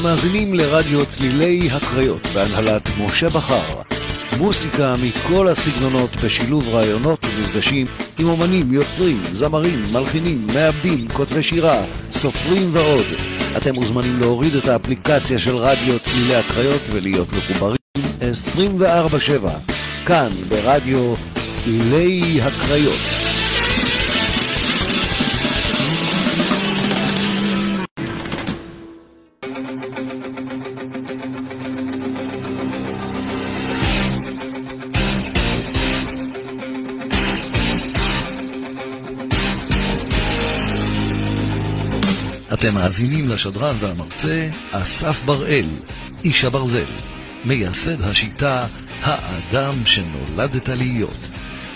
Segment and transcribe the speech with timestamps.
[0.00, 3.82] אתם מאזינים לרדיו צלילי הקריות בהנהלת משה בכר.
[4.38, 7.86] מוסיקה מכל הסגנונות בשילוב רעיונות ומפגשים
[8.18, 13.06] עם אומנים, יוצרים, זמרים, מלחינים, מעבדים, כותבי שירה, סופרים ועוד.
[13.56, 17.76] אתם מוזמנים להוריד את האפליקציה של רדיו צלילי הקריות ולהיות מחוברים
[18.20, 19.48] 24/7
[20.06, 21.14] כאן ברדיו
[21.50, 23.39] צלילי הקריות.
[42.70, 45.66] אתם מאזינים לשדרן והמרצה אסף בראל,
[46.24, 46.84] איש הברזל,
[47.44, 48.66] מייסד השיטה
[49.02, 51.16] האדם שנולדת להיות.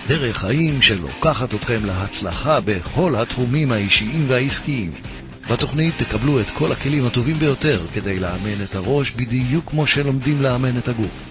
[0.06, 4.92] דרך חיים שלוקחת אתכם להצלחה בכל התחומים האישיים והעסקיים.
[5.50, 10.78] בתוכנית תקבלו את כל הכלים הטובים ביותר כדי לאמן את הראש בדיוק כמו שלומדים לאמן
[10.78, 11.24] את הגוף.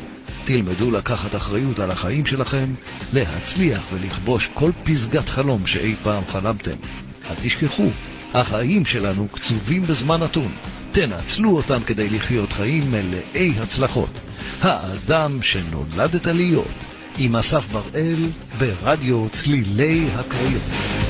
[0.45, 2.73] תלמדו לקחת אחריות על החיים שלכם,
[3.13, 6.75] להצליח ולכבוש כל פסגת חלום שאי פעם חלמתם.
[7.29, 7.89] אל תשכחו,
[8.33, 10.51] החיים שלנו קצובים בזמן נתון.
[10.91, 14.09] תנצלו אותם כדי לחיות חיים מלאי הצלחות.
[14.61, 16.83] האדם שנולדת להיות,
[17.17, 18.19] עם אסף בראל,
[18.57, 21.02] ברדיו צלילי הקריות.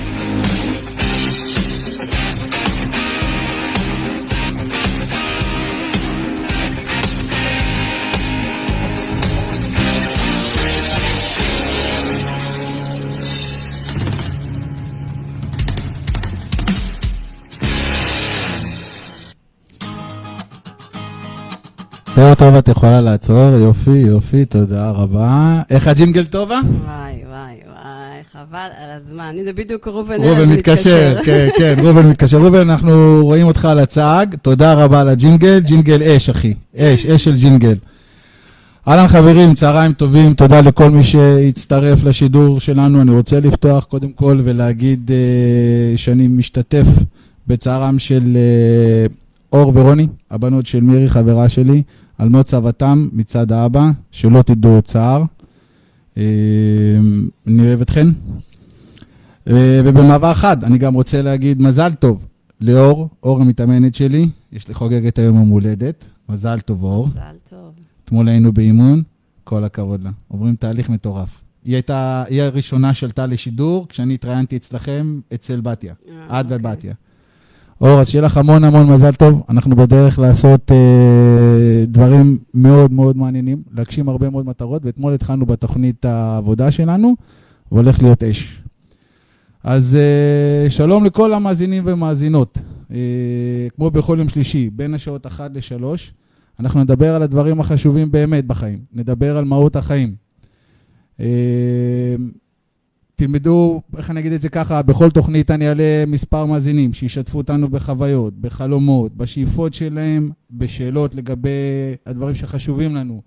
[22.16, 25.62] פאר טובה, את יכולה לעצור, יופי, יופי, תודה רבה.
[25.70, 26.60] איך הג'ינגל טובה?
[26.86, 29.36] וואי, וואי, וואי, חבל על הזמן.
[29.40, 32.38] הנה בדיוק ראובן רובן מתקשר, כן, כן, רובן מתקשר.
[32.38, 37.24] רובן, אנחנו רואים אותך על הצג, תודה רבה על הג'ינגל, ג'ינגל אש, אחי, אש, אש
[37.24, 37.76] של ג'ינגל.
[38.88, 43.02] אהלן חברים, צהריים טובים, תודה לכל מי שהצטרף לשידור שלנו.
[43.02, 46.88] אני רוצה לפתוח קודם כל ולהגיד uh, שאני משתתף
[47.48, 48.38] בצערם של
[49.10, 49.12] uh,
[49.54, 51.84] אור ורוני, הבנות של מירי, חברה שלי.
[52.18, 55.24] על מות צוותם מצד האבא, שלא תדעו צער.
[56.18, 56.24] אה,
[57.48, 58.08] אני אוהב אתכן.
[59.48, 62.26] אה, ובמעבר חד, אני גם רוצה להגיד מזל טוב
[62.62, 66.06] לאור, אור המתאמנת שלי, יש לי חוגגת היום יום הולדת.
[66.30, 67.08] מזל טוב, אור.
[67.08, 67.72] מזל טוב.
[68.06, 69.02] אתמול היינו באימון,
[69.44, 70.12] כל הכבוד לה.
[70.28, 71.42] עוברים תהליך מטורף.
[71.66, 75.94] היא הייתה, היא הראשונה שעלתה לשידור, כשאני התראיינתי אצלכם, אצל בתיה.
[76.10, 76.58] אה, את אוקיי.
[76.58, 76.94] ובתיה.
[77.82, 79.44] אור, אז שיהיה לך המון המון מזל טוב.
[79.50, 86.06] אנחנו בדרך לעשות אה, דברים מאוד מאוד מעניינים, להגשים הרבה מאוד מטרות, ואתמול התחלנו בתוכנית
[86.06, 87.16] העבודה שלנו,
[87.72, 88.62] והולך להיות אש.
[89.64, 92.60] אז אה, שלום לכל המאזינים ומאזינות.
[92.92, 95.84] אה, כמו בכל יום שלישי, בין השעות 1 ל-3,
[96.60, 98.80] אנחנו נדבר על הדברים החשובים באמת בחיים.
[98.94, 100.16] נדבר על מהות החיים.
[101.20, 102.16] אה,
[103.16, 107.68] תלמדו, איך אני אגיד את זה ככה, בכל תוכנית אני אעלה מספר מאזינים שישתפו אותנו
[107.70, 111.50] בחוויות, בחלומות, בשאיפות שלהם, בשאלות לגבי
[112.06, 113.22] הדברים שחשובים לנו.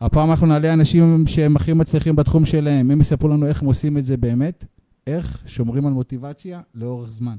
[0.00, 3.98] הפעם אנחנו נעלה אנשים שהם הכי מצליחים בתחום שלהם, הם יספרו לנו איך הם עושים
[3.98, 4.64] את זה באמת,
[5.06, 7.36] איך שומרים על מוטיבציה לאורך זמן.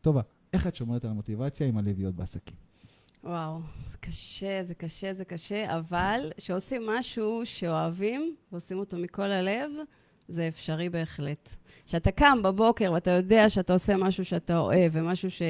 [0.00, 0.20] טובה,
[0.52, 2.56] איך את שומרת על המוטיבציה עם הלוויות בעסקים?
[3.24, 3.60] וואו,
[3.90, 9.70] זה קשה, זה קשה, זה קשה, אבל כשעושים משהו שאוהבים, ועושים אותו מכל הלב,
[10.28, 11.56] זה אפשרי בהחלט.
[11.86, 15.42] כשאתה קם בבוקר ואתה יודע שאתה עושה משהו שאתה אוהב, ומשהו ש...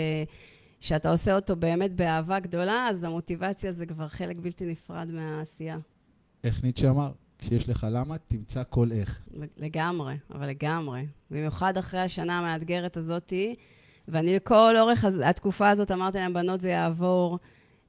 [0.80, 5.78] שאתה עושה אותו באמת באהבה גדולה, אז המוטיבציה זה כבר חלק בלתי נפרד מהעשייה.
[6.44, 7.12] איך ניטשה אמר?
[7.38, 9.22] כשיש לך למה, תמצא כל איך.
[9.56, 11.06] לגמרי, אבל לגמרי.
[11.30, 13.54] במיוחד אחרי השנה המאתגרת הזאתי,
[14.08, 17.38] ואני לכל אורך התקופה הזאת אמרתי להם, בנות, זה יעבור.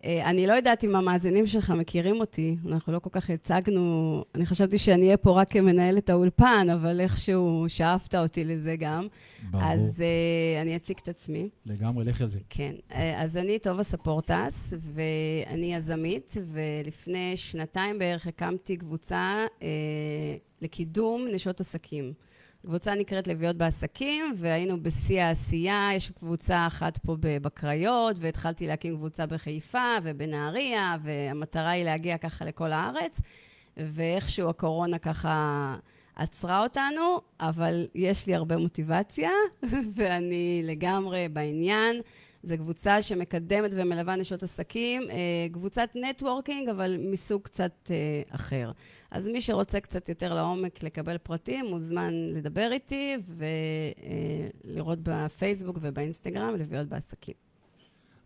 [0.06, 4.46] אה, אני לא יודעת אם המאזינים שלך מכירים אותי, אנחנו לא כל כך הצגנו, אני
[4.46, 9.08] חשבתי שאני אהיה פה רק כמנהלת האולפן, אבל איכשהו שאפת אותי לזה גם.
[9.52, 9.64] ברור.
[9.64, 11.50] אז uh, אני אציג את עצמי.
[11.66, 12.40] לגמרי, לך על זה.
[12.50, 19.68] כן, אה, אז אני טובה ספורטס, ואני יזמית, ולפני שנתיים בערך הקמתי קבוצה אה,
[20.62, 22.14] לקידום נשות עסקים.
[22.66, 29.26] קבוצה נקראת לביאות בעסקים, והיינו בשיא העשייה, יש קבוצה אחת פה בקריות, והתחלתי להקים קבוצה
[29.26, 33.22] בחיפה ובנהריה, והמטרה היא להגיע ככה לכל הארץ,
[33.78, 35.76] ואיכשהו הקורונה ככה
[36.16, 39.32] עצרה אותנו, אבל יש לי הרבה מוטיבציה,
[39.96, 42.02] ואני לגמרי בעניין.
[42.44, 47.96] זו קבוצה שמקדמת ומלווה נשות עסקים, אה, קבוצת נטוורקינג, אבל מסוג קצת אה,
[48.36, 48.72] אחר.
[49.16, 53.18] אז מי שרוצה קצת יותר לעומק לקבל פרטים, מוזמן לדבר איתי
[54.66, 57.34] ולראות בפייסבוק ובאינסטגרם לביאות בעסקים.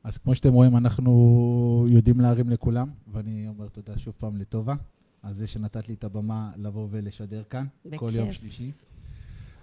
[0.03, 4.75] אז כמו שאתם רואים, אנחנו יודעים להרים לכולם, ואני אומר תודה שוב פעם לטובה,
[5.23, 7.99] על זה שנתת לי את הבמה לבוא ולשדר כאן, בכיף.
[7.99, 8.71] כל יום שלישי.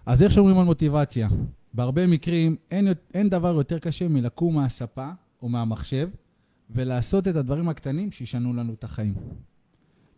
[0.06, 1.29] אז איך שומרים על מוטיבציה?
[1.75, 5.11] בהרבה מקרים אין, אין דבר יותר קשה מלקום מהספה
[5.43, 6.08] או מהמחשב
[6.70, 9.14] ולעשות את הדברים הקטנים שישנו לנו את החיים.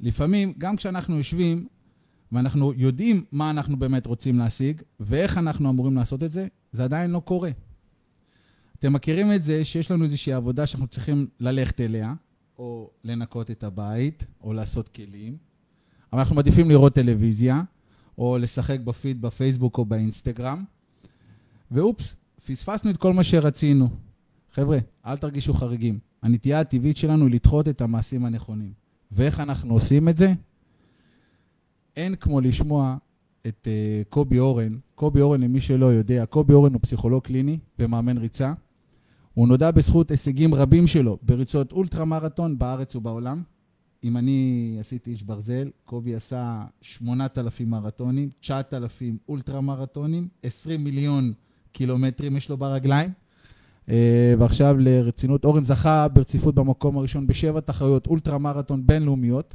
[0.00, 1.66] לפעמים, גם כשאנחנו יושבים
[2.32, 7.10] ואנחנו יודעים מה אנחנו באמת רוצים להשיג ואיך אנחנו אמורים לעשות את זה, זה עדיין
[7.10, 7.50] לא קורה.
[8.78, 12.14] אתם מכירים את זה שיש לנו איזושהי עבודה שאנחנו צריכים ללכת אליה,
[12.58, 15.36] או לנקות את הבית, או לעשות כלים,
[16.12, 17.62] אבל אנחנו מעדיפים לראות טלוויזיה,
[18.18, 20.64] או לשחק בפיד בפייסבוק או באינסטגרם,
[21.70, 22.14] ואופס,
[22.46, 23.88] פספסנו את כל מה שרצינו.
[24.52, 25.98] חבר'ה, אל תרגישו חריגים.
[26.22, 28.72] הנטייה הטבעית שלנו היא לדחות את המעשים הנכונים.
[29.12, 30.32] ואיך אנחנו עושים את זה?
[31.96, 32.96] אין כמו לשמוע
[33.46, 34.78] את uh, קובי אורן.
[34.94, 38.52] קובי אורן, למי שלא יודע, קובי אורן הוא פסיכולוג קליני ומאמן ריצה.
[39.34, 43.42] הוא נודע בזכות הישגים רבים שלו בריצות אולטרה מרתון בארץ ובעולם.
[44.04, 51.32] אם אני עשיתי איש ברזל, קובי עשה 8,000 מרתונים, 9,000 אולטרה מרתונים, 20 מיליון
[51.72, 53.10] קילומטרים יש לו ברגליים.
[53.88, 59.54] אה, ועכשיו לרצינות, אורן זכה ברציפות במקום הראשון בשבע תחרויות אולטרה מרתון בינלאומיות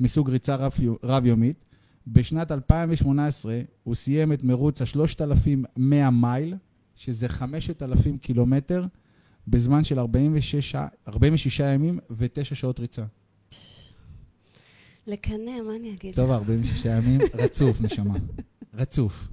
[0.00, 0.56] מסוג ריצה
[1.02, 1.64] רב-יומית.
[2.06, 6.54] בשנת 2018 הוא סיים את מרוץ ה-3,100 מייל,
[6.96, 8.84] שזה 5,000 קילומטר,
[9.48, 10.74] בזמן של 46,
[11.08, 13.04] 46 ימים ו-9 שעות ריצה.
[15.06, 16.14] לקנא, מה אני אגיד?
[16.14, 18.14] טוב, 46 ימים, רצוף, נשמה.
[18.74, 19.28] רצוף.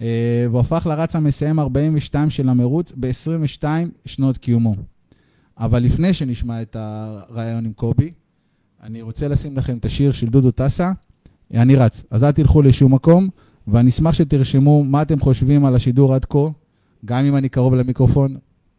[0.00, 0.02] Uh,
[0.50, 3.64] והוא הפך לרץ המסיים 42 של המרוץ ב-22
[4.04, 4.74] שנות קיומו.
[5.58, 8.12] אבל לפני שנשמע את הרעיון עם קובי,
[8.82, 10.90] אני רוצה לשים לכם את השיר של דודו טסה,
[11.54, 12.02] אני רץ.
[12.10, 13.28] אז אל תלכו לשום מקום,
[13.66, 16.48] ואני אשמח שתרשמו מה אתם חושבים על השידור עד כה,
[17.04, 18.36] גם אם אני קרוב למיקרופון,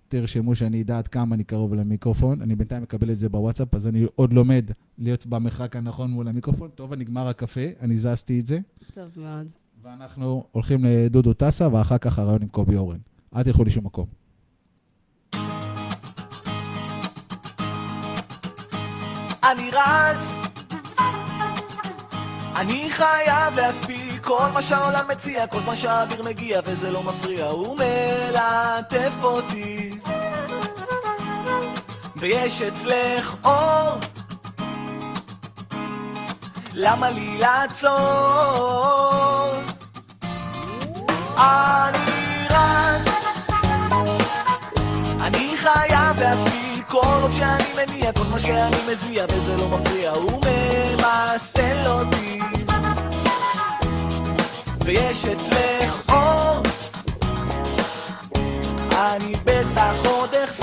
[0.08, 2.42] תרשמו שאני אדע עד כמה אני קרוב למיקרופון.
[2.42, 6.70] אני בינתיים מקבל את זה בוואטסאפ, אז אני עוד לומד להיות במרחק הנכון מול המיקרופון.
[6.76, 8.60] טוב, נגמר הקפה, אני זזתי את זה.
[8.94, 9.61] טוב מאוד.
[9.84, 12.98] ואנחנו הולכים לדודו טסה, ואחר כך הרעיון עם קובי אורן.
[13.36, 14.06] אל תלכו לשום מקום.
[19.44, 20.52] אני רץ,
[22.56, 27.78] אני חייב להספיק כל מה שהעולם מציע, כל זמן שהאוויר מגיע וזה לא מפריע, הוא
[27.78, 29.92] מלטף אותי.
[32.16, 34.00] ויש אצלך אור,
[36.74, 38.82] למה לי לעצור?
[41.42, 43.14] אני רץ,
[45.22, 50.32] אני חייב להספיק כל עוד שאני מניע, כל מה שאני מזיע וזה לא מפריע, הוא
[50.32, 52.40] ממסטל אותי.
[54.86, 56.64] ויש אצלך אור,
[58.92, 60.61] אני בטח עוד אחזור.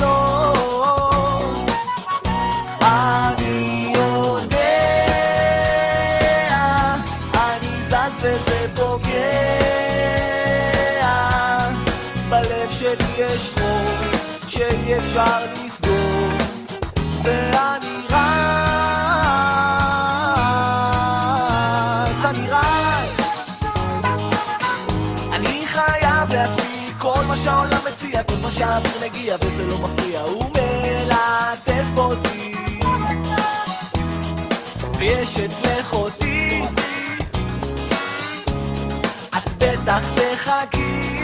[28.38, 32.52] כל מה שהאוויר מגיע וזה לא מפריע, הוא מלטף אותי.
[34.98, 36.62] ויש אצלך אותי,
[39.36, 41.18] את בטח תחכי.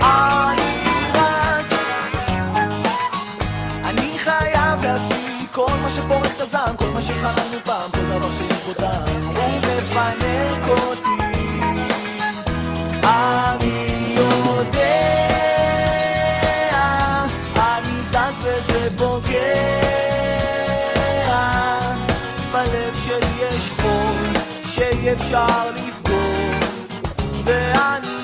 [0.00, 0.72] אני
[1.14, 1.72] רץ,
[3.84, 8.26] אני חייב להספיק כל מה שפורק את הזעם, כל מה שחלמנו פעם, כל דבר
[9.36, 11.06] הוא מפנק אותי.
[13.02, 13.85] אני
[25.06, 26.32] שאי אפשר לסגור,
[27.44, 28.15] ואני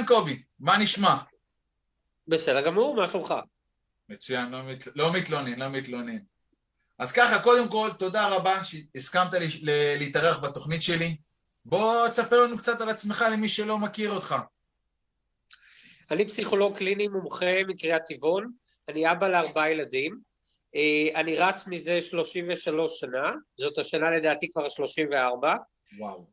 [0.00, 1.16] אהלן קובי, מה נשמע?
[2.26, 3.34] בסדר גמור, מה שלומך?
[4.08, 6.18] מצוין, לא, מת, לא מתלונן, לא מתלונן.
[6.98, 11.16] אז ככה, קודם כל, תודה רבה שהסכמת לי, ל, להתארח בתוכנית שלי.
[11.64, 14.36] בוא תספר לנו קצת על עצמך למי שלא מכיר אותך.
[16.10, 18.52] אני פסיכולוג קליני מומחה מקריית טבעון,
[18.88, 20.18] אני אבא לארבעה ילדים.
[20.74, 25.54] אה, אני רץ מזה 33 שנה, זאת השנה לדעתי כבר 34.
[25.98, 26.26] וואו.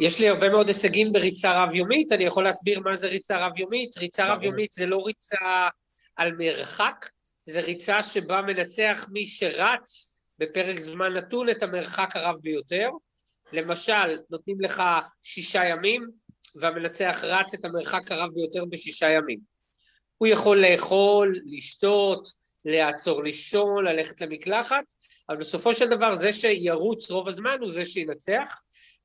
[0.00, 3.98] יש לי הרבה מאוד הישגים בריצה רב-יומית, אני יכול להסביר מה זה ריצה רב-יומית.
[3.98, 5.68] ריצה רב-יומית זה לא ריצה
[6.16, 7.08] על מרחק,
[7.46, 12.90] זה ריצה שבה מנצח מי שרץ בפרק זמן נתון את המרחק הרב ביותר.
[13.52, 14.82] למשל, נותנים לך
[15.22, 16.08] שישה ימים,
[16.54, 19.38] והמנצח רץ את המרחק הרב ביותר בשישה ימים.
[20.18, 22.28] הוא יכול לאכול, לשתות,
[22.64, 24.84] לעצור לישון, ללכת למקלחת,
[25.28, 28.60] אבל בסופו של דבר זה שירוץ רוב הזמן הוא זה שינצח.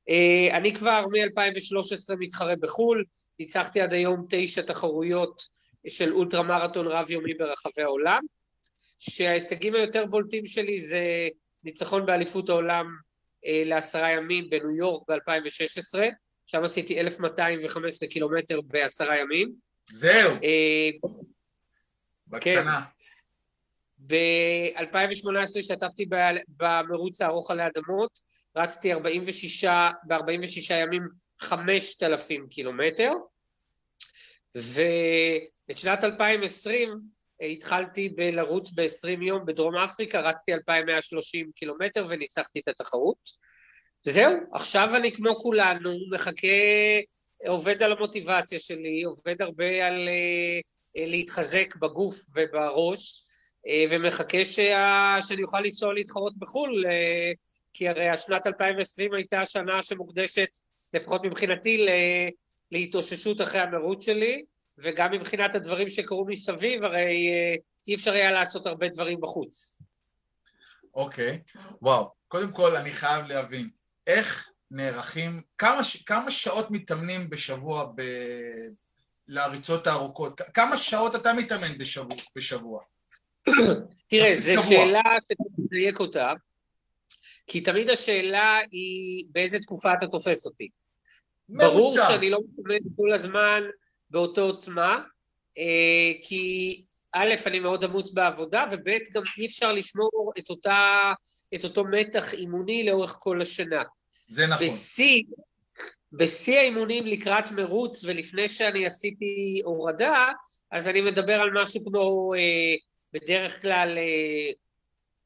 [0.08, 3.04] אה, אני כבר מ-2013 מתחרה בחו"ל,
[3.38, 5.42] ניצחתי עד היום תשע תחרויות
[5.88, 8.20] של אולטרה מרתון רב-יומי ברחבי העולם,
[8.98, 11.28] שההישגים היותר בולטים שלי זה
[11.64, 12.86] ניצחון באליפות העולם
[13.46, 15.98] אה, לעשרה ימים בניו יורק ב-2016,
[16.46, 19.52] שם עשיתי 1,215 קילומטר בעשרה ימים.
[19.90, 20.32] זהו.
[20.42, 20.90] אה,
[22.26, 22.80] בקטנה.
[23.98, 26.06] ב-2018 השתתפתי
[26.48, 28.18] במרוץ הארוך עלי אדמות,
[28.58, 29.64] רצתי 46,
[30.06, 31.02] ב-46 ימים
[31.38, 33.12] 5,000 קילומטר,
[34.54, 37.00] ואת שנת 2020
[37.40, 43.48] התחלתי בלרוץ ב-20 יום בדרום אפריקה, רצתי 2,130 קילומטר וניצחתי את התחרות.
[44.02, 46.46] זהו, עכשיו אני כמו כולנו, מחכה,
[47.46, 53.24] עובד על המוטיבציה שלי, עובד הרבה על uh, להתחזק בגוף ובראש,
[53.90, 56.84] ומחכה שה, שאני אוכל לנסוע להתחרות בחו"ל,
[57.72, 60.48] כי הרי השנת 2020 הייתה השנה שמוקדשת,
[60.94, 61.86] לפחות מבחינתי,
[62.72, 64.44] להתאוששות אחרי המרוץ שלי,
[64.78, 67.30] וגם מבחינת הדברים שקרו מסביב, הרי
[67.88, 69.78] אי אפשר היה לעשות הרבה דברים בחוץ.
[70.94, 71.58] אוקיי, okay.
[71.82, 72.10] וואו.
[72.28, 73.70] קודם כל, אני חייב להבין,
[74.06, 78.02] איך נערכים, כמה, כמה שעות מתאמנים בשבוע ב...
[79.28, 80.40] לריצות הארוכות?
[80.54, 82.16] כמה שעות אתה מתאמן בשבוע?
[82.36, 82.82] בשבוע?
[84.08, 86.32] תראה, זו שאלה שצריך לדייק אותה,
[87.48, 90.68] כי תמיד השאלה היא באיזה תקופה אתה תופס אותי.
[91.48, 93.62] ברור שאני לא מתאמן כל הזמן
[94.10, 95.02] באותו עוצמה,
[95.58, 101.12] אה, כי א', אני מאוד עמוס בעבודה, וב', גם אי אפשר לשמור את, אותה,
[101.54, 103.82] את אותו מתח אימוני לאורך כל השנה.
[104.28, 104.66] זה נכון.
[104.66, 105.22] בשיא,
[106.12, 110.32] בשיא האימונים לקראת מרוץ, ולפני שאני עשיתי הורדה,
[110.70, 112.74] אז אני מדבר על משהו כמו, אה,
[113.12, 114.52] בדרך כלל, אה,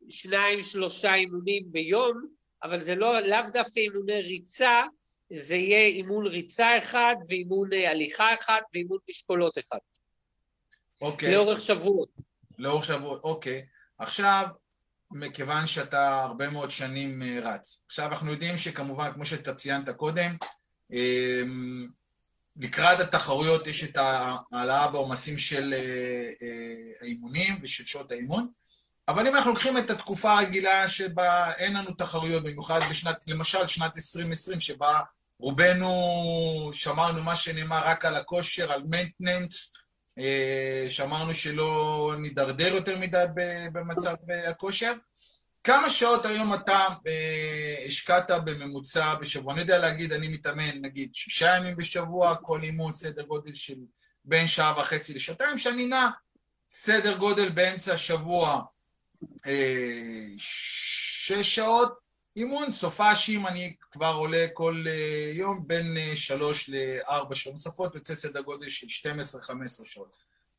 [0.08, 2.26] שניים, שלושה אימונים ביום,
[2.62, 4.82] אבל זה לא, לאו דווקא אימוני ריצה,
[5.32, 9.78] זה יהיה אימון ריצה אחד, ואימון אה, הליכה אחד, ואימון משקולות אחד.
[11.00, 11.32] אוקיי.
[11.32, 12.08] לאורך שבועות.
[12.58, 13.66] לאורך שבועות, אוקיי.
[13.98, 14.46] עכשיו,
[15.10, 17.84] מכיוון שאתה הרבה מאוד שנים אה, רץ.
[17.86, 20.36] עכשיו אנחנו יודעים שכמובן, כמו שאתה ציינת קודם,
[20.92, 21.88] אמ,
[22.56, 26.30] לקראת התחרויות יש את ההעלאה בעומסים של אה,
[27.00, 28.48] האימונים ושל שעות האימון,
[29.08, 33.96] אבל אם אנחנו לוקחים את התקופה הרגילה שבה אין לנו תחרויות, במיוחד בשנת, למשל שנת
[33.96, 35.00] 2020, שבה
[35.38, 39.78] רובנו שמרנו מה שנאמר רק על הכושר, על maintenance,
[40.18, 43.24] אה, שאמרנו שלא נידרדר יותר מדי
[43.72, 44.92] במצב אה, הכושר.
[45.64, 49.52] כמה שעות היום אתה אה, השקעת בממוצע בשבוע?
[49.52, 53.78] אני יודע להגיד, אני מתאמן נגיד שישה ימים בשבוע, כל אימון סדר גודל של
[54.24, 56.08] בין שעה וחצי לשעתיים, שאני נע
[56.70, 58.62] סדר גודל באמצע השבוע
[60.38, 62.02] שש שעות,
[62.36, 68.14] אימון סופאשים, אני כבר עולה כל uh, יום בין uh, שלוש לארבע שעות נוספות, יוצא
[68.14, 70.12] סדר גודל של 12-15 שעות.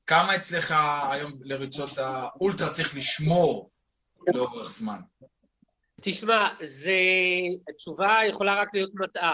[0.07, 0.73] כמה אצלך
[1.11, 3.71] היום לריצות האולטרה צריך לשמור
[4.33, 4.99] לאורך זמן?
[6.01, 6.99] תשמע, זה...
[7.69, 9.33] התשובה יכולה רק להיות מטעה.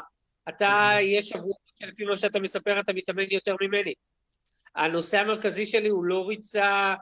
[0.50, 3.94] אתה, יש שבוע שלפי מה שאתה מספר, אתה מתאמן יותר ממני.
[4.76, 6.96] הנושא המרכזי שלי הוא לא ריצה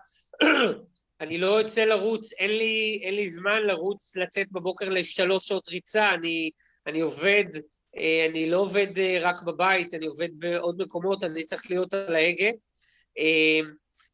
[1.21, 6.09] אני לא יוצא לרוץ, אין לי, אין לי זמן לרוץ, לצאת בבוקר לשלוש שעות ריצה,
[6.13, 6.51] אני,
[6.87, 7.45] אני עובד,
[7.97, 12.15] אה, אני לא עובד אה, רק בבית, אני עובד בעוד מקומות, אני צריך להיות על
[12.15, 12.49] ההגה.
[13.17, 13.59] אה,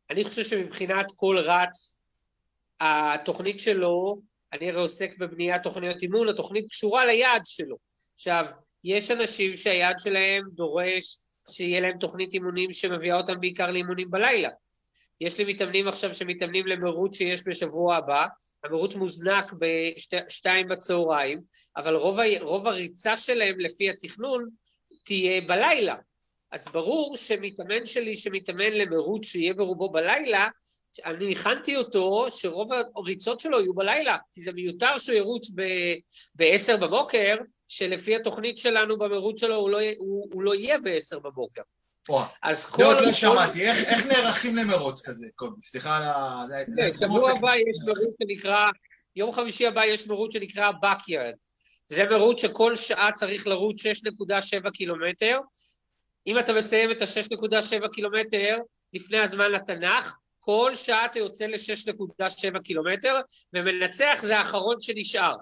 [0.10, 2.04] אני חושב שמבחינת כל רץ,
[2.80, 4.22] התוכנית שלו,
[4.54, 7.78] אני הרי עוסק בבניית תוכניות אימון, התוכנית קשורה ליעד שלו.
[8.14, 8.46] עכשיו,
[8.84, 11.18] יש אנשים שהיעד שלהם דורש
[11.50, 14.50] שיהיה להם תוכנית אימונים שמביאה אותם בעיקר לאימונים בלילה.
[15.24, 18.26] יש לי מתאמנים עכשיו שמתאמנים למרוץ שיש בשבוע הבא,
[18.64, 21.42] המרוץ מוזנק בשתיים בצהריים,
[21.78, 24.50] אבל רוב, ה, רוב הריצה שלהם לפי התכנון
[25.06, 25.96] תהיה בלילה.
[26.52, 30.48] אז ברור שמתאמן שלי שמתאמן למרוץ שיהיה ברובו בלילה,
[31.06, 35.50] אני הכנתי אותו שרוב הריצות שלו יהיו בלילה, כי זה מיותר שהוא ירוץ
[36.36, 37.36] ב-10 בבוקר,
[37.68, 41.62] שלפי התוכנית שלנו במרוץ שלו הוא לא, הוא, הוא לא יהיה ב-10 בבוקר.
[42.42, 42.84] אז כל...
[42.84, 45.62] לא, לא שמעתי, איך, איך נערכים למרוץ כזה, קובי?
[45.62, 46.46] סליחה על ה...
[46.78, 48.70] כן, שבוע הבא יש מרוץ שנקרא,
[49.16, 51.46] יום חמישי הבא יש מרוץ שנקרא Backyard.
[51.88, 55.40] זה מרוץ שכל שעה צריך לרוץ 6.7 קילומטר.
[56.28, 58.58] אם אתה מסיים את ה-6.7 קילומטר
[58.94, 63.16] לפני הזמן לתנ"ך, כל שעה אתה יוצא ל-6.7 קילומטר,
[63.54, 65.36] ומנצח זה האחרון שנשאר.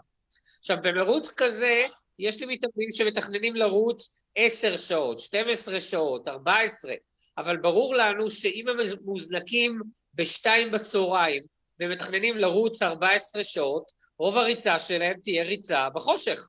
[0.60, 1.82] עכשיו, במרוץ כזה,
[2.20, 6.94] יש לי מתאמנים שמתכננים לרוץ 10 שעות, 12 שעות, 14,
[7.38, 9.82] אבל ברור לנו שאם הם מוזנקים
[10.14, 11.44] ב-2 בצהריים
[11.80, 16.48] ומתכננים לרוץ 14 שעות, רוב הריצה שלהם תהיה ריצה בחושך.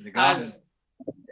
[0.00, 0.30] לגמרי.
[0.30, 0.66] אז,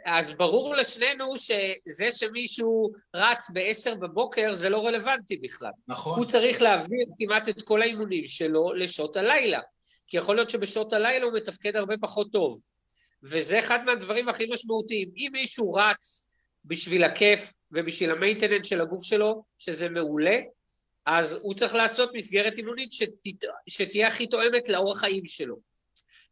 [0.05, 5.71] אז ברור לשנינו שזה שמישהו רץ ב-10 בבוקר זה לא רלוונטי בכלל.
[5.87, 6.17] נכון.
[6.17, 9.59] הוא צריך להעביר כמעט את כל האימונים שלו לשעות הלילה.
[10.07, 12.59] כי יכול להיות שבשעות הלילה הוא מתפקד הרבה פחות טוב.
[13.23, 15.09] וזה אחד מהדברים הכי משמעותיים.
[15.15, 16.31] אם מישהו רץ
[16.65, 20.39] בשביל הכיף ובשביל המיינטננט של הגוף שלו, שזה מעולה,
[21.05, 23.47] אז הוא צריך לעשות מסגרת אימונית שתת...
[23.67, 25.59] שתהיה הכי תואמת לאורח חיים שלו.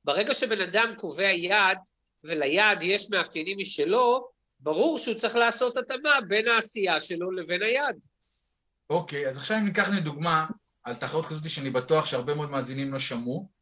[0.03, 1.77] ברגע שבן אדם קובע יעד,
[2.23, 4.29] וליעד יש מאפיינים משלו,
[4.59, 7.95] ברור שהוא צריך לעשות התאמה בין העשייה שלו לבין היעד.
[8.89, 10.45] אוקיי, okay, אז עכשיו אם ניקח לדוגמה
[10.83, 13.56] על תחרות כזאת שאני בטוח שהרבה מאוד מאזינים לא שמעו,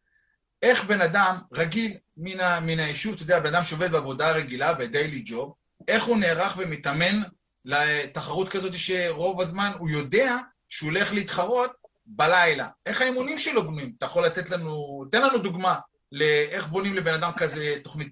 [0.65, 4.73] איך בן אדם רגיל מן, ה, מן היישוב, אתה יודע, בן אדם שעובד בעבודה רגילה,
[4.73, 5.53] בדיילי ג'וב,
[5.87, 7.21] איך הוא נערך ומתאמן
[7.65, 10.35] לתחרות כזאת שרוב הזמן הוא יודע
[10.69, 11.71] שהוא הולך להתחרות
[12.05, 12.67] בלילה.
[12.85, 13.93] איך האימונים שלו בנויים?
[13.97, 15.75] אתה יכול לתת לנו, תן לנו דוגמה
[16.11, 18.07] לאיך בונים לבן אדם כזה תוכנית.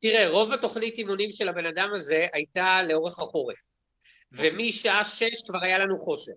[0.00, 3.58] תראה, רוב התוכנית אימונים של הבן אדם הזה הייתה לאורך החורף.
[4.32, 4.50] אוקיי.
[4.50, 6.32] ומשעה שש כבר היה לנו חושך.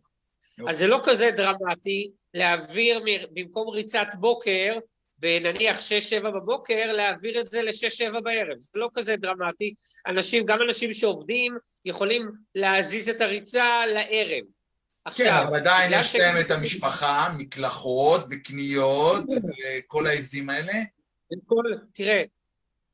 [0.60, 0.70] אוקיי.
[0.70, 4.78] אז זה לא כזה דרמטי להעביר במקום ריצת בוקר,
[5.22, 5.80] בנניח
[6.22, 8.60] 6-7 בבוקר, להעביר את זה ל-6-7 בערב.
[8.60, 9.74] זה לא כזה דרמטי.
[10.08, 14.44] אנשים, גם אנשים שעובדים, יכולים להזיז את הריצה לערב.
[15.06, 15.26] עכשיו...
[15.26, 20.74] כן, אבל עדיין יש להם את המשפחה, מקלחות וקניות וכל העזים האלה.
[21.46, 22.24] כל, תראה,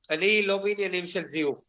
[0.09, 1.59] אני לא בעניינים של זיוף.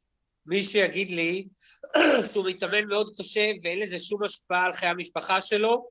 [0.46, 1.48] מי שיגיד לי
[2.32, 5.88] שהוא מתאמן מאוד קשה ואין לזה שום השפעה על חיי המשפחה שלו,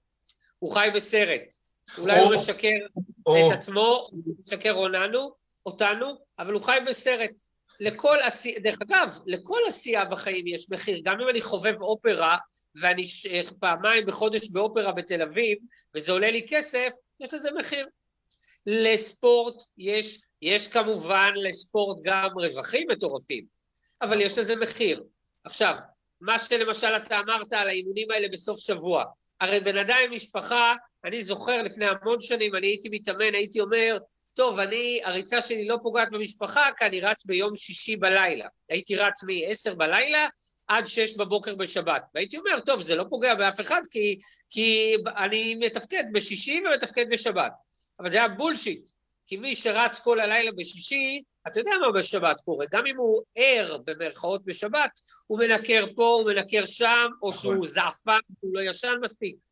[0.59, 1.66] הוא חי בסרט.
[1.97, 2.85] אולי הוא משקר
[3.21, 7.31] את עצמו, הוא משקר אותנו, אותנו, אבל הוא חי בסרט.
[7.79, 11.01] לכל עשייה, דרך אגב, לכל עשייה בחיים יש מחיר.
[11.03, 12.37] גם אם אני חובב אופרה,
[12.81, 13.03] ואני
[13.59, 15.57] פעמיים בחודש באופרה בתל אביב,
[15.95, 17.87] וזה עולה לי כסף, יש לזה מחיר.
[18.65, 23.45] לספורט יש, יש כמובן לספורט גם רווחים מטורפים,
[24.01, 25.03] אבל יש לזה מחיר.
[25.43, 25.75] עכשיו,
[26.21, 29.03] מה שלמשל אתה אמרת על האימונים האלה בסוף שבוע,
[29.41, 30.73] הרי בן אדם עם משפחה,
[31.07, 33.97] אני זוכר לפני המון שנים, אני הייתי מתאמן, הייתי אומר,
[34.33, 38.47] טוב, אני, הריצה שלי לא פוגעת במשפחה, כי אני רץ ביום שישי בלילה.
[38.69, 40.27] הייתי רץ מ-10 בלילה
[40.67, 42.01] עד 6 בבוקר בשבת.
[42.15, 47.51] והייתי אומר, טוב, זה לא פוגע באף אחד, כי, כי אני מתפקד בשישי ומתפקד בשבת.
[47.99, 48.89] אבל זה היה בולשיט,
[49.27, 53.77] כי מי שרץ כל הלילה בשישי, אתה יודע מה בשבת קורה, גם אם הוא ער
[53.85, 54.91] במרכאות בשבת,
[55.27, 57.41] הוא מנקר פה, הוא מנקר שם, או נכון.
[57.41, 59.46] שהוא זעפן, הוא לא ישן מספיק.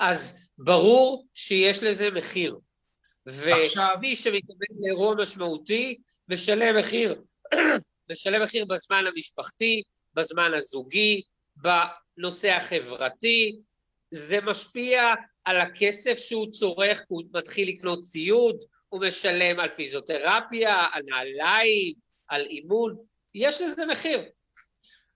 [0.00, 2.58] אז ברור שיש לזה מחיר.
[3.26, 7.22] ומי שמתאמן לאירוע משמעותי, משלם מחיר,
[8.10, 9.82] משלם מחיר בזמן המשפחתי,
[10.14, 11.22] בזמן הזוגי,
[11.56, 13.60] בנושא החברתי,
[14.10, 15.02] זה משפיע
[15.44, 18.56] על הכסף שהוא צורך, הוא מתחיל לקנות ציוד,
[18.88, 21.94] הוא משלם על פיזיותרפיה, על נעליים,
[22.28, 22.96] על אימון,
[23.34, 24.20] יש לזה מחיר.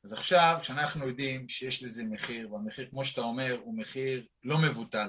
[0.05, 5.09] אז עכשיו, כשאנחנו יודעים שיש לזה מחיר, והמחיר, כמו שאתה אומר, הוא מחיר לא מבוטל,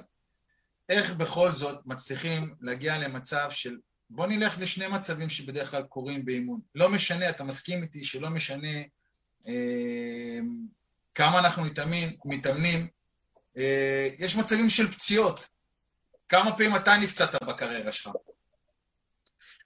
[0.89, 3.77] איך בכל זאת מצליחים להגיע למצב של
[4.09, 6.59] בוא נלך לשני מצבים שבדרך כלל קורים באימון.
[6.75, 8.77] לא משנה, אתה מסכים איתי שלא משנה
[9.47, 10.39] אה,
[11.15, 12.87] כמה אנחנו מתאמנים, מתאמנים
[13.57, 15.47] אה, יש מצבים של פציעות.
[16.29, 18.11] כמה פעמים אתה נפצעת בקריירה שלך?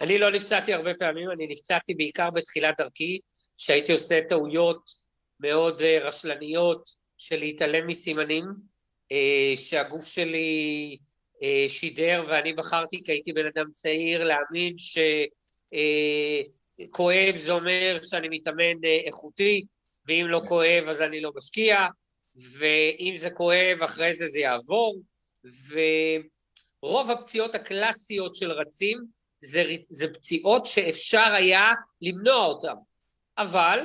[0.02, 3.20] אני לא נפצעתי הרבה פעמים, אני נפצעתי בעיקר בתחילת דרכי,
[3.58, 4.99] שהייתי עושה טעויות
[5.40, 8.46] מאוד אה, רשלניות של להתעלם מסימנים,
[9.56, 10.98] שהגוף שלי
[11.68, 14.74] שידר ואני בחרתי, כי הייתי בן אדם צעיר, להאמין
[16.88, 19.66] שכואב זה אומר שאני מתאמן איכותי,
[20.06, 21.78] ואם לא כואב אז אני לא משקיע,
[22.36, 25.02] ואם זה כואב אחרי זה זה יעבור,
[26.84, 28.98] ורוב הפציעות הקלאסיות של רצים
[29.40, 31.66] זה, זה פציעות שאפשר היה
[32.02, 32.74] למנוע אותן,
[33.38, 33.80] אבל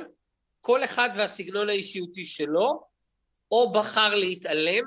[0.65, 2.81] כל אחד והסגנון האישיותי שלו,
[3.51, 4.83] או בחר להתעלם,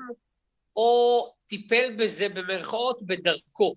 [0.75, 3.75] או טיפל בזה במרכאות בדרכו.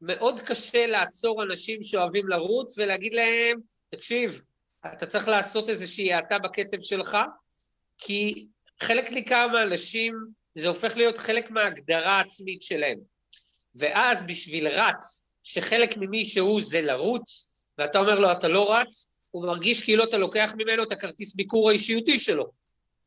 [0.00, 4.40] מאוד קשה לעצור אנשים שאוהבים לרוץ ולהגיד להם, תקשיב,
[4.94, 7.18] אתה צריך לעשות איזושהי האטה בקצב שלך,
[7.98, 8.46] כי
[8.80, 10.14] חלק ניכר מהאנשים,
[10.54, 12.98] זה הופך להיות חלק מההגדרה העצמית שלהם.
[13.74, 19.46] ואז בשביל רץ, שחלק ממי שהוא זה לרוץ, ואתה אומר לו, אתה לא רץ, הוא
[19.46, 22.50] מרגיש כאילו אתה לוקח ממנו את הכרטיס ביקור האישיותי שלו.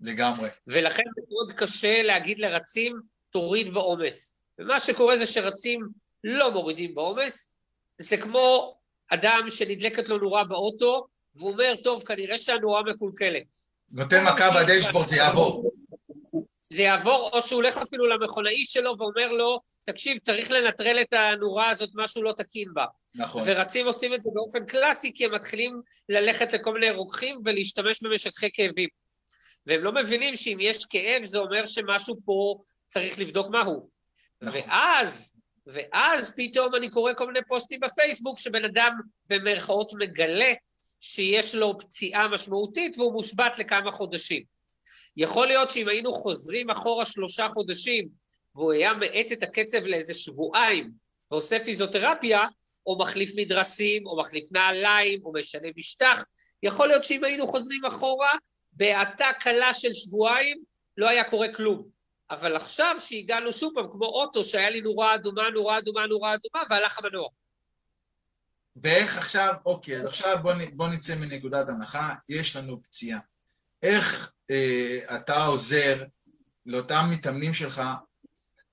[0.02, 0.50] לגמרי.
[0.68, 4.40] ולכן מאוד קשה להגיד לרצים, תוריד בעומס.
[4.60, 5.88] ומה שקורה זה שרצים
[6.24, 7.60] לא מורידים בעומס,
[7.98, 8.78] זה כמו
[9.10, 13.56] אדם שנדלקת לו נורה באוטו, והוא אומר, טוב, כנראה שהנורה מקולקלת.
[13.92, 15.72] נותן מכה בדשבורד, זה יעבור.
[16.70, 21.70] זה יעבור, או שהוא הולך אפילו למכונאי שלו ואומר לו, תקשיב, צריך לנטרל את הנורה
[21.70, 22.86] הזאת, משהו לא תקין בה.
[23.16, 23.44] נכון.
[23.46, 28.50] ורצים עושים את זה באופן קלאסי, כי הם מתחילים ללכת לכל מיני רוקחים ולהשתמש במשככי
[28.54, 28.90] כאבים.
[29.66, 32.56] והם לא מבינים שאם יש כאב, זה אומר שמשהו פה
[32.88, 33.90] צריך לבדוק מהו.
[34.42, 34.62] נכון.
[34.62, 35.36] ואז,
[35.68, 39.00] ואז פתאום אני קורא כל מיני פוסטים בפייסבוק, שבן אדם
[39.30, 40.54] במרכאות מגלה
[41.00, 44.44] שיש לו פציעה משמעותית והוא מושבת לכמה חודשים.
[45.18, 48.08] יכול להיות שאם היינו חוזרים אחורה שלושה חודשים,
[48.56, 50.92] והוא היה מאט את הקצב לאיזה שבועיים,
[51.32, 52.40] ועושה פיזיותרפיה,
[52.86, 56.24] או מחליף מדרסים, או מחליף נעליים, או משנה משטח,
[56.64, 58.32] יכול להיות שאם היינו חוזרים אחורה,
[58.74, 60.64] בהאטה קלה של שבועיים,
[60.98, 61.84] לא היה קורה כלום.
[62.32, 66.64] אבל עכשיו שהגענו שוב פעם, כמו אוטו, שהיה לי נורה אדומה, נורה אדומה, נורה אדומה,
[66.70, 67.30] והלך המנוע.
[68.76, 73.20] ואיך עכשיו, אוקיי, אז עכשיו בוא, בוא נצא מנקודת הנחה, יש לנו פציעה.
[73.84, 76.04] איך אה, אתה עוזר
[76.66, 77.82] לאותם מתאמנים שלך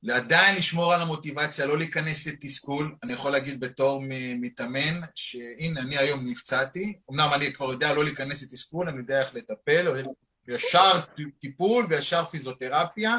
[0.08, 2.94] עדיין לשמור על המוטיבציה, לא להיכנס לתסכול.
[3.02, 4.02] אני יכול להגיד בתור
[4.40, 9.34] מתאמן, שהנה, אני היום נפצעתי, אמנם אני כבר יודע לא להיכנס לתסכול, אני יודע איך
[9.34, 10.02] לטפל,
[10.48, 11.00] ישר
[11.40, 13.16] טיפול וישר פיזיותרפיה,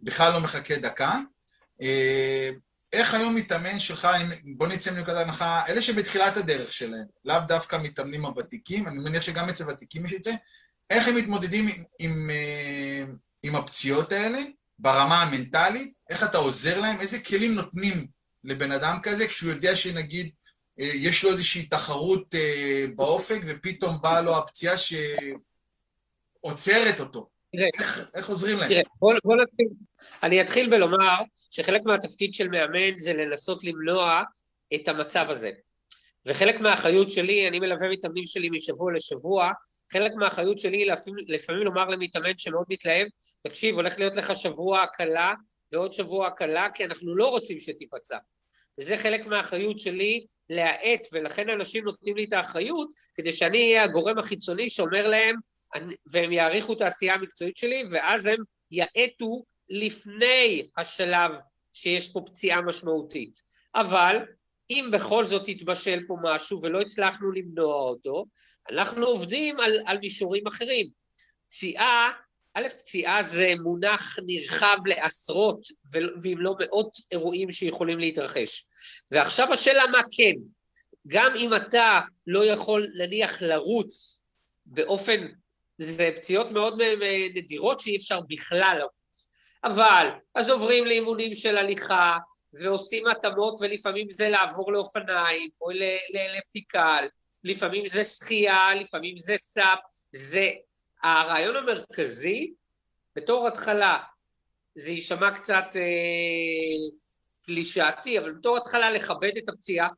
[0.00, 1.18] בכלל לא מחכה דקה.
[1.82, 2.50] אה,
[2.92, 4.08] איך היום מתאמן שלך,
[4.56, 9.48] בוא נצא מנקודת הנחה, אלה שבתחילת הדרך שלהם, לאו דווקא מתאמנים הוותיקים, אני מניח שגם
[9.48, 10.32] אצל ותיקים יש את זה,
[10.90, 13.04] איך הם מתמודדים עם, עם, אה,
[13.42, 14.38] עם הפציעות האלה
[14.78, 18.06] ברמה המנטלית, איך אתה עוזר להם, איזה כלים נותנים
[18.44, 20.30] לבן אדם כזה כשהוא יודע שנגיד
[20.80, 24.74] אה, יש לו איזושהי תחרות אה, באופק ופתאום באה לו הפציעה
[26.38, 27.28] שעוצרת אותו.
[27.52, 28.68] תראה, איך, איך עוזרים להם?
[28.68, 29.66] תראה, בוא, בוא נתחיל.
[30.22, 31.16] אני אתחיל בלומר
[31.50, 34.22] שחלק מהתפקיד של מאמן זה לנסות למנוע
[34.74, 35.50] את המצב הזה.
[36.26, 39.50] וחלק מהאחריות שלי, אני מלווה מתאמנים שלי משבוע לשבוע,
[39.92, 43.06] חלק מהאחריות שלי לפעמים, לפעמים לומר למתאמן שמאוד מתלהב,
[43.42, 45.34] תקשיב, הולך להיות לך שבוע הקלה
[45.72, 48.18] ועוד שבוע הקלה, כי אנחנו לא רוצים שתיפצע.
[48.80, 54.18] וזה חלק מהאחריות שלי להאט, ולכן אנשים נותנים לי את האחריות, כדי שאני אהיה הגורם
[54.18, 55.36] החיצוני שאומר להם,
[56.06, 58.36] והם יעריכו את העשייה המקצועית שלי, ואז הם
[58.70, 61.30] יאטו לפני השלב
[61.72, 63.38] שיש פה פציעה משמעותית.
[63.74, 64.16] אבל
[64.70, 68.24] אם בכל זאת יתבשל פה משהו ולא הצלחנו למנוע אותו,
[68.70, 70.86] אנחנו עובדים על, על מישורים אחרים.
[71.48, 72.12] פציעה,
[72.58, 75.60] א', פציעה זה מונח נרחב לעשרות,
[76.22, 78.64] ואם לא מאות אירועים שיכולים להתרחש.
[79.10, 80.34] ועכשיו השאלה מה כן.
[81.06, 84.24] גם אם אתה לא יכול נניח לרוץ
[84.66, 85.26] באופן,
[85.78, 86.78] זה פציעות מאוד
[87.34, 89.26] נדירות שאי אפשר בכלל לרוץ.
[89.64, 92.16] אבל, אז עוברים לאימונים של הליכה,
[92.52, 95.70] ועושים התאמות, ולפעמים זה לעבור לאופניים, או
[96.14, 97.06] לאלפטיקל,
[97.44, 99.78] לפעמים זה שחייה, לפעמים זה סאפ,
[100.12, 100.50] זה
[101.02, 102.54] הרעיון המרכזי,
[103.16, 103.98] בתור התחלה,
[104.74, 106.96] זה יישמע קצת אה,
[107.44, 109.88] קלישאתי, אבל בתור התחלה לכבד את הפציעה.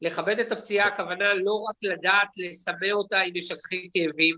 [0.00, 4.36] לכבד את הפציעה, הכוונה לא רק לדעת לסמא אותה עם משככי כאבים,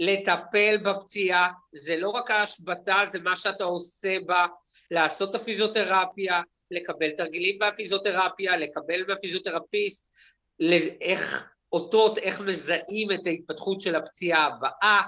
[0.00, 4.46] לטפל בפציעה, זה לא רק ההשבתה, זה מה שאתה עושה בה,
[4.90, 10.10] לעשות את הפיזיותרפיה, לקבל תרגילים מהפיזיותרפיה, לקבל מהפיזיותרפיסט,
[11.00, 15.02] איך אותות, איך מזהים את ההתפתחות של הפציעה הבאה.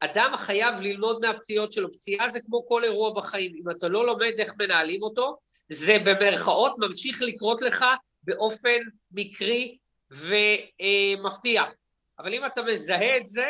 [0.00, 1.92] אדם חייב ללמוד מהפציעות שלו.
[1.92, 3.52] פציעה זה כמו כל אירוע בחיים.
[3.56, 5.36] אם אתה לא לומד איך מנהלים אותו,
[5.68, 7.84] זה במרכאות ממשיך לקרות לך
[8.22, 8.78] באופן
[9.12, 9.78] מקרי
[10.10, 11.62] ומפתיע.
[12.18, 13.46] אבל אם אתה מזהה את זה,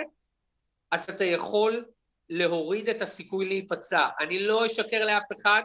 [0.90, 1.84] אז אתה יכול
[2.28, 4.08] להוריד את הסיכוי להיפצע.
[4.20, 5.62] אני לא אשקר לאף אחד,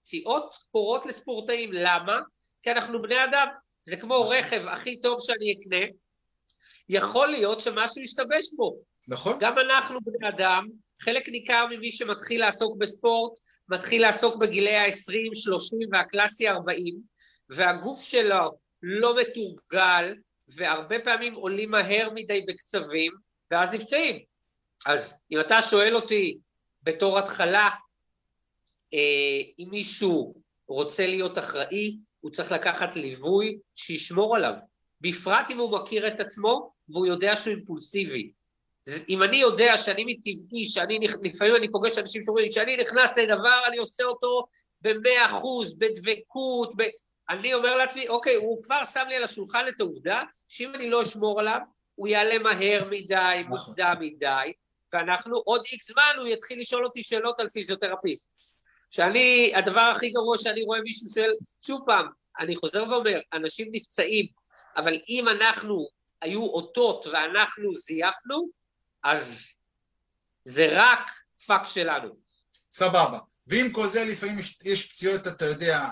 [0.00, 1.70] פציעות קורות לספורטאים.
[1.72, 2.20] למה?
[2.62, 3.48] כי אנחנו בני אדם.
[3.86, 5.86] זה כמו רכב הכי טוב שאני אקנה,
[6.88, 8.78] יכול להיות שמשהו ישתבש בו.
[9.08, 9.38] נכון.
[9.40, 10.68] גם אנחנו בני אדם,
[11.02, 16.94] חלק ניכר ממי שמתחיל לעסוק בספורט, מתחיל לעסוק בגילי ה-20, 30 והקלאסי 40,
[17.50, 20.14] והגוף שלו לא מתורגל,
[20.48, 23.12] והרבה פעמים עולים מהר מדי בקצבים,
[23.50, 24.18] ואז נפצעים.
[24.86, 26.38] אז אם אתה שואל אותי
[26.82, 27.68] בתור התחלה,
[28.94, 30.34] אה, אם מישהו
[30.68, 34.54] רוצה להיות אחראי, הוא צריך לקחת ליווי שישמור עליו.
[35.00, 38.32] בפרט אם הוא מכיר את עצמו והוא יודע שהוא אימפולסיבי.
[39.08, 43.76] אם אני יודע שאני מטבעי, שאני, לפעמים אני פוגש אנשים שאומרים, שאני נכנס לדבר, אני
[43.76, 44.44] עושה אותו
[44.80, 46.82] במאה אחוז, בדבקות, ב...
[47.30, 51.02] אני אומר לעצמי, אוקיי, הוא כבר שם לי על השולחן את העובדה שאם אני לא
[51.02, 51.60] אשמור עליו,
[51.94, 53.58] הוא יעלה מהר מדי, נכון.
[53.58, 54.52] מוקדם מדי,
[54.92, 58.55] ואנחנו עוד איקס זמן הוא יתחיל לשאול אותי שאלות על פיזיותרפיסט.
[58.90, 61.30] שאני, הדבר הכי גרוע שאני רואה מישהו של,
[61.66, 62.06] שוב פעם,
[62.38, 64.26] אני חוזר ואומר, אנשים נפצעים,
[64.76, 65.88] אבל אם אנחנו,
[66.22, 68.48] היו אותות ואנחנו זייפנו,
[69.04, 69.48] אז
[70.44, 71.10] זה רק
[71.46, 72.16] פאק שלנו.
[72.70, 73.18] סבבה.
[73.46, 75.88] ועם כל זה לפעמים יש, יש פציעות, אתה יודע,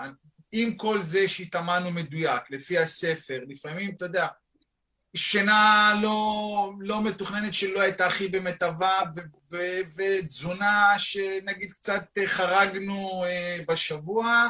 [0.51, 4.27] עם כל זה שהתאמנו מדויק, לפי הספר, לפעמים, אתה יודע,
[5.15, 8.99] שינה לא, לא מתוכננת שלא הייתה הכי במיטבה,
[9.95, 14.47] ותזונה שנגיד קצת חרגנו אה, בשבוע,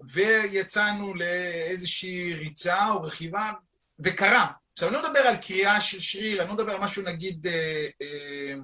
[0.00, 3.50] ויצאנו לאיזושהי ריצה או רכיבה,
[4.00, 4.46] וקרה.
[4.72, 7.86] עכשיו, אני לא מדבר על קריאה של שריר, אני לא מדבר על משהו נגיד אה,
[8.02, 8.54] אה,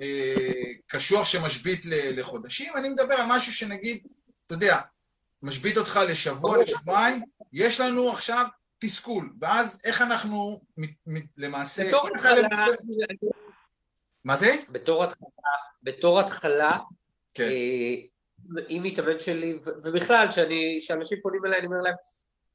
[0.00, 4.06] אה, קשוח שמשבית לחודשים, אני מדבר על משהו שנגיד,
[4.46, 4.80] אתה יודע,
[5.42, 8.46] משבית אותך לשבוע, לשבועיים, יש לנו עכשיו
[8.78, 10.60] תסכול, ואז איך אנחנו
[11.36, 11.88] למעשה...
[11.88, 12.48] בתור התחלה...
[14.24, 14.56] מה זה?
[14.68, 15.28] בתור התחלה,
[15.82, 16.78] בתור התחלה,
[17.34, 17.48] כן.
[18.68, 21.94] עם מתאמן שלי, ובכלל, כשאנשים פונים אליי, אני אומר להם,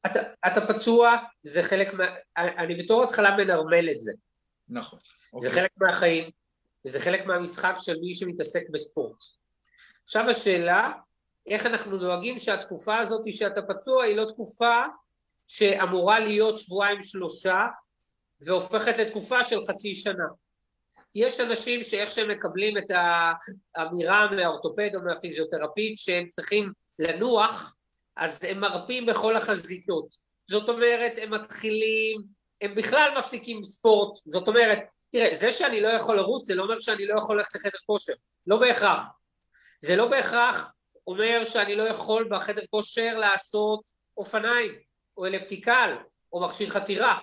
[0.06, 2.04] אתה, אתה פצוע, זה חלק מה...
[2.38, 4.12] אני בתור התחלה מנרמל את זה.
[4.70, 5.00] נכון.
[5.02, 5.52] זה אוקיי.
[5.52, 6.30] חלק מהחיים,
[6.84, 9.18] זה חלק מהמשחק של מי שמתעסק בספורט.
[10.04, 10.92] עכשיו השאלה,
[11.48, 14.84] איך אנחנו דואגים שהתקופה הזאת שאתה פצוע היא לא תקופה
[15.50, 17.68] שאמורה להיות שבועיים שלושה
[18.42, 20.26] והופכת לתקופה של חצי שנה.
[21.16, 22.92] יש אנשים שאיך שהם מקבלים את
[23.76, 27.76] האמירה מהאורתופד או מהפיזיותרפית שהם צריכים לנוח,
[28.18, 30.16] אז הם מרפים בכל החזיתות.
[30.50, 32.22] זאת אומרת, הם מתחילים,
[32.62, 34.18] הם בכלל מפסיקים ספורט.
[34.26, 34.80] זאת אומרת,
[35.12, 38.14] תראה, זה שאני לא יכול לרוץ, זה לא אומר שאני לא יכול ללכת לחדר כושר.
[38.48, 39.00] לא בהכרח.
[39.82, 40.72] זה לא בהכרח
[41.08, 43.82] אומר שאני לא יכול בחדר כושר לעשות
[44.18, 44.89] אופניים,
[45.20, 45.96] או אלפטיקל,
[46.34, 47.18] או מכשיר חתירה.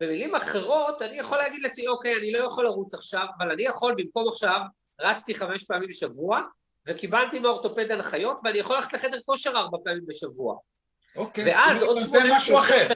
[0.00, 3.94] במילים אחרות, אני יכול להגיד לעצמי, אוקיי, אני לא יכול לרוץ עכשיו, אבל אני יכול,
[3.98, 4.60] במקום עכשיו,
[5.00, 6.40] רצתי חמש פעמים בשבוע,
[6.86, 10.56] וקיבלתי מהאורתופד הנחיות, ואני יכול ללכת לחדר כושר ארבע פעמים בשבוע.
[11.16, 12.32] אוקיי, ואז עוד שבועיים...
[12.34, 12.86] משהו אחר.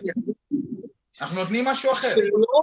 [1.21, 2.11] אנחנו נותנים משהו אחר.
[2.11, 2.63] שלא,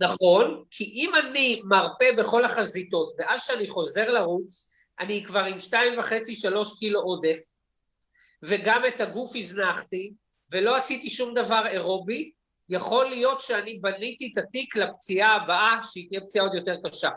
[0.00, 5.98] נכון, כי אם אני מרפה בכל החזיתות, ואז כשאני חוזר לרוץ, אני כבר עם שתיים
[5.98, 7.38] וחצי, שלוש קילו עודף,
[8.42, 10.12] וגם את הגוף הזנחתי,
[10.52, 12.30] ולא עשיתי שום דבר אירובי,
[12.68, 17.10] יכול להיות שאני בניתי את התיק לפציעה הבאה, שהיא תהיה פציעה עוד יותר קשה.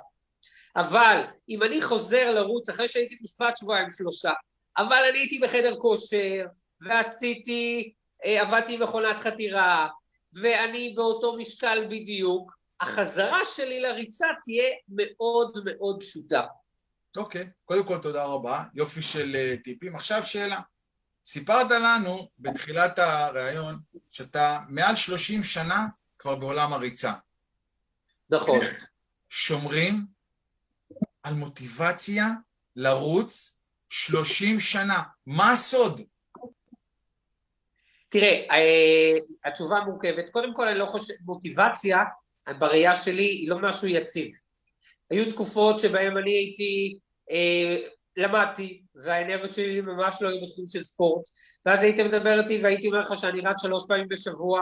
[0.76, 4.32] אבל אם אני חוזר לרוץ אחרי שהייתי בשפת שבועיים שלושה,
[4.78, 6.46] אבל אני הייתי בחדר כושר,
[6.82, 7.94] ועשיתי,
[8.26, 9.88] אה, עבדתי עם מכונת חתירה,
[10.34, 16.46] ואני באותו משקל בדיוק, החזרה שלי לריצה תהיה מאוד מאוד פשוטה.
[17.18, 19.96] אוקיי, קודם כל תודה רבה, יופי של uh, טיפים.
[19.96, 20.60] עכשיו שאלה,
[21.26, 23.80] סיפרת לנו בתחילת הראיון
[24.12, 25.88] שאתה מעל 30 שנה
[26.20, 27.14] כבר בעולם הריצה.
[28.30, 28.60] נכון.
[29.30, 30.06] שומרים
[31.24, 32.28] על מוטיבציה
[32.76, 35.02] לרוץ 30 שנה?
[35.26, 36.02] מה הסוד?
[38.10, 40.30] תראה, אה, התשובה מורכבת.
[40.30, 41.98] קודם כל, אני לא חושב, מוטיבציה,
[42.60, 44.32] בראייה שלי, היא לא משהו יציב.
[45.10, 47.00] היו תקופות שבהן אני הייתי,
[47.32, 51.24] אה, למדתי, והאנרגיות שלי ממש לא היו בתחום של ספורט,
[51.66, 54.62] ואז היית מדבר איתי והייתי אומר לך שאני רץ שלוש פעמים בשבוע,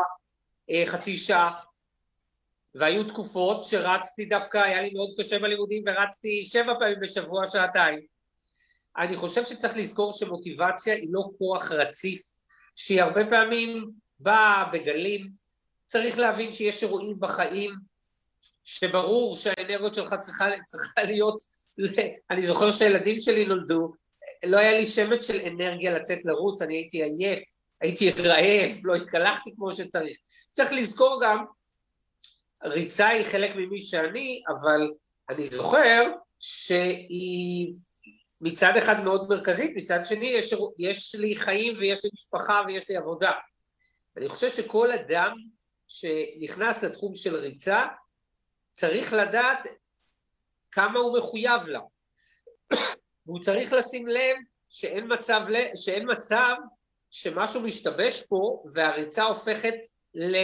[0.69, 1.55] אה, חצי שעה,
[2.75, 7.99] והיו תקופות שרצתי דווקא, היה לי מאוד קשה בלימודים ורצתי שבע פעמים בשבוע, שעתיים.
[8.97, 12.21] אני חושב שצריך לזכור שמוטיבציה היא לא כוח רציף,
[12.75, 15.29] שהיא הרבה פעמים באה בגלים.
[15.85, 17.75] צריך להבין שיש אירועים בחיים
[18.63, 21.59] שברור שהאנרגיות שלך צריכה, צריכה להיות...
[22.31, 23.91] אני זוכר שהילדים שלי נולדו,
[24.45, 27.41] לא היה לי שמץ של אנרגיה לצאת לרוץ, אני הייתי עייף,
[27.81, 30.17] הייתי רעב, לא התקלחתי כמו שצריך.
[30.51, 31.45] צריך לזכור גם,
[32.63, 34.91] ריצה היא חלק ממי שאני, אבל
[35.29, 36.03] אני זוכר
[36.39, 37.73] שהיא
[38.41, 42.97] מצד אחד מאוד מרכזית, מצד שני יש, יש לי חיים ויש לי משפחה ויש לי
[42.97, 43.31] עבודה.
[44.17, 45.33] אני חושב שכל אדם
[45.87, 47.85] שנכנס לתחום של ריצה,
[48.73, 49.67] צריך לדעת
[50.71, 51.79] כמה הוא מחויב לה.
[53.25, 54.37] והוא צריך לשים לב
[54.69, 55.41] שאין מצב,
[55.75, 56.55] שאין מצב
[57.11, 59.75] שמשהו משתבש פה והריצה הופכת
[60.15, 60.35] ל...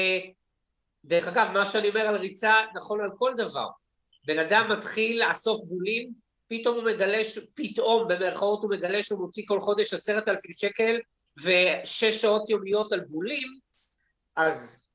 [1.06, 3.68] דרך אגב, מה שאני אומר על ריצה נכון על כל דבר.
[4.26, 6.14] בן אדם מתחיל לאסוף בולים,
[6.48, 7.18] פתאום הוא מגלה,
[7.56, 11.00] פתאום במרכאות הוא מגלה שהוא מוציא כל חודש עשרת אלפים שקל
[11.38, 13.48] ושש שעות יומיות על בולים,
[14.36, 14.90] אז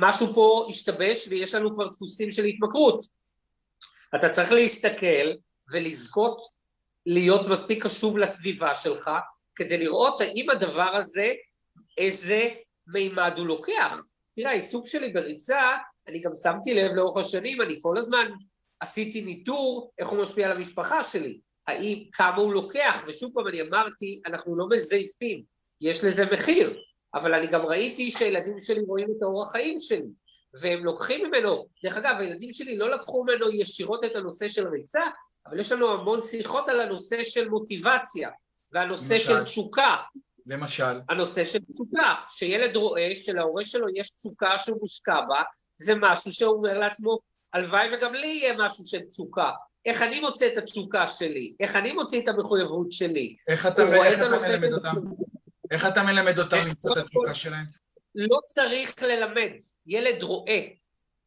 [0.00, 3.15] משהו פה השתבש ויש לנו כבר דפוסים של התמכרות.
[4.14, 5.32] אתה צריך להסתכל
[5.72, 6.40] ולזכות
[7.06, 9.10] להיות מספיק קשוב לסביבה שלך,
[9.56, 11.32] כדי לראות האם הדבר הזה,
[11.98, 12.48] איזה
[12.86, 14.02] מימד הוא לוקח.
[14.34, 15.60] תראה, העיסוק שלי בריצה,
[16.08, 18.30] אני גם שמתי לב לאורך השנים, אני כל הזמן
[18.80, 23.60] עשיתי ניטור איך הוא משפיע על המשפחה שלי, האם, כמה הוא לוקח, ושוב פעם אני
[23.62, 25.42] אמרתי, אנחנו לא מזייפים,
[25.80, 26.80] יש לזה מחיר,
[27.14, 30.08] אבל אני גם ראיתי שהילדים שלי רואים את האורח חיים שלי,
[30.60, 35.02] והם לוקחים ממנו, דרך אגב, הילדים שלי לא לקחו ממנו ישירות את הנושא של ריצה,
[35.46, 38.30] אבל יש לנו המון שיחות על הנושא של מוטיבציה,
[38.72, 39.96] והנושא למשל, של תשוקה.
[40.46, 41.00] למשל?
[41.08, 45.42] הנושא של תשוקה, שילד רואה שלהורה שלו יש תשוקה שהוא מושקע בה,
[45.78, 47.18] זה משהו שהוא אומר לעצמו,
[47.52, 49.50] הלוואי וגם לי יהיה משהו של תשוקה.
[49.86, 51.56] איך אני מוצא את התשוקה שלי?
[51.60, 53.36] איך אני מוציא את המחויבות שלי?
[53.48, 54.94] איך אתה, איך אתה מלמד אותם?
[55.70, 57.85] איך אתה מלמד אותם למצוא את התשוקה שלהם?
[58.16, 59.50] לא צריך ללמד,
[59.86, 60.58] ילד רואה.
[60.58, 60.76] Okay.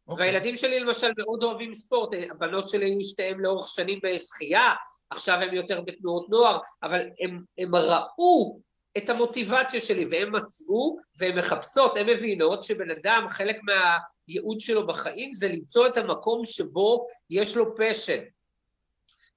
[0.08, 0.26] אוקיי.
[0.26, 4.74] והילדים שלי למשל מאוד אוהבים ספורט, הבנות שלי היו שתיהן לאורך שנים בשחייה,
[5.10, 8.60] עכשיו הם יותר בתנועות נוער, אבל הם, הם ראו
[8.98, 15.34] את המוטיבציה שלי, והם מצאו והם מחפשות, הן מבינות שבן אדם, חלק מהייעוד שלו בחיים
[15.34, 18.20] זה למצוא את המקום שבו יש לו פשן.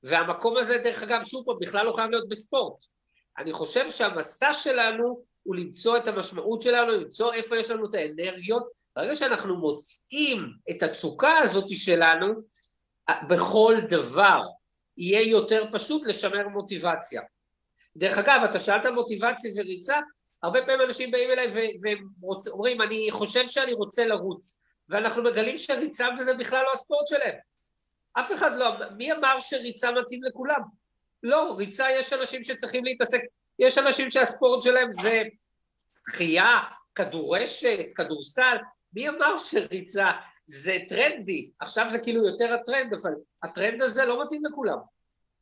[0.02, 2.84] והמקום הזה, דרך אגב, שוב פעם, בכלל לא חייב להיות בספורט.
[3.38, 8.62] אני חושב שהמסע שלנו הוא למצוא את המשמעות שלנו, למצוא איפה יש לנו את האנרגיות.
[8.96, 12.34] ברגע שאנחנו מוצאים את התשוקה הזאת שלנו,
[13.28, 14.42] בכל דבר
[14.96, 17.22] יהיה יותר פשוט לשמר מוטיבציה.
[17.96, 19.96] דרך אגב, אתה שאלת מוטיבציה וריצה,
[20.42, 21.48] הרבה פעמים אנשים באים אליי
[22.46, 24.56] ואומרים, אני חושב שאני רוצה לרוץ,
[24.88, 27.34] ואנחנו מגלים שריצה וזה בכלל לא הספורט שלהם.
[28.20, 30.60] אף אחד לא, מי אמר שריצה מתאים לכולם?
[31.22, 33.20] לא, ריצה יש אנשים שצריכים להתעסק,
[33.62, 35.22] יש אנשים שהספורט שלהם זה
[36.10, 36.60] שחייה,
[36.94, 38.56] כדורשת, כדורסל,
[38.92, 40.06] מי אמר שריצה
[40.46, 41.50] זה טרנדי?
[41.60, 44.78] עכשיו זה כאילו יותר הטרנד, אבל הטרנד הזה לא מתאים לכולם.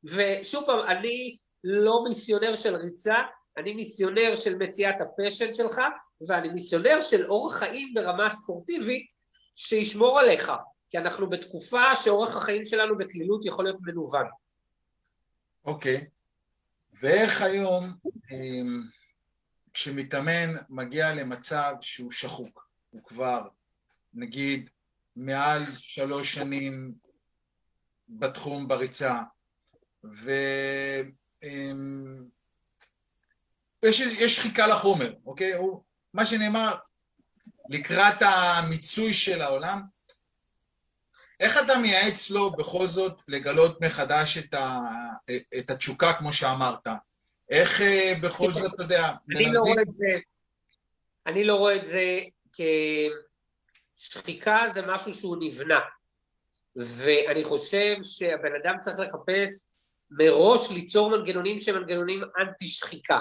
[0.05, 3.15] ושוב פעם, אני לא מיסיונר של ריצה,
[3.57, 5.81] אני מיסיונר של מציאת ה passion שלך,
[6.29, 9.07] ואני מיסיונר של אורח חיים ברמה ספורטיבית
[9.57, 10.53] שישמור עליך,
[10.91, 14.27] כי אנחנו בתקופה שאורח החיים שלנו בקלילות יכול להיות מנוון.
[15.65, 16.20] אוקיי, okay.
[17.01, 17.93] ואיך היום
[18.31, 18.83] אמ,
[19.73, 23.49] כשמתאמן מגיע למצב שהוא שחוק, הוא כבר
[24.15, 24.71] נגיד
[25.17, 26.95] מעל שלוש שנים
[28.09, 29.23] בתחום בריצה,
[30.05, 30.31] ו...
[31.43, 32.25] אמ,
[34.29, 35.53] שחיקה לחומר, אוקיי?
[35.55, 35.83] הוא,
[36.15, 36.75] מה שנאמר,
[37.69, 39.83] לקראת המיצוי של העולם,
[41.41, 44.81] איך אתה מייעץ לו בכל זאת לגלות מחדש את, ה,
[45.59, 46.87] את התשוקה, כמו שאמרת?
[47.51, 50.19] איך אה, בכל זאת, אתה יודע, אני לא רואה את זה,
[51.27, 52.19] אני לא רואה את זה
[53.97, 55.81] כשחיקה זה משהו שהוא נבנה.
[56.77, 59.71] ואני חושב שהבן אדם צריך לחפש
[60.11, 63.19] מראש ליצור מנגנונים שהם מנגנונים אנטי שחיקה.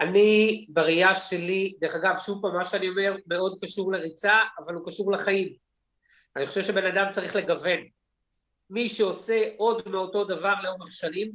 [0.00, 4.86] אני, בראייה שלי, דרך אגב, שוב פעם, מה שאני אומר מאוד קשור לריצה, אבל הוא
[4.86, 5.54] קשור לחיים.
[6.36, 7.78] אני חושב שבן אדם צריך לגוון.
[8.70, 11.32] מי שעושה עוד מאותו דבר לאורך שנים,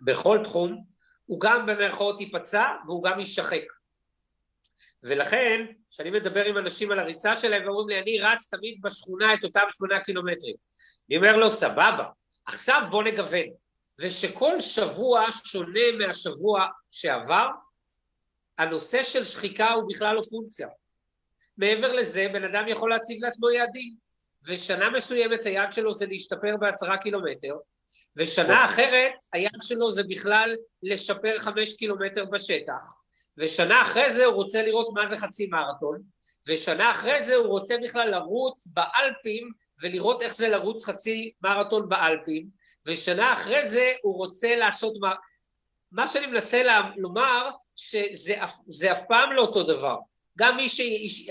[0.00, 0.84] בכל תחום,
[1.26, 3.62] הוא גם במרכאות ייפצע והוא גם יישחק.
[5.02, 9.44] ולכן, כשאני מדבר עם אנשים על הריצה שלהם ואומרים לי, אני רץ תמיד בשכונה את
[9.44, 10.54] אותם שמונה קילומטרים.
[11.08, 12.04] אני אומר לו, סבבה,
[12.46, 13.46] עכשיו בוא נגוון.
[14.00, 17.48] ושכל שבוע שונה מהשבוע שעבר,
[18.58, 20.68] הנושא של שחיקה הוא בכלל לא פונקציה.
[21.56, 23.94] מעבר לזה, בן אדם יכול להציב לעצמו יעדים,
[24.46, 27.54] ושנה מסוימת היעד שלו זה להשתפר בעשרה קילומטר,
[28.16, 32.94] ושנה אחרת היעד שלו זה בכלל לשפר חמש קילומטר בשטח,
[33.36, 36.02] ושנה אחרי זה הוא רוצה לראות מה זה חצי מרתון,
[36.48, 39.50] ושנה אחרי זה הוא רוצה בכלל לרוץ באלפים
[39.82, 42.46] ולראות איך זה לרוץ חצי מרתון באלפים,
[42.86, 45.14] ושנה אחרי זה הוא רוצה לעשות מה...
[45.92, 46.62] מה שאני מנסה
[46.96, 49.96] לומר, שזה אף פעם לא אותו דבר.
[50.40, 50.80] גם מי ש...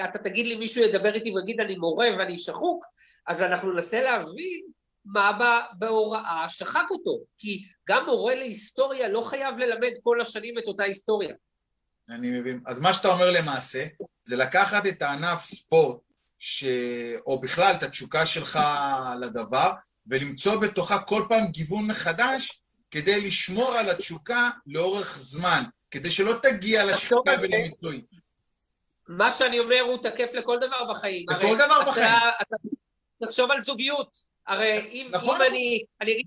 [0.03, 2.85] אתה תגיד לי, מישהו ידבר איתי ויגיד אני מורה ואני שחוק,
[3.27, 4.61] אז אנחנו ננסה להבין
[5.05, 7.19] מה בהוראה שחק אותו.
[7.37, 11.35] כי גם מורה להיסטוריה לא חייב ללמד כל השנים את אותה היסטוריה.
[12.09, 12.59] אני מבין.
[12.65, 13.85] אז מה שאתה אומר למעשה,
[14.23, 15.97] זה לקחת את הענף ספורט,
[16.39, 16.63] ש...
[17.25, 18.59] או בכלל את התשוקה שלך
[19.21, 19.71] לדבר,
[20.07, 26.85] ולמצוא בתוכה כל פעם גיוון מחדש כדי לשמור על התשוקה לאורך זמן, כדי שלא תגיע
[26.85, 28.01] לשחיקה ולמיצוי.
[29.09, 31.25] מה שאני אומר הוא תקף לכל דבר בחיים.
[31.29, 32.07] לכל דבר בחיים.
[32.41, 32.55] אתה,
[33.25, 34.17] תחשוב על זוגיות.
[34.47, 35.35] הרי אם, נכון.
[35.35, 36.21] אם אני, אני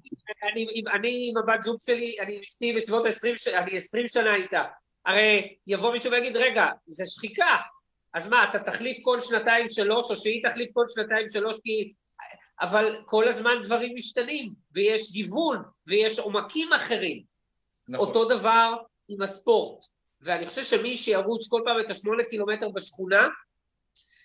[0.52, 4.34] אני, אם, אני עם הבת זוג שלי, אני עם אשתי בסביבות ה-20, אני 20 שנה
[4.36, 4.62] איתה,
[5.06, 7.56] הרי יבוא מישהו ויגיד, רגע, זה שחיקה,
[8.14, 11.92] אז מה, אתה תחליף כל שנתיים שלוש, או שהיא תחליף כל שנתיים שלוש, כי...
[12.60, 17.22] אבל כל הזמן דברים משתנים, ויש גיוון, ויש עומקים אחרים.
[17.88, 18.06] נכון.
[18.06, 18.74] אותו דבר
[19.08, 19.84] עם הספורט.
[20.22, 23.28] ואני חושב שמי שירוץ כל פעם את השמונה קילומטר בשכונה,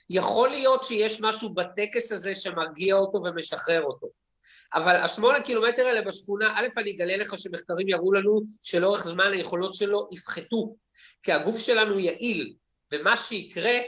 [0.09, 4.07] יכול להיות שיש משהו בטקס הזה שמרגיע אותו ומשחרר אותו.
[4.73, 9.73] אבל השמונה קילומטר האלה בשכונה, א', אני אגלה לך שמחקרים יראו לנו שלאורך זמן היכולות
[9.73, 10.75] שלו יפחתו,
[11.23, 12.53] כי הגוף שלנו יעיל,
[12.93, 13.79] ומה שיקרה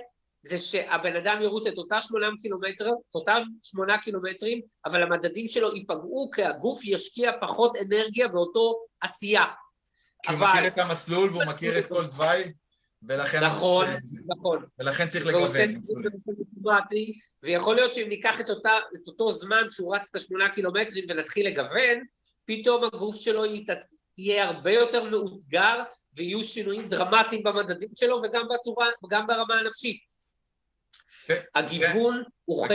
[0.42, 5.76] זה שהבן אדם ירוץ את אותה שמונה קילומטר, את אותם שמונה קילומטרים, אבל המדדים שלו
[5.76, 9.46] ייפגעו כי הגוף ישקיע פחות אנרגיה באותו עשייה.
[10.24, 12.44] כי הוא מכיר את המסלול והוא מכיר את כל תוואי,
[13.04, 13.44] ולכן...
[13.44, 13.88] נכון,
[14.26, 14.66] נכון.
[14.80, 15.82] ולכן צריך לגוון.
[17.44, 21.48] ויכול להיות שאם ניקח את, אותה, את אותו זמן שהוא רץ את השמונה קילומטרים ונתחיל
[21.48, 22.04] לגוון,
[22.46, 23.44] פתאום הגוף שלו
[24.18, 25.84] יהיה הרבה יותר מאותגר,
[26.16, 30.02] ויהיו שינויים דרמטיים במדדים שלו וגם בצורה, גם ברמה הנפשית.
[31.26, 32.68] כן, הגיוון הוא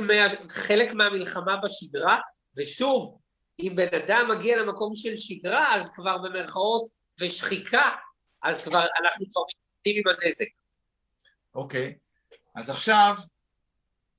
[0.00, 2.18] מה, חלק מהמלחמה בשגרה,
[2.56, 3.18] ושוב,
[3.58, 6.84] אם בן אדם מגיע למקום של שגרה, אז כבר במרכאות
[7.20, 7.90] ושחיקה,
[8.42, 10.46] אז כבר אנחנו כבר מתמודדים עם הנזק.
[11.54, 11.98] אוקיי.
[12.54, 13.14] אז עכשיו,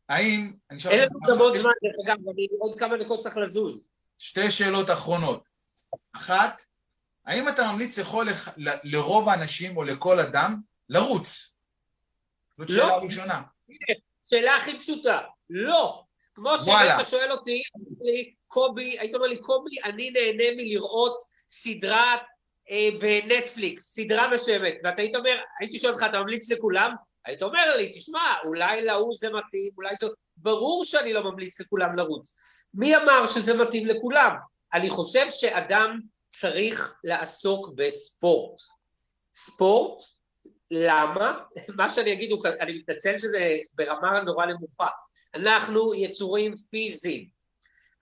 [0.09, 0.51] האם...
[0.89, 3.87] אין לנו גם עוד זמן, דרך אגב, אני עוד כמה דקות צריך לזוז.
[4.17, 5.43] שתי שאלות אחרונות.
[6.11, 6.61] אחת,
[7.25, 8.25] האם אתה ממליץ לכל,
[8.83, 10.55] לרוב האנשים או לכל אדם
[10.89, 11.51] לרוץ?
[12.57, 12.75] זאת לא.
[12.75, 13.41] שאלה ראשונה.
[14.25, 16.04] שאלה הכי פשוטה, לא.
[16.35, 16.57] כמו.
[16.57, 17.61] שהיית שואל אותי,
[18.47, 22.17] קובי, היית אומר לי, קובי, אני נהנה מלראות סדרה
[22.69, 26.95] אה, בנטפליקס, סדרה מסוימת, ואתה היית אומר, הייתי שואל אותך, אתה ממליץ לכולם?
[27.25, 30.07] היית אומר לי, תשמע, אולי להוא זה מתאים, אולי זה...
[30.37, 32.35] ברור שאני לא ממליץ לכולם לרוץ.
[32.73, 34.35] מי אמר שזה מתאים לכולם?
[34.73, 38.59] אני חושב שאדם צריך לעסוק בספורט.
[39.33, 40.03] ספורט,
[40.71, 41.39] למה?
[41.77, 44.87] מה שאני אגיד, הוא, אני מתנצל שזה ברמה נורא נמוכה.
[45.35, 47.27] אנחנו יצורים פיזיים.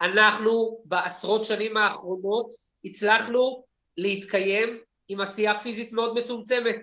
[0.02, 2.50] אנחנו בעשרות שנים האחרונות
[2.86, 3.64] הצלחנו
[3.98, 6.82] להתקיים עם עשייה פיזית מאוד מצומצמת,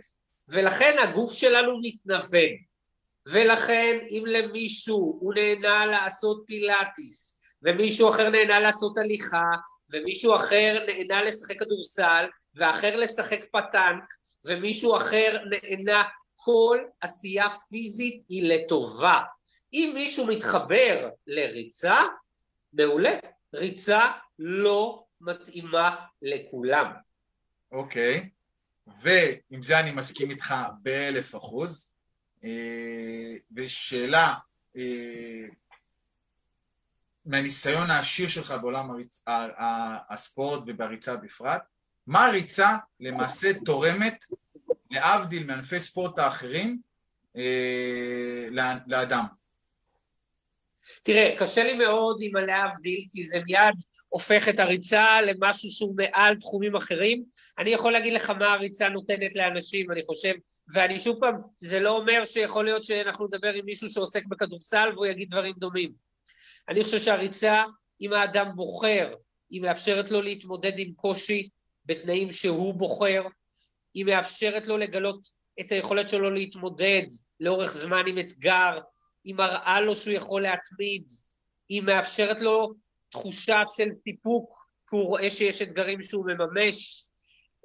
[0.49, 2.51] ולכן הגוף שלנו מתנוון.
[3.27, 9.51] ולכן אם למישהו הוא נהנה לעשות פילאטיס, ומישהו אחר נהנה לעשות הליכה,
[9.93, 14.05] ומישהו אחר נהנה לשחק כדורסל, ואחר לשחק פטנק,
[14.45, 16.03] ומישהו אחר נהנה,
[16.37, 19.21] כל עשייה פיזית היא לטובה.
[19.73, 21.97] אם מישהו מתחבר לריצה,
[22.73, 23.19] מעולה.
[23.55, 24.01] ריצה
[24.39, 26.93] לא מתאימה לכולם.
[27.73, 28.31] אוקיי.
[29.03, 31.93] ועם זה אני מסכים איתך באלף אחוז.
[32.45, 34.35] אה, ושאלה,
[34.77, 35.47] אה,
[37.25, 39.23] מהניסיון העשיר שלך בעולם הריצ...
[40.09, 41.63] הספורט ובריצה בפרט,
[42.07, 44.25] מה הריצה למעשה תורמת,
[44.91, 46.81] להבדיל מענפי ספורט האחרים,
[47.37, 48.49] אה,
[48.87, 49.25] לאדם?
[51.03, 53.75] תראה, קשה לי מאוד עם הלהבדיל, כי זה מיד
[54.09, 57.25] הופך את הריצה למשהו שהוא מעל תחומים אחרים.
[57.59, 60.33] אני יכול להגיד לך מה הריצה נותנת לאנשים, אני חושב,
[60.75, 65.07] ואני שוב פעם, זה לא אומר שיכול להיות שאנחנו נדבר עם מישהו שעוסק בכדורסל והוא
[65.07, 65.93] יגיד דברים דומים.
[66.69, 67.63] אני חושב שהריצה,
[68.01, 69.15] אם האדם בוחר,
[69.51, 71.49] היא מאפשרת לו להתמודד עם קושי
[71.85, 73.23] בתנאים שהוא בוחר,
[73.95, 75.21] היא מאפשרת לו לגלות
[75.61, 77.03] את היכולת שלו להתמודד
[77.41, 78.79] לאורך זמן עם אתגר,
[79.25, 81.05] היא מראה לו שהוא יכול להתמיד,
[81.69, 82.75] היא מאפשרת לו
[83.09, 87.05] תחושה של סיפוק, כי הוא רואה שיש אתגרים שהוא מממש.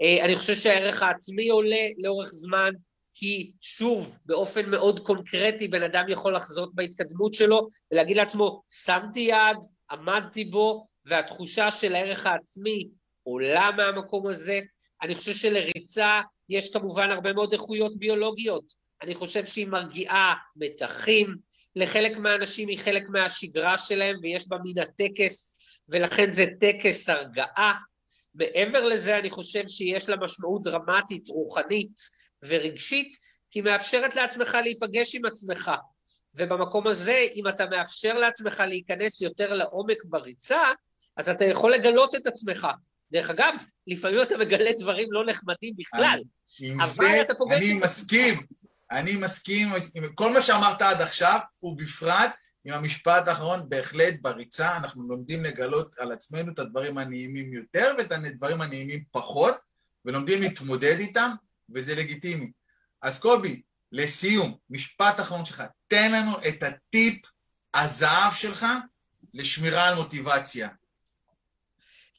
[0.01, 2.71] אה, אני חושב שהערך העצמי עולה לאורך זמן,
[3.13, 9.57] כי שוב, באופן מאוד קונקרטי, בן אדם יכול לחזות בהתקדמות שלו ולהגיד לעצמו, שמתי יעד,
[9.91, 12.89] עמדתי בו, והתחושה של הערך העצמי
[13.23, 14.59] עולה מהמקום הזה.
[15.01, 18.84] אני חושב שלריצה יש כמובן הרבה מאוד איכויות ביולוגיות.
[19.01, 21.35] אני חושב שהיא מרגיעה מתחים,
[21.75, 25.57] לחלק מהאנשים היא חלק מהשגרה שלהם ויש בה מן הטקס,
[25.89, 27.73] ולכן זה טקס הרגעה.
[28.35, 31.99] מעבר לזה אני חושב שיש לה משמעות דרמטית, רוחנית
[32.43, 33.17] ורגשית,
[33.51, 35.71] כי היא מאפשרת לעצמך להיפגש עם עצמך.
[36.35, 40.61] ובמקום הזה, אם אתה מאפשר לעצמך להיכנס יותר לעומק בריצה,
[41.17, 42.67] אז אתה יכול לגלות את עצמך.
[43.11, 43.53] דרך אגב,
[43.87, 46.19] לפעמים אתה מגלה דברים לא נחמדים בכלל.
[46.77, 48.33] אבל זה אתה פוגש אני מסכים,
[48.91, 52.31] אני מסכים עם כל מה שאמרת עד עכשיו, ובפרט
[52.65, 58.11] עם המשפט האחרון, בהחלט בריצה אנחנו לומדים לגלות על עצמנו את הדברים הנעימים יותר ואת
[58.11, 59.55] הדברים הנעימים פחות,
[60.05, 61.31] ולומדים להתמודד איתם,
[61.69, 62.51] וזה לגיטימי.
[63.01, 63.61] אז קובי,
[63.91, 67.25] לסיום, משפט אחרון שלך, תן לנו את הטיפ
[67.73, 68.65] הזהב שלך
[69.33, 70.69] לשמירה על מוטיבציה?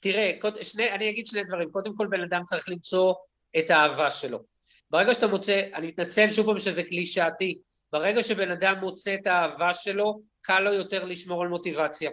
[0.00, 0.30] תראה,
[0.62, 1.70] שני, אני אגיד שני דברים.
[1.70, 3.14] קודם כל, בן אדם צריך למצוא
[3.58, 4.55] את האהבה שלו.
[4.90, 7.58] ברגע שאתה מוצא, אני מתנצל שוב פעם שזה קלישאתי,
[7.92, 12.10] ברגע שבן אדם מוצא את האהבה שלו, קל לו יותר לשמור על מוטיבציה.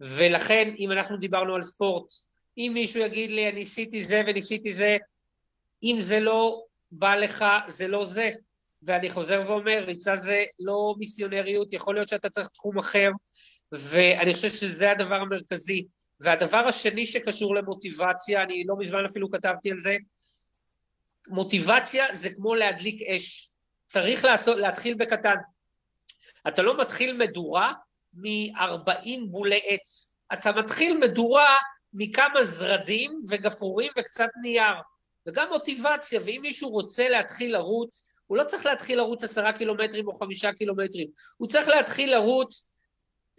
[0.00, 2.12] ולכן, אם אנחנו דיברנו על ספורט,
[2.58, 4.96] אם מישהו יגיד לי, אני ניסיתי זה וניסיתי זה,
[5.82, 6.62] אם זה לא
[6.92, 8.30] בא לך, זה לא זה.
[8.82, 13.10] ואני חוזר ואומר, ריצה זה לא מיסיונריות, יכול להיות שאתה צריך תחום אחר,
[13.72, 15.86] ואני חושב שזה הדבר המרכזי.
[16.20, 19.96] והדבר השני שקשור למוטיבציה, אני לא מזמן אפילו כתבתי על זה,
[21.28, 23.48] מוטיבציה זה כמו להדליק אש.
[23.86, 25.34] צריך לעשות, להתחיל בקטן.
[26.48, 27.72] אתה לא מתחיל מדורה
[28.14, 30.16] מ-40 בולי עץ.
[30.32, 31.56] אתה מתחיל מדורה
[31.92, 34.74] מכמה זרדים וגפרורים וקצת נייר.
[35.26, 40.14] וגם מוטיבציה, ואם מישהו רוצה להתחיל לרוץ, הוא לא צריך להתחיל לרוץ עשרה קילומטרים או
[40.14, 42.74] חמישה קילומטרים, הוא צריך להתחיל לרוץ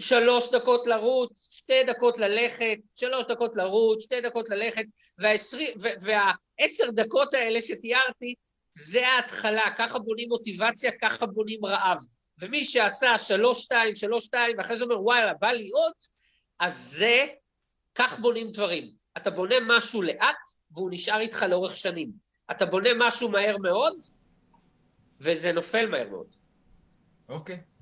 [0.01, 4.85] שלוש דקות לרוץ, שתי דקות ללכת, שלוש דקות לרוץ, שתי דקות ללכת,
[6.01, 8.33] והעשר דקות האלה שתיארתי,
[8.77, 11.97] זה ההתחלה, ככה בונים מוטיבציה, ככה בונים רעב.
[12.41, 15.93] ומי שעשה שלוש, שתיים, שלוש, שתיים, ואחרי זה אומר, וואלה, בא לי עוד,
[16.59, 17.25] אז זה,
[17.95, 18.91] כך בונים דברים.
[19.17, 20.35] אתה בונה משהו לאט,
[20.71, 22.11] והוא נשאר איתך לאורך שנים.
[22.51, 23.93] אתה בונה משהו מהר מאוד,
[25.19, 26.35] וזה נופל מהר מאוד.
[27.29, 27.55] אוקיי.
[27.55, 27.72] Okay.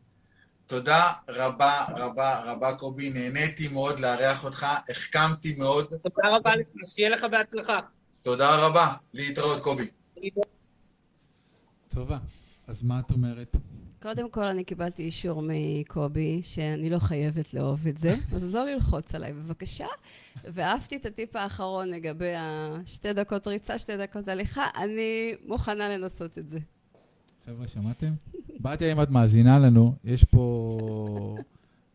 [0.71, 3.09] תודה רבה רבה רבה, קובי.
[3.09, 5.85] נהניתי מאוד לארח אותך, החכמתי מאוד.
[5.85, 6.51] תודה רבה,
[6.85, 7.79] שיהיה לך בהצלחה.
[8.21, 8.93] תודה רבה.
[9.13, 9.87] להתראות, קובי.
[11.87, 12.17] טובה.
[12.67, 13.55] אז מה את אומרת?
[14.01, 19.15] קודם כל, אני קיבלתי אישור מקובי שאני לא חייבת לאהוב את זה, אז לא ללחוץ
[19.15, 19.87] עליי בבקשה.
[20.43, 26.47] ואהבתי את הטיפ האחרון לגבי השתי דקות ריצה, שתי דקות הליכה, אני מוכנה לנסות את
[26.47, 26.59] זה.
[27.45, 28.13] חבר'ה, שמעתם?
[28.59, 31.37] בתיה, אם את מאזינה לנו, יש פה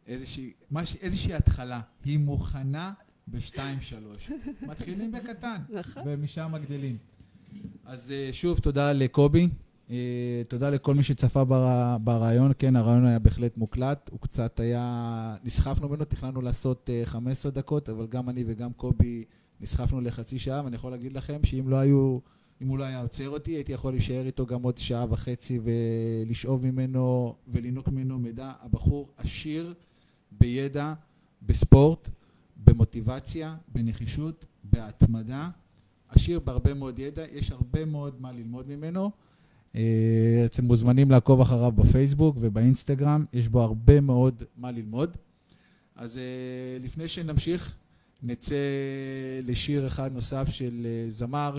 [0.06, 1.80] איזושהי, מש, איזושהי התחלה.
[2.04, 2.92] היא מוכנה
[3.28, 4.30] בשתיים-שלוש.
[4.62, 6.02] מתחילים בקטן, נכון.
[6.06, 6.96] ומשם מגדלים.
[7.84, 9.48] אז אה, שוב, תודה לקובי.
[9.90, 11.44] אה, תודה לכל מי שצפה
[12.00, 12.52] ברעיון.
[12.58, 14.10] כן, הרעיון היה בהחלט מוקלט.
[14.12, 15.36] הוא קצת היה...
[15.44, 19.24] נסחפנו ממנו, תכננו לעשות 15 אה, דקות, אבל גם אני וגם קובי
[19.60, 22.18] נסחפנו לחצי שעה, ואני יכול להגיד לכם שאם לא היו...
[22.62, 26.66] אם הוא לא היה עוצר אותי, הייתי יכול להישאר איתו גם עוד שעה וחצי ולשאוב
[26.66, 28.52] ממנו ולינוק ממנו מידע.
[28.62, 29.74] הבחור עשיר
[30.30, 30.94] בידע,
[31.42, 32.08] בספורט,
[32.64, 35.48] במוטיבציה, בנחישות, בהתמדה.
[36.08, 39.10] עשיר בהרבה מאוד ידע, יש הרבה מאוד מה ללמוד ממנו.
[39.76, 45.16] אה, אתם מוזמנים לעקוב אחריו בפייסבוק ובאינסטגרם, יש בו הרבה מאוד מה ללמוד.
[45.96, 46.22] אז אה,
[46.80, 47.74] לפני שנמשיך,
[48.22, 48.56] נצא
[49.42, 51.58] לשיר אחד נוסף של אה, זמר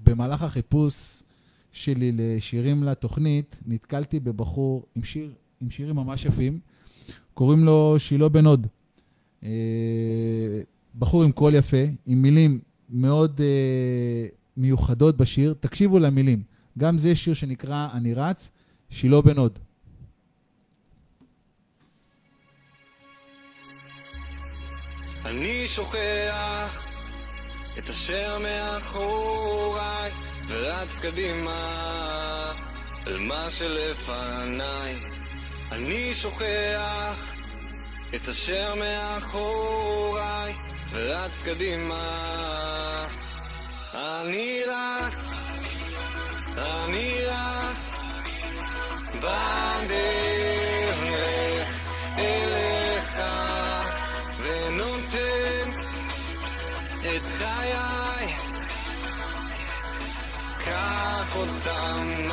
[0.00, 1.22] שבמהלך החיפוש
[1.72, 6.60] שלי לשירים לתוכנית, נתקלתי בבחור עם, שיר, עם שירים ממש יפים,
[7.34, 8.66] קוראים לו שילה בן הוד.
[10.98, 13.40] בחור עם קול יפה, עם מילים מאוד
[14.56, 15.54] מיוחדות בשיר.
[15.60, 16.42] תקשיבו למילים.
[16.78, 18.50] גם זה שיר שנקרא "אני רץ",
[18.90, 19.58] שילה בן הוד.
[25.24, 26.87] אני שוכח
[27.78, 30.10] את אשר מאחוריי
[30.48, 32.52] ורץ קדימה
[33.06, 34.94] אל מה שלפניי.
[35.72, 37.34] אני שוכח
[38.14, 40.52] את אשר מאחוריי
[40.92, 43.06] ורץ קדימה.
[43.94, 45.38] אני רץ
[46.58, 47.76] אני רק
[49.14, 50.47] בדרך
[61.28, 62.28] קח אותם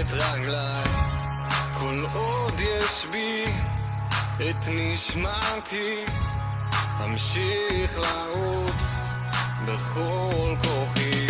[0.00, 0.77] את רגליי
[4.58, 6.04] את נשמתי
[7.04, 8.82] אמשיך לרוץ
[9.66, 11.28] בכל כוחי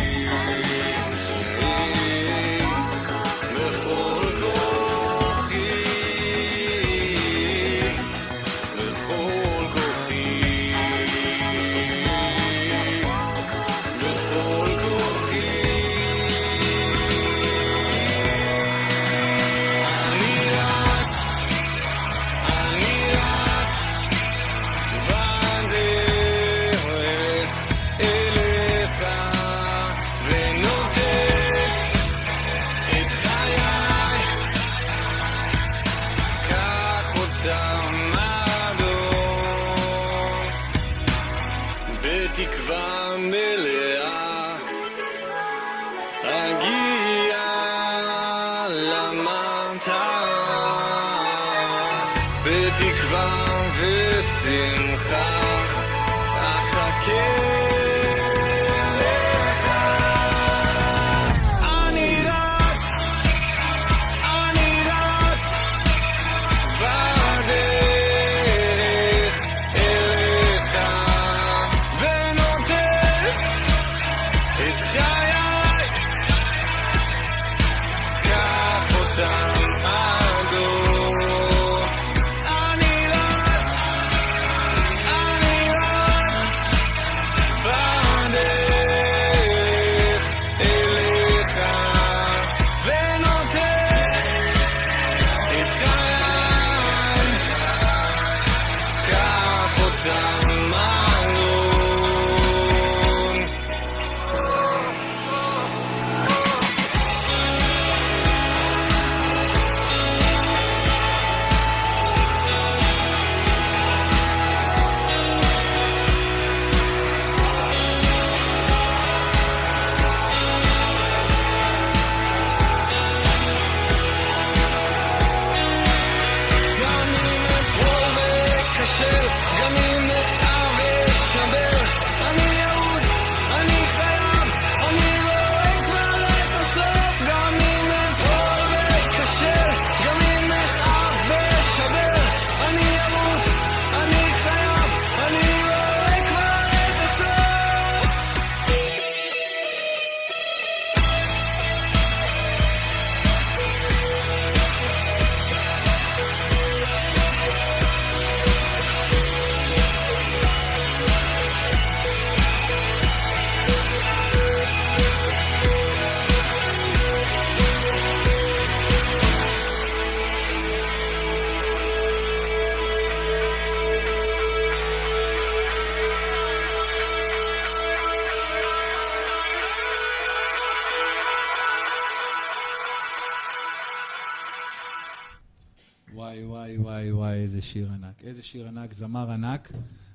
[188.38, 189.72] איזה שיר ענק, זמר ענק.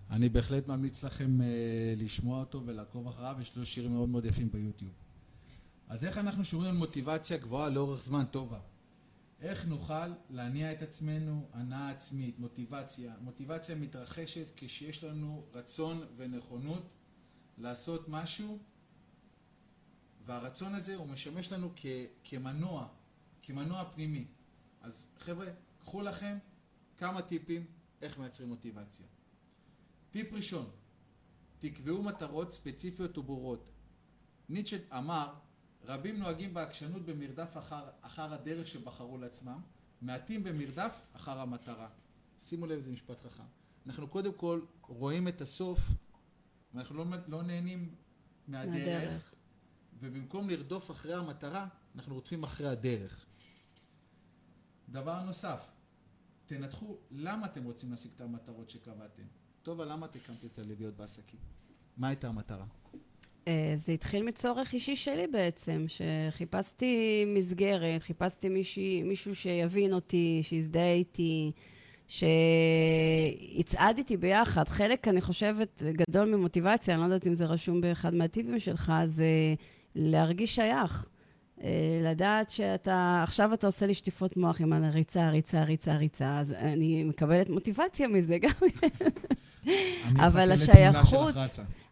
[0.09, 1.43] אני בהחלט ממליץ לכם uh,
[2.01, 4.91] לשמוע אותו ולעקוב אחריו, יש לו שירים מאוד מאוד יפים ביוטיוב.
[5.87, 8.59] אז איך אנחנו שומרים על מוטיבציה גבוהה לאורך זמן טובה?
[9.41, 13.13] איך נוכל להניע את עצמנו, הנאה עצמית, מוטיבציה?
[13.21, 16.89] מוטיבציה מתרחשת כשיש לנו רצון ונכונות
[17.57, 18.59] לעשות משהו,
[20.25, 21.85] והרצון הזה הוא משמש לנו כ-
[22.23, 22.87] כמנוע,
[23.41, 24.25] כמנוע פנימי.
[24.81, 25.47] אז חבר'ה,
[25.79, 26.37] קחו לכם
[26.97, 27.65] כמה טיפים
[28.03, 29.05] איך מייצרים מוטיבציה.
[30.11, 30.69] טיפ ראשון,
[31.59, 33.69] תקבעו מטרות ספציפיות וברורות.
[34.49, 35.33] ניטשה אמר,
[35.85, 39.61] רבים נוהגים בעקשנות במרדף אחר, אחר הדרך שבחרו לעצמם,
[40.01, 41.89] מעטים במרדף אחר המטרה.
[42.39, 43.43] שימו לב, זה משפט חכם.
[43.85, 45.79] אנחנו קודם כל רואים את הסוף,
[46.73, 47.95] ואנחנו לא, לא נהנים
[48.47, 49.33] מהדרך, מהדרך.
[49.99, 53.25] ובמקום לרדוף אחרי המטרה, אנחנו רודפים אחרי הדרך.
[54.89, 55.72] דבר נוסף,
[56.57, 59.23] תנתחו למה אתם רוצים להשיג את המטרות שקבעתם.
[59.63, 61.39] טובה, למה את הקמת את הלוויות בעסקים?
[61.97, 62.65] מה הייתה המטרה?
[63.47, 70.93] אה, זה התחיל מצורך אישי שלי בעצם, שחיפשתי מסגרת, חיפשתי מישהי, מישהו שיבין אותי, שיזדהה
[70.93, 71.51] איתי,
[72.07, 74.67] שיצעד איתי ביחד.
[74.67, 79.27] חלק, אני חושבת, גדול ממוטיבציה, אני לא יודעת אם זה רשום באחד מהטיפים שלך, זה
[79.95, 81.07] להרגיש שייך.
[81.63, 81.69] אה,
[82.03, 87.03] לדעת שאתה, עכשיו אתה עושה לי שטיפות מוח עם הריצה, ריצה, ריצה, ריצה, אז אני
[87.03, 88.51] מקבלת מוטיבציה מזה גם.
[90.27, 91.35] אבל השייכות-.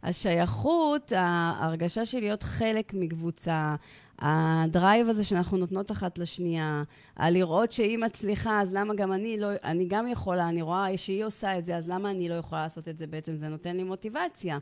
[0.03, 3.75] השייכות, ההרגשה של להיות חלק מקבוצה,
[4.19, 6.83] הדרייב הזה שאנחנו נותנות אחת לשנייה,
[7.17, 11.57] הלראות שהיא מצליחה, אז למה גם אני לא, אני גם יכולה, אני רואה שהיא עושה
[11.57, 13.35] את זה, אז למה אני לא יכולה לעשות את זה בעצם?
[13.35, 14.57] זה נותן לי מוטיבציה.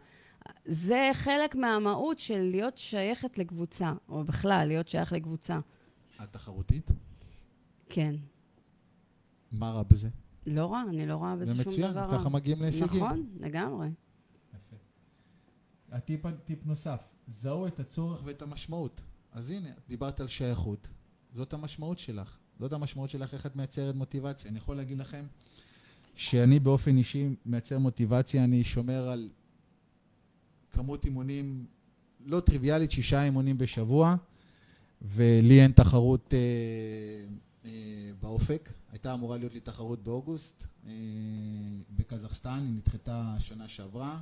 [0.66, 5.60] זה חלק מהמהות של להיות שייכת לקבוצה, או בכלל, להיות שייך לקבוצה.
[6.24, 6.92] את תחרותית?
[7.90, 8.16] כן.
[9.52, 10.10] מה רע בזה?
[10.46, 12.20] לא רע, אני לא רואה בזה זה שום מצוין, דבר רע.
[12.20, 13.04] ככה מגיעים להישגים.
[13.04, 13.88] נכון, לגמרי.
[14.50, 14.76] יפה.
[15.92, 19.02] הטיפ, טיפ נוסף, זהו את הצורך ואת המשמעות.
[19.32, 20.88] אז הנה, דיברת על שייכות,
[21.34, 22.38] זאת המשמעות שלך.
[22.60, 24.52] זאת המשמעות שלך, איך את מייצרת מוטיבציה.
[24.52, 25.26] אני יכול להגיד לכם
[26.16, 29.30] שאני באופן אישי מייצר מוטיבציה, אני שומר על
[30.72, 31.66] כמות אימונים
[32.26, 34.16] לא טריוויאלית, שישה אימונים בשבוע,
[35.02, 36.40] ולי אין תחרות אה,
[37.66, 38.70] אה, באופק.
[38.92, 40.92] הייתה אמורה להיות לי תחרות באוגוסט אה,
[41.96, 44.22] בקזחסטן, היא נדחתה שנה שעברה.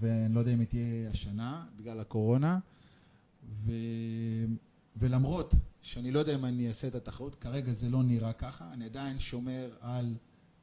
[0.00, 2.58] ואני לא יודע אם היא תהיה השנה, בגלל הקורונה.
[3.64, 3.72] ו...
[4.96, 8.84] ולמרות שאני לא יודע אם אני אעשה את התחרות, כרגע זה לא נראה ככה, אני
[8.84, 10.14] עדיין שומר על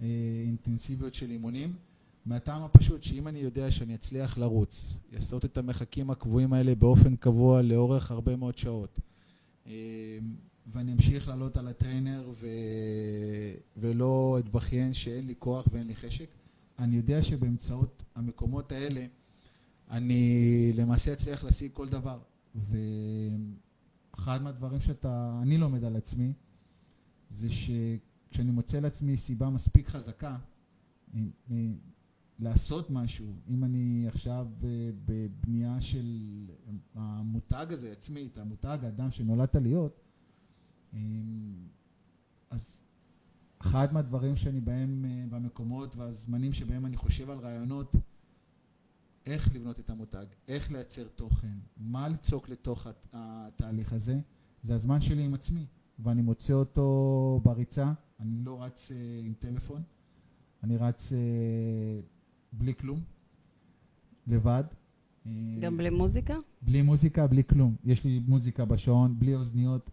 [0.02, 0.08] אה,
[0.46, 1.74] אינטנסיביות של אימונים,
[2.26, 7.62] מהטעם הפשוט שאם אני יודע שאני אצליח לרוץ, לעשות את המרחקים הקבועים האלה באופן קבוע
[7.62, 9.00] לאורך הרבה מאוד שעות,
[9.68, 9.74] אה,
[10.68, 12.48] ואני אמשיך לעלות על הטריינר ו...
[13.78, 16.30] ולא אתבכיין שאין לי כוח ואין לי חשק,
[16.80, 19.06] אני יודע שבאמצעות המקומות האלה
[19.92, 22.20] אני למעשה אצליח להשיג כל דבר.
[24.16, 26.34] ואחד מהדברים שאתה, אני לומד על עצמי,
[27.30, 30.38] זה שכשאני מוצא לעצמי סיבה מספיק חזקה
[32.44, 36.06] לעשות משהו, אם אני עכשיו ב- בבנייה של
[36.96, 40.00] המותג הזה עצמי, את המותג, האדם שנולדת להיות,
[40.94, 41.68] אם-
[42.50, 42.84] אז
[43.60, 47.96] אחד מהדברים שאני בהם, אה, במקומות והזמנים שבהם אני חושב על רעיונות,
[49.26, 54.20] איך לבנות את המותג, איך לייצר תוכן, מה ליצוק לתוך הת- התהליך הזה,
[54.64, 55.66] זה הזמן שלי עם עצמי,
[56.00, 59.82] ואני מוצא אותו בריצה, אני לא רץ אה, עם טלפון,
[60.64, 61.18] אני רץ אה,
[62.58, 62.99] בלי כלום,
[64.28, 64.64] לבד.
[65.26, 65.32] אה,
[65.62, 66.38] גם בלי מוזיקה?
[66.62, 67.76] בלי מוזיקה, בלי כלום.
[67.86, 69.89] יש לי מוזיקה בשעון, בלי אוזניות,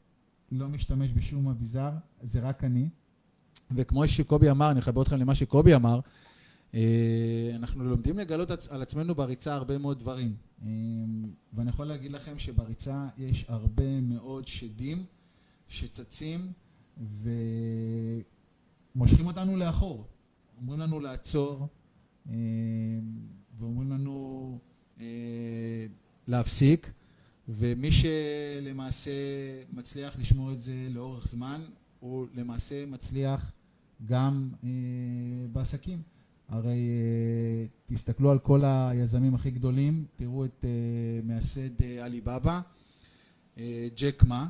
[0.52, 1.90] לא משתמש בשום אביזר,
[2.22, 2.88] זה רק אני.
[3.70, 6.00] וכמו שקובי אמר, אני אחבר אתכם למה שקובי אמר,
[6.74, 10.34] אה, אנחנו לומדים לגלות על עצמנו בריצה הרבה מאוד דברים.
[10.62, 10.68] אה,
[11.52, 15.04] ואני יכול להגיד לכם שבריצה יש הרבה מאוד שדים
[15.68, 16.52] שצצים
[18.94, 20.06] ומושכים אותנו לאחור.
[20.61, 21.66] אומרים לנו לעצור, אה,
[23.58, 24.58] ואומרים לנו
[25.00, 25.06] אה,
[26.28, 26.90] להפסיק,
[27.48, 29.10] ומי שלמעשה
[29.72, 31.60] מצליח לשמור את זה לאורך זמן,
[32.00, 33.52] הוא למעשה מצליח
[34.06, 34.68] גם אה,
[35.52, 36.02] בעסקים.
[36.48, 40.70] הרי אה, תסתכלו על כל היזמים הכי גדולים, תראו את אה,
[41.24, 42.61] מייסד אה, Alibaba,
[43.58, 44.46] אה, ג'ק מא,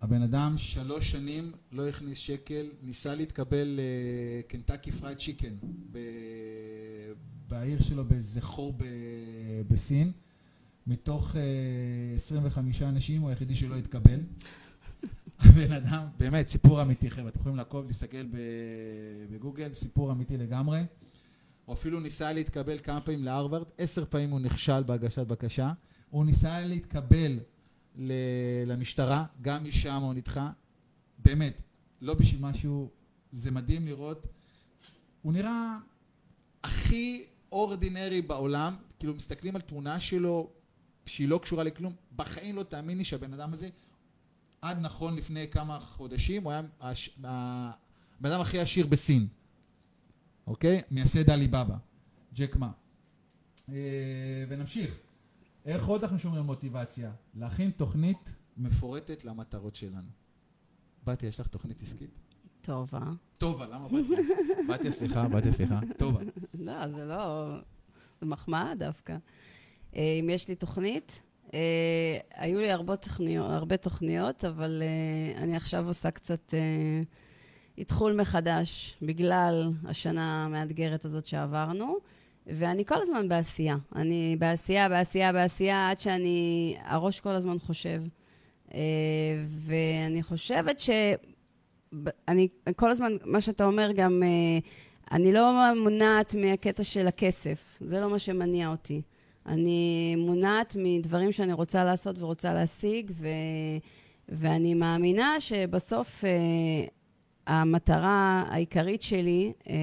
[0.00, 3.80] הבן אדם שלוש שנים לא הכניס שקל, ניסה להתקבל
[4.40, 5.54] ל Kentucky Fried Chicken
[7.50, 8.84] בעיר שלו באיזה חור ב-
[9.68, 10.12] בסין.
[10.86, 11.42] מתוך אה,
[12.14, 14.20] 25 אנשים הוא היחידי שלא התקבל.
[15.40, 18.26] הבן אדם, באמת, סיפור אמיתי, חבר'ה, אתם יכולים לעקוב, להסתכל
[19.30, 20.80] בגוגל, סיפור אמיתי לגמרי.
[21.64, 25.72] הוא אפילו ניסה להתקבל כמה פעמים להרווארד, עשר פעמים הוא נכשל בהגשת בקשה.
[26.10, 27.38] הוא ניסה להתקבל
[28.66, 30.50] למשטרה, גם משם הוא נדחה.
[31.18, 31.62] באמת,
[32.00, 32.90] לא בשביל משהו,
[33.32, 34.26] זה מדהים לראות.
[35.22, 35.78] הוא נראה
[36.62, 40.50] הכי אורדינרי בעולם, כאילו מסתכלים על תמונה שלו
[41.06, 43.68] שהיא לא קשורה לכלום, בחיים לא תאמיני שהבן אדם הזה,
[44.62, 49.28] עד נכון לפני כמה חודשים, הוא היה הש- הבן אדם הכי עשיר בסין,
[50.46, 50.82] אוקיי?
[50.90, 51.76] מייסד עליבאבא,
[52.34, 52.70] ג'ק מה.
[53.68, 54.94] אה, ונמשיך.
[55.64, 57.12] איך עוד אנחנו שומרים מוטיבציה?
[57.34, 58.18] להכין תוכנית
[58.56, 60.08] מפורטת למטרות שלנו.
[61.04, 62.10] בתיה, יש לך תוכנית עסקית?
[62.60, 63.00] טובה.
[63.40, 64.16] טובה, למה בתיה?
[64.68, 65.78] בתיה, סליחה, בתיה, סליחה.
[65.96, 66.20] טובה.
[66.58, 67.46] לא, זה לא...
[68.20, 69.16] זה מחמאה דווקא.
[69.96, 71.22] אה, אם יש לי תוכנית,
[71.54, 76.54] אה, היו לי הרבה תוכניות, אבל אה, אני עכשיו עושה קצת
[77.80, 81.96] אתחול מחדש בגלל השנה המאתגרת הזאת שעברנו,
[82.46, 83.76] ואני כל הזמן בעשייה.
[83.96, 86.76] אני בעשייה, בעשייה, בעשייה, עד שאני...
[86.84, 88.02] הראש כל הזמן חושב.
[89.66, 90.90] ואני חושבת ש...
[92.28, 94.58] אני כל הזמן, מה שאתה אומר גם, אה,
[95.12, 99.02] אני לא מונעת מהקטע של הכסף, זה לא מה שמניע אותי.
[99.46, 103.28] אני מונעת מדברים שאני רוצה לעשות ורוצה להשיג, ו,
[104.28, 106.30] ואני מאמינה שבסוף אה,
[107.46, 109.74] המטרה העיקרית שלי אה,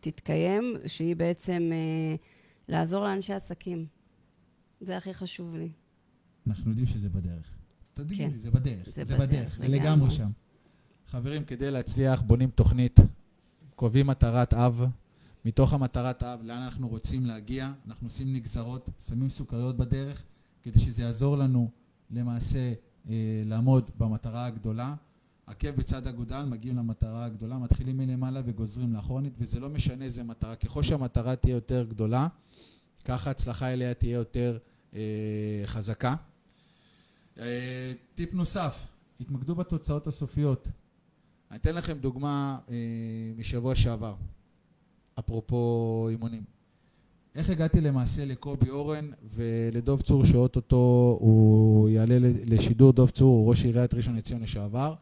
[0.00, 2.16] תתקיים, שהיא בעצם אה,
[2.68, 3.86] לעזור לאנשי עסקים.
[4.80, 5.68] זה הכי חשוב לי.
[6.46, 7.58] אנחנו יודעים שזה בדרך.
[7.94, 8.30] תגידי כן.
[8.38, 8.88] זה בדרך.
[8.90, 9.68] זה זה בדרך, בדרך, זה.
[9.68, 10.30] לגמרי שם.
[11.10, 13.00] חברים, כדי להצליח, בונים תוכנית,
[13.74, 14.84] קובעים מטרת אב,
[15.44, 20.22] מתוך המטרת אב, לאן אנחנו רוצים להגיע, אנחנו עושים נגזרות, שמים סוכריות בדרך,
[20.62, 21.70] כדי שזה יעזור לנו
[22.10, 22.72] למעשה
[23.08, 23.14] אה,
[23.46, 24.94] לעמוד במטרה הגדולה.
[25.46, 30.56] עקב בצד אגודל, מגיעים למטרה הגדולה, מתחילים מלמעלה וגוזרים לאחורנית, וזה לא משנה איזה מטרה.
[30.56, 32.26] ככל שהמטרה תהיה יותר גדולה,
[33.04, 34.58] ככה ההצלחה אליה תהיה יותר
[34.94, 35.00] אה,
[35.64, 36.14] חזקה.
[37.38, 38.86] אה, טיפ נוסף,
[39.20, 40.68] התמקדו בתוצאות הסופיות.
[41.50, 42.74] אני אתן לכם דוגמה אה,
[43.36, 44.14] משבוע שעבר,
[45.18, 46.42] אפרופו אימונים.
[47.34, 53.64] איך הגעתי למעשה לקובי אורן ולדוב צור שאוטוטו הוא יעלה לשידור, דוב צור הוא ראש
[53.64, 54.94] עיריית ראשון לציון לשעבר.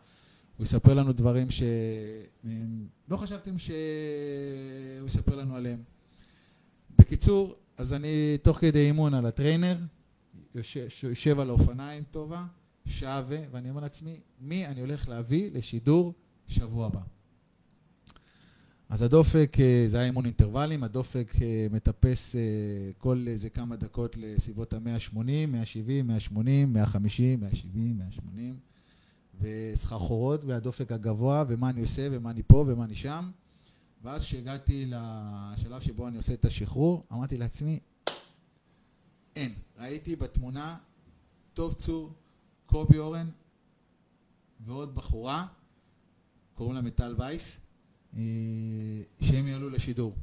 [0.57, 5.83] הוא יספר לנו דברים שלא חשבתם שהוא יספר לנו עליהם.
[6.99, 9.77] בקיצור, אז אני תוך כדי אימון על ה trainer,
[10.55, 12.45] יושב, יושב על האופניים טובה,
[12.87, 13.43] שעה ו...
[13.53, 16.15] ואני אומר לעצמי, מי אני הולך להביא לשידור
[16.49, 17.01] שבוע הבא?
[18.89, 22.41] אז הדופק, אה, זה היה אימון אינטרוולים, הדופק אה, מטפס אה,
[22.99, 25.19] כל איזה כמה דקות לסביבות ה-180,
[25.49, 28.59] 170, 180, 150, 170, 180,
[29.41, 33.31] וסחרחורות והדופק הגבוה, ומה אני עושה, ומה אני פה, ומה אני שם.
[34.03, 37.79] ואז כשהגעתי לשלב שבו אני עושה את השחרור, אמרתי לעצמי,
[39.37, 39.53] אין.
[39.79, 40.77] ראיתי בתמונה
[41.55, 42.13] דוב צור,
[42.67, 43.29] קובי אורן
[44.61, 45.47] ועוד בחורה,
[46.57, 47.57] קוראים לה מיטל וייס,
[48.17, 48.21] אה,
[49.21, 50.15] שהם יעלו לשידור.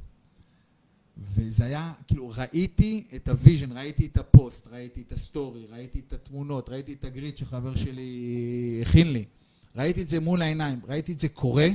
[1.34, 6.02] וזה היה, כאילו, ראיתי את ה vision, ראיתי את הפוסט, ראיתי את ה story, ראיתי
[6.06, 9.24] את התמונות, ראיתי את ה grid שחבר שלי הכין לי.
[9.76, 11.68] ראיתי את זה מול העיניים, ראיתי את זה קורה,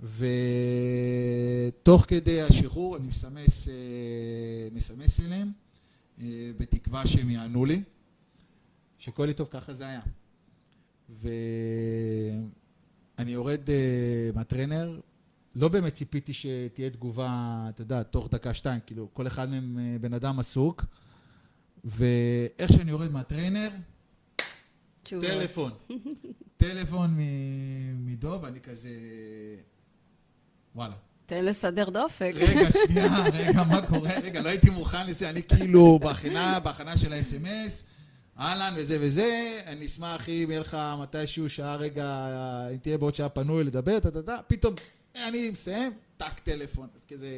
[0.00, 3.74] ותוך כדי השחרור אני מסמס, אה,
[4.72, 5.52] מסמס אליהם,
[6.20, 7.82] אה, בתקווה שהם יענו לי,
[8.98, 10.00] שכל לי טוב, ככה זה היה.
[13.18, 15.00] ואני יורד אה, מהטרנר,
[15.54, 20.14] לא באמת ציפיתי שתהיה תגובה, אתה יודע, תוך דקה-שתיים, כאילו, כל אחד מהם אה, בן
[20.14, 20.84] אדם עסוק,
[21.84, 23.10] ואיך שאני יורד
[25.02, 25.26] תשובות.
[25.26, 25.72] טלפון.
[26.56, 27.16] טלפון
[27.94, 28.90] מדוב, אני כזה...
[30.74, 30.94] וואלה.
[31.26, 32.32] תן לסדר דופק.
[32.34, 34.10] רגע, שנייה, רגע, מה קורה?
[34.22, 37.84] רגע, לא הייתי מוכן לזה, אני כאילו בהכנה, בהכנה של ה-SMS,
[38.38, 42.28] אהלן וזה וזה, אני אשמח אם יהיה לך מתישהו שעה רגע,
[42.72, 44.74] אם תהיה בעוד שעה פנוי לדבר, אתה יודע, פתאום
[45.14, 47.28] אני מסיים, טאק טלפון, אז כזה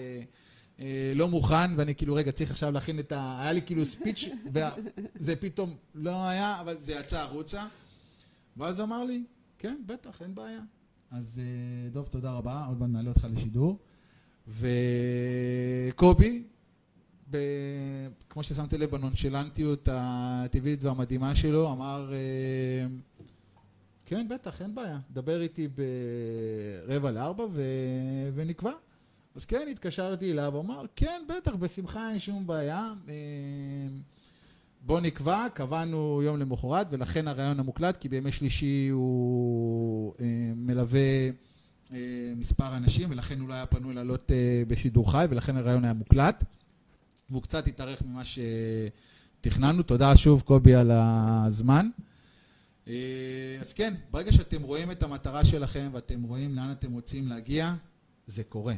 [0.81, 3.41] אה, לא מוכן, ואני כאילו, רגע, צריך עכשיו להכין את ה...
[3.41, 4.25] היה לי כאילו ספיץ',
[4.55, 7.65] וזה פתאום לא היה, אבל זה יצא החוצה,
[8.57, 9.25] ואז הוא אמר לי,
[9.59, 10.61] כן, בטח, אין בעיה.
[11.11, 13.79] אז אה, דוב, תודה רבה, עוד מעט נעלה אותך לשידור.
[14.49, 16.43] וקובי,
[17.31, 17.37] ב...
[18.31, 22.87] כמו ששמתי לב בנונשלנטיות הטבעית והמדהימה שלו, אמר, אה,
[24.05, 25.69] כן, בטח, אין בעיה, דבר איתי
[26.89, 27.63] ברבע לארבע ו...
[28.35, 28.73] ונקבע.
[29.35, 32.93] אז כן, התקשרתי אליו, אמר, כן, בטח, בשמחה, אין שום בעיה.
[33.09, 33.15] אה,
[34.81, 41.31] בוא נקבע, קבענו יום למחרת, ולכן הרעיון המוקלט, כי בימי שלישי הוא אה, מלווה
[42.37, 44.31] מספר אנשים, ולכן הוא לא היה פנוי לעלות
[44.69, 46.45] בשידור חי, ולכן הרעיון היה מוקלט.
[47.31, 49.83] והוא קצת התארך ממה שתכננו.
[49.83, 51.89] תודה שוב, קובי, על הזמן.
[52.89, 57.75] אה, אז כן, ברגע שאתם רואים את המטרה שלכם ואתם רואים לאן אתם רוצים להגיע,
[58.27, 58.75] זה קורה.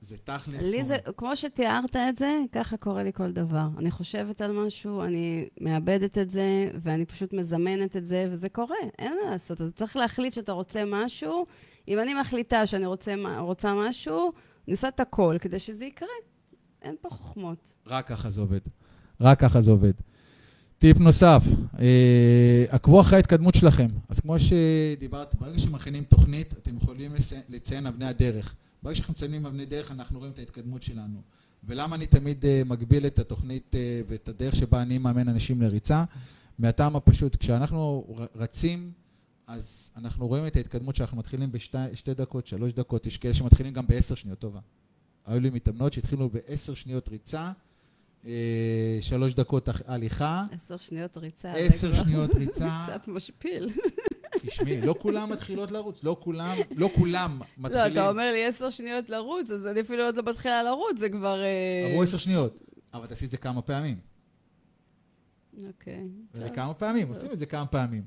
[0.00, 0.84] זה תכלס לי קורה.
[0.84, 3.68] זה, כמו שתיארת את זה, ככה קורה לי כל דבר.
[3.78, 8.76] אני חושבת על משהו, אני מאבדת את זה, ואני פשוט מזמנת את זה, וזה קורה,
[8.98, 9.60] אין מה לעשות.
[9.60, 11.46] אז צריך להחליט שאתה רוצה משהו.
[11.88, 14.32] אם אני מחליטה שאני רוצה, רוצה משהו,
[14.66, 16.08] אני עושה את הכל כדי שזה יקרה.
[16.84, 17.74] אין פה חוכמות.
[17.86, 18.60] רק ככה זה עובד.
[19.20, 19.92] רק ככה זה עובד.
[20.78, 21.42] טיפ נוסף,
[21.78, 23.88] אה, עקבו אחרי ההתקדמות שלכם.
[24.08, 27.12] אז כמו שדיברת, ברגע שמכינים תוכנית, אתם יכולים
[27.48, 28.54] לציין, אבני הדרך.
[28.82, 31.20] ברגע שאנחנו מציינים אבני דרך, אנחנו רואים את ההתקדמות שלנו.
[31.64, 36.04] ולמה אני תמיד אה, מגביל את התוכנית אה, ואת הדרך שבה אני מאמן אנשים לריצה?
[36.58, 38.92] מהטעם הפשוט, כשאנחנו רצים,
[39.46, 43.86] אז אנחנו רואים את ההתקדמות שאנחנו מתחילים בשתי דקות, שלוש דקות, יש כאלה שמתחילים גם
[43.86, 44.60] בעשר שניות, טובה.
[45.26, 47.52] היו לי מתאמנות שהתחילו בעשר שניות ריצה,
[48.26, 51.52] אה, שלוש דקות הליכה, עשר שניות ריצה.
[51.52, 52.86] עשר שניות ריצה.
[52.86, 53.70] קצת משפיל.
[54.46, 57.92] תשמעי, לא כולם מתחילות לרוץ, לא כולם, לא כולם לא, מתחילים.
[57.92, 61.42] אתה אומר לי עשר שניות לרוץ, אז אני אפילו עוד לא מתחילה לרוץ, זה כבר...
[61.42, 62.58] אה, עברו עשר שניות,
[62.94, 63.96] אבל תעשי את זה כמה פעמים.
[65.66, 66.08] אוקיי.
[66.32, 66.48] זה.
[66.48, 68.04] כמה פעמים, עושים את זה כמה פעמים.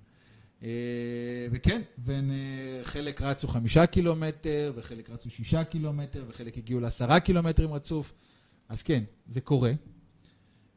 [0.63, 8.13] אה, וכן, וחלק רצו חמישה קילומטר, וחלק רצו שישה קילומטר, וחלק הגיעו לעשרה קילומטרים רצוף.
[8.69, 9.71] אז כן, זה קורה.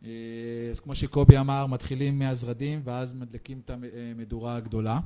[0.05, 5.01] אה, אז כמו שקובי אמר, מתחילים מהזרדים, ואז מדליקים את המדורה הגדולה.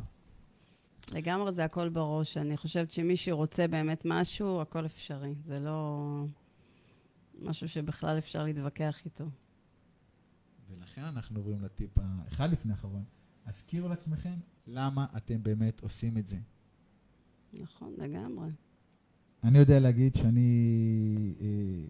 [1.12, 2.36] לגמרי זה הכל בראש.
[2.36, 5.34] אני חושבת שמי שרוצה באמת משהו, הכל אפשרי.
[5.44, 6.08] זה לא
[7.38, 9.24] משהו שבכלל אפשר להתווכח איתו.
[10.70, 13.04] ולכן אנחנו עוברים לטיפ האחד לפני האחרון.
[13.46, 14.34] הזכירו לעצמכם
[14.66, 16.36] למה אתם באמת עושים את זה.
[17.52, 18.48] נכון, לגמרי.
[19.44, 21.34] אני יודע להגיד שאני...
[21.40, 21.86] אה,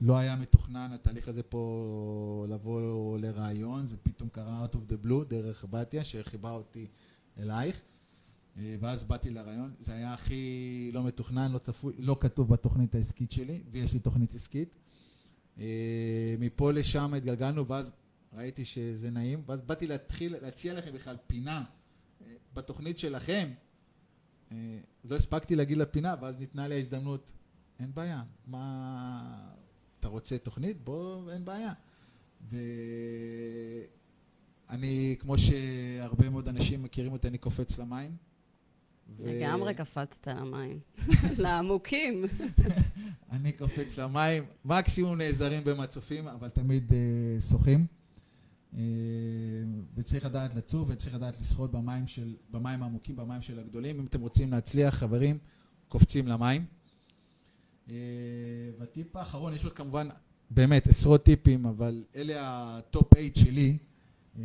[0.00, 5.24] לא היה מתוכנן התהליך הזה פה לבוא לרעיון, זה פתאום קרה out of the blue
[5.28, 6.86] דרך בתיה שחיברה אותי
[7.38, 7.80] אלייך.
[8.56, 13.30] אה, ואז באתי לרעיון, זה היה הכי לא מתוכנן, לא צפוי, לא כתוב בתוכנית העסקית
[13.30, 14.74] שלי, ויש לי תוכנית עסקית.
[15.58, 17.92] אה, מפה לשם התגלגלנו, ואז
[18.32, 21.64] ראיתי שזה נעים, ואז באתי להתחיל להציע לכם בכלל פינה
[22.54, 23.48] בתוכנית שלכם.
[24.52, 27.32] אה, לא הספקתי להגיד לפינה, ואז ניתנה לי ההזדמנות.
[27.80, 29.52] אין בעיה, מה...
[30.00, 30.84] אתה רוצה תוכנית?
[30.84, 31.72] בוא, אין בעיה.
[34.68, 38.16] ואני, כמו שהרבה מאוד אנשים מכירים אותי, אני קופץ למים.
[39.16, 40.80] ו- לגמרי קפצת למים.
[41.38, 42.24] לעמוקים.
[43.30, 47.86] אני קופץ למים, מקסימום נעזרים במצופים, אבל תמיד אה, שוחים.
[48.76, 48.80] אה,
[49.94, 53.98] וצריך לדעת לצוף וצריך לדעת לשחות במים, של, במים העמוקים, במים של הגדולים.
[53.98, 55.38] אם אתם רוצים להצליח, חברים,
[55.88, 56.64] קופצים למים.
[57.88, 57.94] אה,
[58.78, 60.08] והטיפ האחרון, יש עוד כמובן
[60.50, 63.78] באמת עשרות טיפים, אבל אלה ה top 8 שלי,
[64.38, 64.42] אה,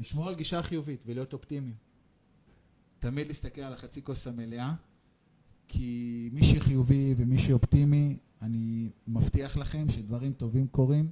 [0.00, 1.72] לשמור על גישה חיובית ולהיות אופטימי.
[2.98, 4.74] תמיד להסתכל על החצי כוס המלאה,
[5.68, 11.10] כי מי שחיובי ומי שאופטימי, אני מבטיח לכם שדברים טובים קורים,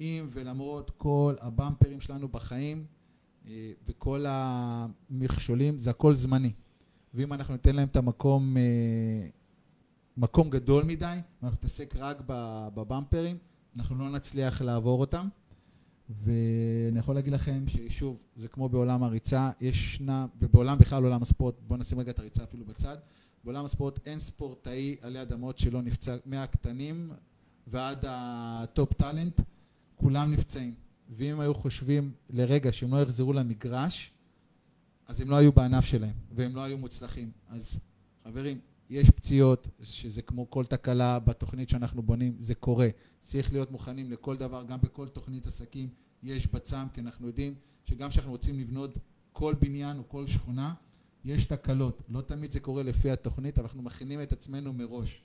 [0.00, 2.84] אם ולמרות כל הבמפרים שלנו בחיים
[3.46, 6.52] אה, וכל המכשולים, זה הכל זמני.
[7.14, 9.28] ואם אנחנו ניתן להם את המקום, אה,
[10.16, 12.22] מקום גדול מדי, ואנחנו נתעסק רק
[12.74, 13.38] בבמפרים,
[13.76, 15.28] אנחנו לא נצליח לעבור אותם.
[16.24, 21.80] ואני יכול להגיד לכם ששוב, זה כמו בעולם הריצה, ישנה, ובעולם בכלל עולם הספורט, בואו
[21.80, 22.96] נשים רגע את הריצה אפילו בצד,
[23.44, 27.12] בעולם הספורט אין ספורטאי עלי אדמות שלא נפצע, מהקטנים
[27.66, 29.40] ועד ה top talent,
[30.00, 30.74] כולם נפצעים.
[31.08, 34.12] ואם היו חושבים לרגע שהם לא יחזרו למגרש,
[35.06, 37.30] אז הם לא היו בענף שלהם, והם לא היו מוצלחים.
[37.48, 37.80] אז
[38.24, 42.88] חברים, יש פציעות, שזה כמו כל תקלה בתוכנית שאנחנו בונים, זה קורה.
[43.22, 45.88] צריך להיות מוכנים לכל דבר, גם בכל תוכנית עסקים
[46.22, 48.98] יש בצם, כי אנחנו יודעים שגם כשאנחנו רוצים לבנות
[49.32, 50.74] כל בניין או כל שכונה,
[51.24, 52.02] יש תקלות.
[52.08, 55.22] לא תמיד זה קורה לפי התוכנית, אבל אנחנו מכינים את עצמנו מראש.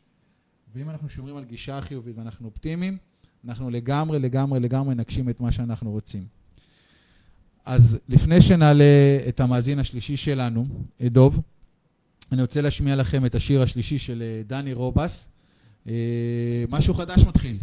[0.73, 2.97] ואם אנחנו שומרים על גישה חיובית ואנחנו אופטימיים,
[3.47, 6.23] אנחנו לגמרי, לגמרי, לגמרי נגשים את מה שאנחנו רוצים.
[7.65, 10.65] אז לפני שנעלה את המאזין השלישי שלנו,
[11.05, 11.41] את דוב,
[12.31, 15.27] אני רוצה להשמיע לכם את השיר השלישי של אה, דני רובס.
[15.87, 17.57] אה, משהו חדש מתחיל.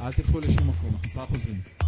[0.00, 1.87] אל תלכו לשום מקום, אנחנו כבר חוזרים.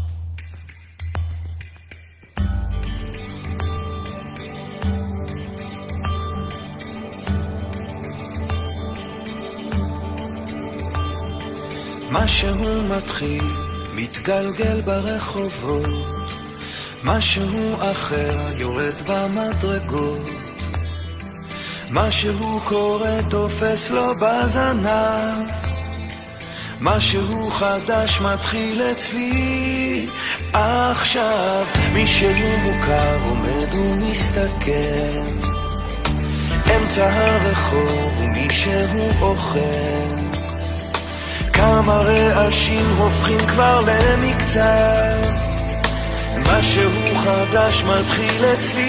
[12.12, 13.44] משהו מתחיל,
[13.94, 16.32] מתגלגל ברחובות,
[17.04, 20.30] משהו אחר יורד במדרגות,
[21.90, 25.50] משהו קורה תופס לו בזנב,
[26.80, 30.06] משהו חדש מתחיל אצלי.
[30.52, 34.70] עכשיו, מישהו מוכר עומד ומסתכל,
[36.76, 40.19] אמצע הרחוב ומישהו אוכל.
[41.60, 45.28] כמה רעשים הופכים כבר למקצת.
[46.36, 48.88] משהו חדש מתחיל אצלי.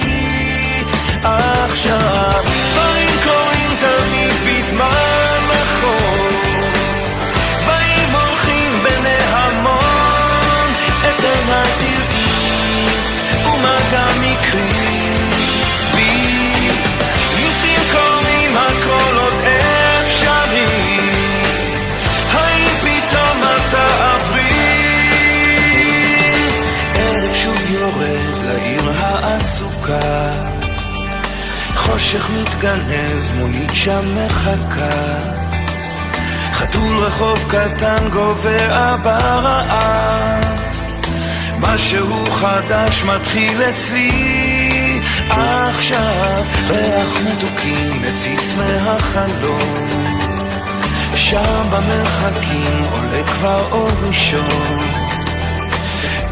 [1.23, 6.20] עכשיו דברים קורים תמיד בזמן נכון
[29.89, 30.31] העסוקה
[31.75, 34.89] חושך מתגנב, מונית שם מחכה.
[36.53, 40.43] חתול רחוב קטן גובע ברעב
[41.59, 45.01] משהו חדש מתחיל אצלי.
[45.27, 49.87] עכשיו ריח מתוקים מציץ מהחלום
[51.15, 54.90] שם במרחקים עולה כבר אור ראשון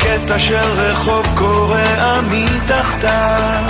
[0.10, 3.64] קטע של רחוב קורע מתחתיו.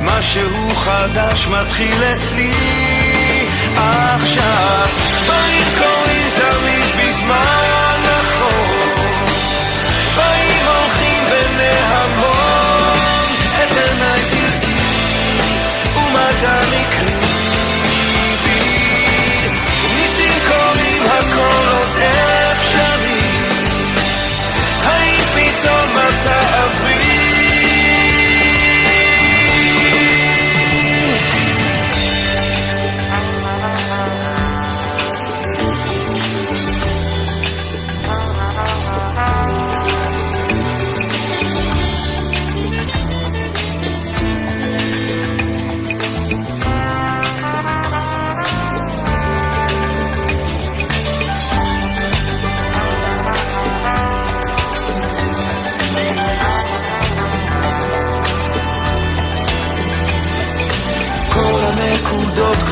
[0.00, 2.52] משהו חדש מתחיל אצלי.
[3.76, 4.88] עכשיו
[5.24, 8.94] דברים קורים תמיד בזמן נכון
[10.16, 12.96] באים הולכים בנהמון
[13.56, 14.76] את עיניי תראי
[15.96, 17.25] ומגע מקרי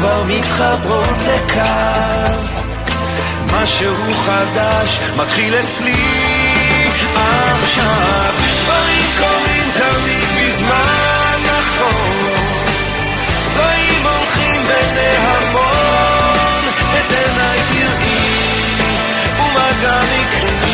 [0.05, 1.61] כבר מתחברות לקו
[3.53, 5.95] משהו חדש מתחיל אצלי
[7.63, 8.33] עכשיו.
[8.63, 12.35] דברים קורים תמיד בזמן נכון.
[13.55, 18.19] דברים הולכים בנהמון, את עיניי תראי,
[19.39, 20.69] ומה גם יקרה.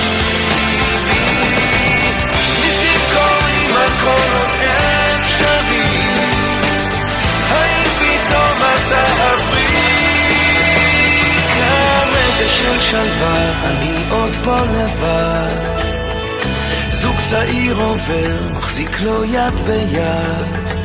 [2.61, 4.50] ניסים קורים, הכל
[12.79, 15.81] של שלווה, אני עוד פה לבד.
[16.91, 20.81] זוג צעיר עובר, מחזיק לו יד ביד.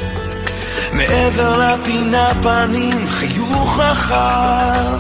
[0.94, 5.00] מעבר לפינה פנים, חיוך רחב.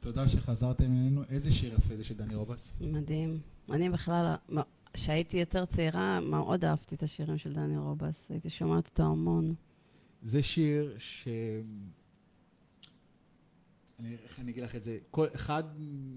[0.00, 1.22] תודה שחזרתם אלינו.
[1.28, 2.74] איזה שיר יפה זה של דני רובס?
[2.80, 3.40] מדהים.
[3.70, 4.34] אני בכלל,
[4.92, 8.30] כשהייתי יותר צעירה, מאוד אהבתי את השירים של דני רובס.
[8.30, 9.54] הייתי שומעת אותו המון.
[10.22, 11.28] זה שיר ש...
[14.00, 14.98] אני, איך אני אגיד לך את זה?
[15.10, 15.64] כל, אחד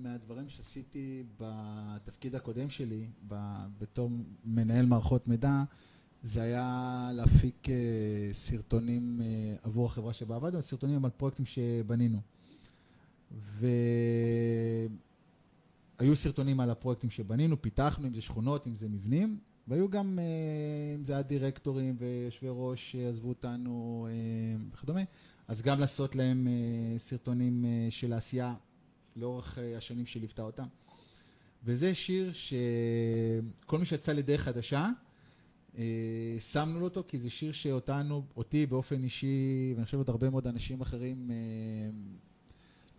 [0.02, 3.36] מהדברים שעשיתי בתפקיד הקודם שלי, ב,
[3.78, 4.10] בתור
[4.46, 5.64] מנהל מערכות מידע,
[6.24, 7.70] זה היה להפיק uh,
[8.34, 9.24] סרטונים uh,
[9.64, 12.20] עבור החברה שבה עבדנו, סרטונים על פרויקטים שבנינו.
[16.00, 20.22] והיו סרטונים על הפרויקטים שבנינו, פיתחנו, אם זה שכונות, אם זה מבנים, והיו גם, uh,
[20.96, 24.08] אם זה היה דירקטורים ויושבי ראש שעזבו אותנו
[24.74, 25.02] וכדומה,
[25.48, 26.48] אז גם לעשות להם
[26.98, 28.56] סרטונים של העשייה
[29.16, 30.66] לאורך השנים שליוותה אותם.
[31.64, 34.90] וזה שיר שכל מי שיצא לדרך חדשה,
[36.40, 40.48] שמנו לו אותו, כי זה שיר שאותנו, אותי באופן אישי, ואני חושב עוד הרבה מאוד
[40.48, 41.34] אנשים אחרים, uh,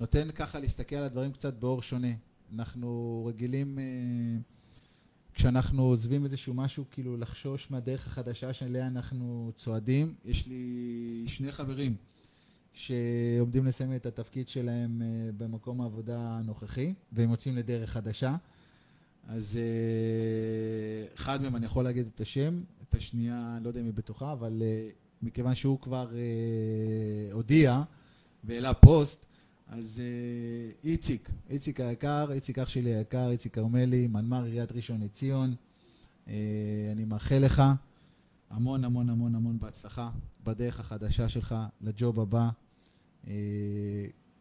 [0.01, 2.12] נותן ככה להסתכל על הדברים קצת באור שונה.
[2.53, 10.14] אנחנו רגילים, uh, כשאנחנו עוזבים איזשהו משהו, כאילו לחשוש מהדרך החדשה שאליה אנחנו צועדים.
[10.25, 11.97] יש לי שני חברים.
[12.77, 15.03] שעומדים לסיים את התפקיד שלהם
[15.37, 18.37] במקום העבודה הנוכחי, והם יוצאים לדרך חדשה.
[19.27, 23.95] אז uh, אחד מהם, אני יכול להגיד את השם, את השנייה, לא יודע אם היא
[23.95, 27.83] בטוחה, אבל uh, מכיוון שהוא כבר uh, הודיע
[28.45, 29.27] והעלה פוסט,
[29.68, 30.03] אז
[30.85, 35.55] איציק, איציק היקר, איציק אח שלי היקר, איציק כרמלי, מנמ"ר עיריית ראשון לציון,
[36.27, 37.62] אני מאחל לך
[38.51, 40.11] המון המון המון המון בהצלחה
[40.45, 42.49] בדרך החדשה שלך, לג'וב הבא.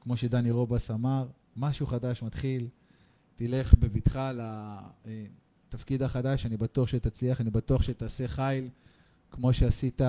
[0.01, 1.27] כמו שדני רובס אמר,
[1.57, 2.67] משהו חדש מתחיל,
[3.35, 4.31] תלך בבטחה
[5.05, 8.69] לתפקיד החדש, אני בטוח שתצליח, אני בטוח שתעשה חיל,
[9.31, 10.05] כמו שעשית uh,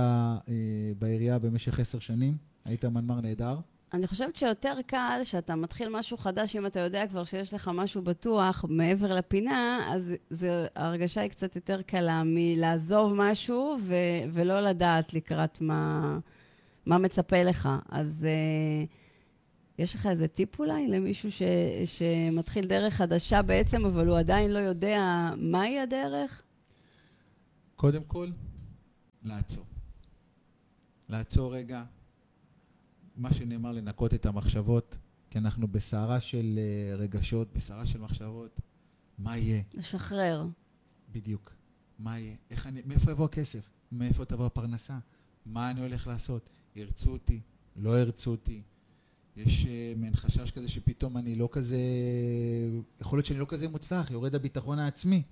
[0.98, 3.56] בעירייה במשך עשר שנים, היית מנמ"ר נהדר.
[3.92, 8.02] אני חושבת שיותר קל שאתה מתחיל משהו חדש, אם אתה יודע כבר שיש לך משהו
[8.02, 13.94] בטוח מעבר לפינה, אז זה, ההרגשה היא קצת יותר קלה מלעזוב משהו ו,
[14.32, 16.18] ולא לדעת לקראת מה,
[16.86, 17.68] מה מצפה לך.
[17.88, 18.88] אז uh,
[19.78, 21.42] יש לך איזה טיפ אולי למישהו ש,
[21.84, 26.42] שמתחיל דרך חדשה בעצם, אבל הוא עדיין לא יודע מהי הדרך?
[27.76, 28.28] קודם כל,
[29.22, 29.64] לעצור.
[31.08, 31.84] לעצור רגע,
[33.16, 34.96] מה שנאמר לנקות את המחשבות,
[35.30, 38.60] כי אנחנו בסערה של אה, רגשות, בסערה של מחשבות.
[39.18, 39.62] מה יהיה?
[39.74, 40.46] לשחרר.
[41.12, 41.52] בדיוק.
[41.98, 42.36] מה יהיה?
[42.50, 43.70] איך אני, מאיפה יבוא הכסף?
[43.92, 44.98] מאיפה תבוא הפרנסה?
[45.46, 46.48] מה אני הולך לעשות?
[46.76, 47.40] ירצו אותי?
[47.76, 48.62] לא ירצו אותי?
[49.36, 51.78] יש uh, מעין חשש כזה שפתאום אני לא כזה,
[53.00, 55.22] יכול להיות שאני לא כזה מוצלח, יורד הביטחון העצמי.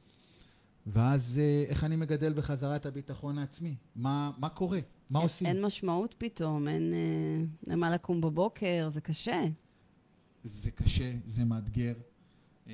[0.87, 3.75] ואז uh, איך אני מגדל בחזרה את הביטחון העצמי?
[3.97, 4.81] מה, מה קורה?
[5.11, 5.47] מה אין, עושים?
[5.47, 9.43] אין משמעות פתאום, אין אה, למה לקום בבוקר, זה קשה.
[10.43, 11.95] זה קשה, זה מאתגר.
[12.67, 12.73] אמ,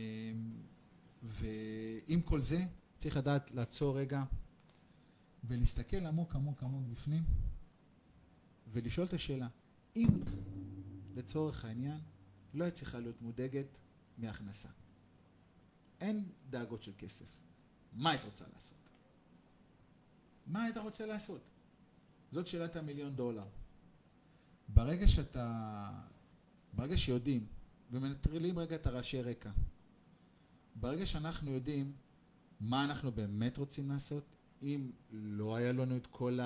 [1.23, 2.65] ועם כל זה,
[2.99, 4.25] צריך לדעת לעצור רגע
[5.45, 7.23] ולהסתכל עמוק עמוק עמוק בפנים
[8.73, 9.47] ולשאול את השאלה,
[9.97, 10.09] אם
[11.19, 12.01] לצורך העניין
[12.55, 13.67] לא היית צריכה להיות מודאגת
[14.19, 14.69] מהכנסה,
[16.01, 17.27] אין דאגות של כסף,
[17.93, 18.79] מה היית רוצה לעשות?
[20.47, 21.41] מה היית רוצה לעשות?
[22.31, 23.47] זאת שאלת המיליון דולר.
[24.69, 25.91] ברגע שאתה,
[26.73, 27.47] ברגע שיודעים
[27.91, 29.51] ומנטרלים רגע את הרעשי רקע,
[30.75, 31.93] ברגע שאנחנו יודעים
[32.61, 34.25] מה אנחנו באמת רוצים לעשות,
[34.63, 36.39] אם לא היה לנו את כל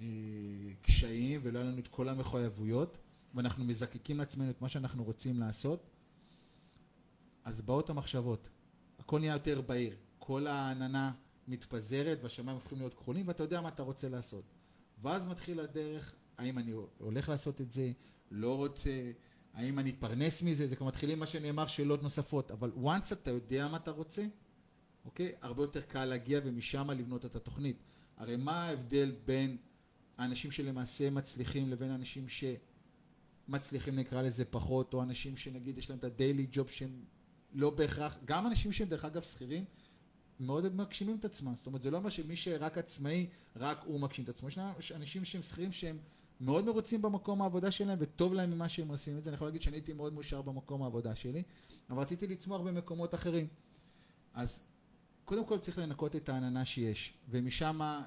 [0.00, 2.98] הקשיים ולא היה לנו את כל המחויבויות,
[3.34, 5.90] ואנחנו מזקקים לעצמנו את מה שאנחנו רוצים לעשות,
[7.44, 8.48] אז באות המחשבות.
[8.98, 9.96] הכל נהיה יותר בהיר.
[10.18, 11.12] כל העננה
[11.48, 14.44] מתפזרת והשמיים הופכים להיות כחולים ואתה יודע מה אתה רוצה לעשות.
[15.02, 17.92] ואז מתחיל הדרך, האם אני הולך לעשות את זה,
[18.30, 19.10] לא רוצה,
[19.54, 23.68] האם אני אתפרנס מזה, זה כבר מתחילים מה שנאמר, שאלות נוספות, אבל once אתה יודע
[23.68, 24.24] מה אתה רוצה,
[25.04, 25.32] אוקיי?
[25.40, 27.82] הרבה יותר קל להגיע ומשם לבנות את התוכנית.
[28.16, 29.56] הרי מה ההבדל בין
[30.18, 32.28] האנשים שלמעשה מצליחים לבין אנשים
[33.50, 37.04] שמצליחים נקרא לזה פחות, או אנשים שנגיד יש להם את הדיילי ג'וב שהם
[37.52, 39.64] לא בהכרח, גם אנשים שהם דרך אגב שכירים,
[40.40, 44.24] מאוד מגשימים את עצמם, זאת אומרת זה לא אומר שמי שרק עצמאי, רק הוא מגשים
[44.24, 44.48] את עצמו,
[44.78, 45.98] יש אנשים שהם שכירים שהם
[46.40, 49.62] מאוד מרוצים במקום העבודה שלהם וטוב להם ממה שהם עושים את זה, אני יכול להגיד
[49.62, 51.42] שאני הייתי מאוד מאושר במקום העבודה שלי,
[51.90, 53.46] אבל רציתי לצמוח במקומות אחרים.
[54.34, 54.62] אז
[55.24, 58.06] קודם כל צריך לנקות את העננה שיש, ומשם אה,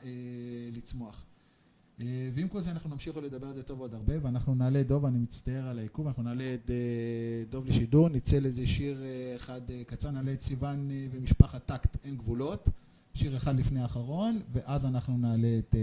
[0.74, 1.26] לצמוח.
[2.02, 4.88] אה, ועם כל זה אנחנו נמשיך לדבר על זה טוב עוד הרבה, ואנחנו נעלה את
[4.88, 9.34] דוב, אני מצטער על העיכוב, אנחנו נעלה את אה, דוב לשידור, נצא לאיזה שיר אה,
[9.36, 12.70] אחד קצר, נעלה את סיוון ומשפחת טקט אין גבולות,
[13.14, 15.76] שיר אחד לפני האחרון, ואז אנחנו נעלה את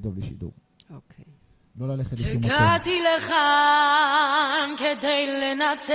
[0.00, 0.52] דוב לשידור.
[0.90, 1.24] אוקיי.
[1.80, 2.50] לא ללכת לשום מקום.
[2.50, 5.92] הגעתי לכאן כדי לנצח,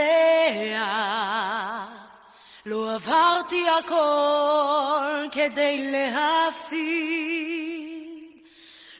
[2.65, 7.56] לא עברתי הכל כדי להפסיד.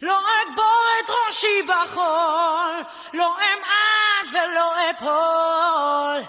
[0.08, 6.24] לא אגבור את ראשי בחול, לא אמעט ולא אפול,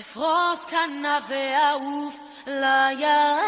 [0.00, 2.16] אפרוס כנף ואעוף
[2.46, 3.42] לירח.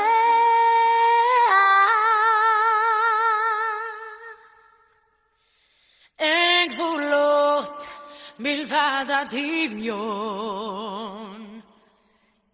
[6.18, 7.86] אין גבולות
[8.38, 10.24] מלבד הדמיון.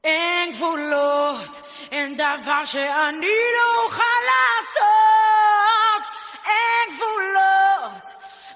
[0.05, 1.61] אין גבולות,
[1.91, 5.10] אין דבר שאני לא אוכל לעשות.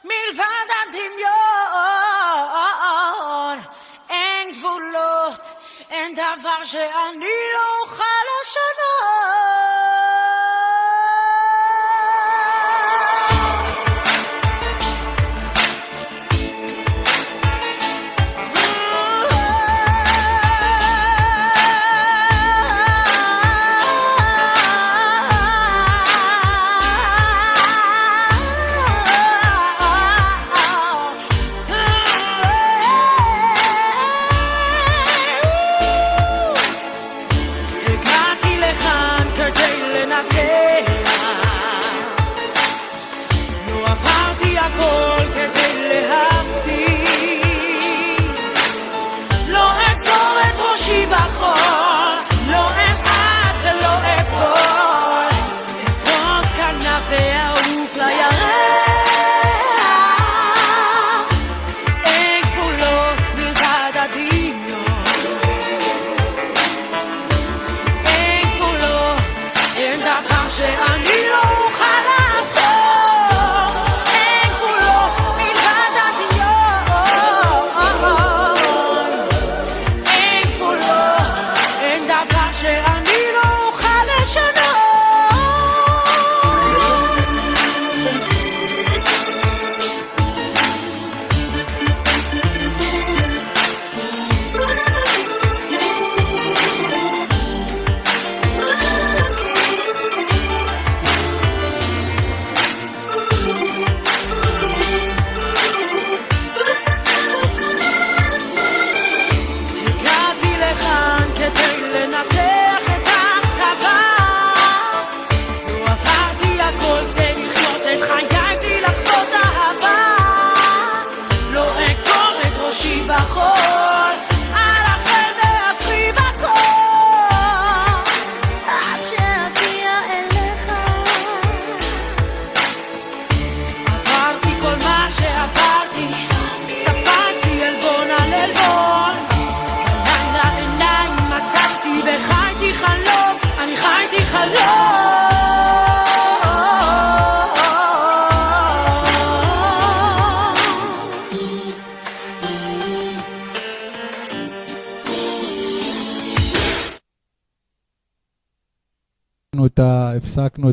[0.05, 1.25] מלבד הדמיון.
[4.09, 5.41] אין גבולות,
[5.91, 8.14] אין דבר שאני לא אוכל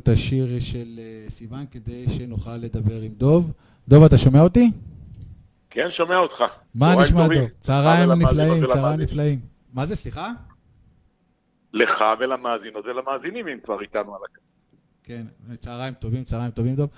[0.01, 3.51] את השיר של אה, סיוון כדי שנוכל לדבר עם דוב.
[3.87, 4.71] דוב, אתה שומע אותי?
[5.69, 6.43] כן, שומע אותך.
[6.75, 7.27] מה נשמע.
[7.27, 7.47] דוב?
[7.59, 8.99] צהריים נפלאים, צהריים.
[8.99, 9.39] נפלאים.
[9.73, 10.31] מה זה, סליחה?
[11.73, 14.41] לך ולמאזינות ולמאזינים, אם כבר איתנו על הקו.
[15.03, 15.25] כן,
[15.59, 16.89] צהריים טובים, צהריים טובים, דוב.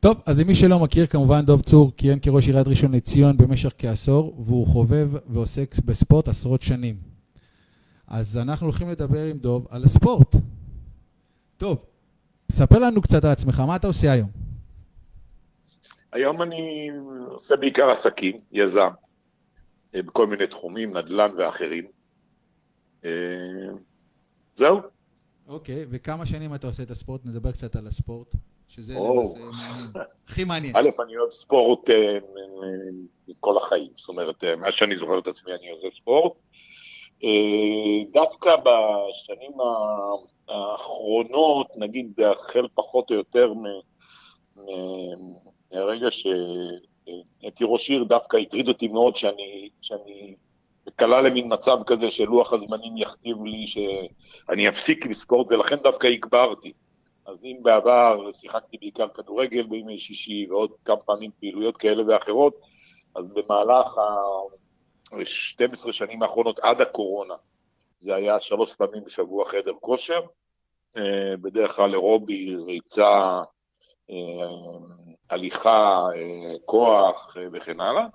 [0.00, 4.44] טוב, אז למי שלא מכיר, כמובן דוב צור כיהן כראש עיריית ראשון לציון במשך כעשור,
[4.46, 6.96] והוא חובב ועוסק בספורט עשרות שנים.
[8.06, 10.36] אז אנחנו הולכים לדבר עם דוב על הספורט.
[11.56, 11.78] טוב,
[12.50, 14.30] ספר לנו קצת על עצמך, מה אתה עושה היום?
[16.12, 16.90] היום אני
[17.28, 18.88] עושה בעיקר עסקים, יזם,
[19.94, 21.86] אה, בכל מיני תחומים, נדל"ן ואחרים.
[23.04, 23.10] אה,
[24.56, 24.80] זהו.
[25.48, 27.20] אוקיי, וכמה שנים אתה עושה את הספורט?
[27.24, 28.34] נדבר קצת על הספורט,
[28.68, 29.14] שזה או.
[29.14, 29.90] למעשה מעניין.
[30.28, 30.76] הכי מעניין.
[30.76, 32.18] א', אני אוהב ספורט אה,
[33.40, 36.32] כל החיים, זאת אומרת, מאז שאני זוכר את עצמי אני עושה ספורט.
[37.24, 39.52] אה, דווקא בשנים
[40.48, 43.90] האחרונות, נגיד החל פחות או יותר מ-
[45.72, 50.34] מהרגע שהייתי ראש עיר, דווקא הטריד אותי מאוד שאני, שאני
[50.96, 56.72] קלע למין מצב כזה שלוח הזמנים יכתיב לי שאני אפסיק לספורט, ולכן דווקא הגברתי.
[57.26, 62.54] אז אם בעבר שיחקתי בעיקר כדורגל בימי שישי ועוד כמה פעמים פעילויות כאלה ואחרות,
[63.14, 63.98] אז במהלך
[65.12, 67.34] ה-12 שנים האחרונות עד הקורונה,
[68.00, 70.20] זה היה שלוש פעמים בשבוע חדר כושר,
[70.96, 71.02] אה,
[71.42, 73.42] בדרך כלל אירובי, ריצה,
[74.10, 74.16] אה,
[75.30, 78.06] הליכה, אה, כוח וכן הלאה.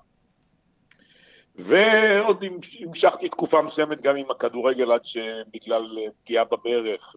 [1.54, 7.14] ועוד המש- המשכתי תקופה מסוימת גם עם הכדורגל עד שבגלל פגיעה בברך,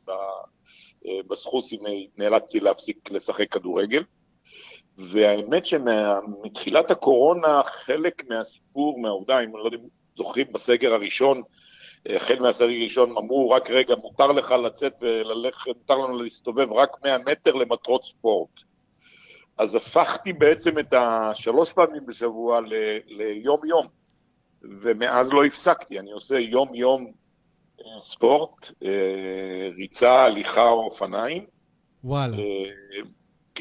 [1.28, 1.80] בסחוסים,
[2.18, 4.04] נאלצתי להפסיק לשחק כדורגל.
[5.00, 11.42] והאמת שמתחילת הקורונה, חלק מהסיפור, מהעובדה, אם לא יודע אם זוכרים, בסגר הראשון,
[12.10, 16.90] אה, החל מהסגר הראשון, אמרו, רק רגע, מותר לך לצאת וללכת, מותר לנו להסתובב רק
[17.04, 18.50] 100 מטר למטרות ספורט.
[19.58, 22.60] אז הפכתי בעצם את השלוש פעמים בשבוע
[23.08, 23.88] ליום-יום,
[24.62, 27.12] ומאז לא הפסקתי, אני עושה יום-יום
[27.82, 31.46] אה, ספורט, אה, ריצה, הליכה או אופניים.
[32.04, 32.38] וואלה.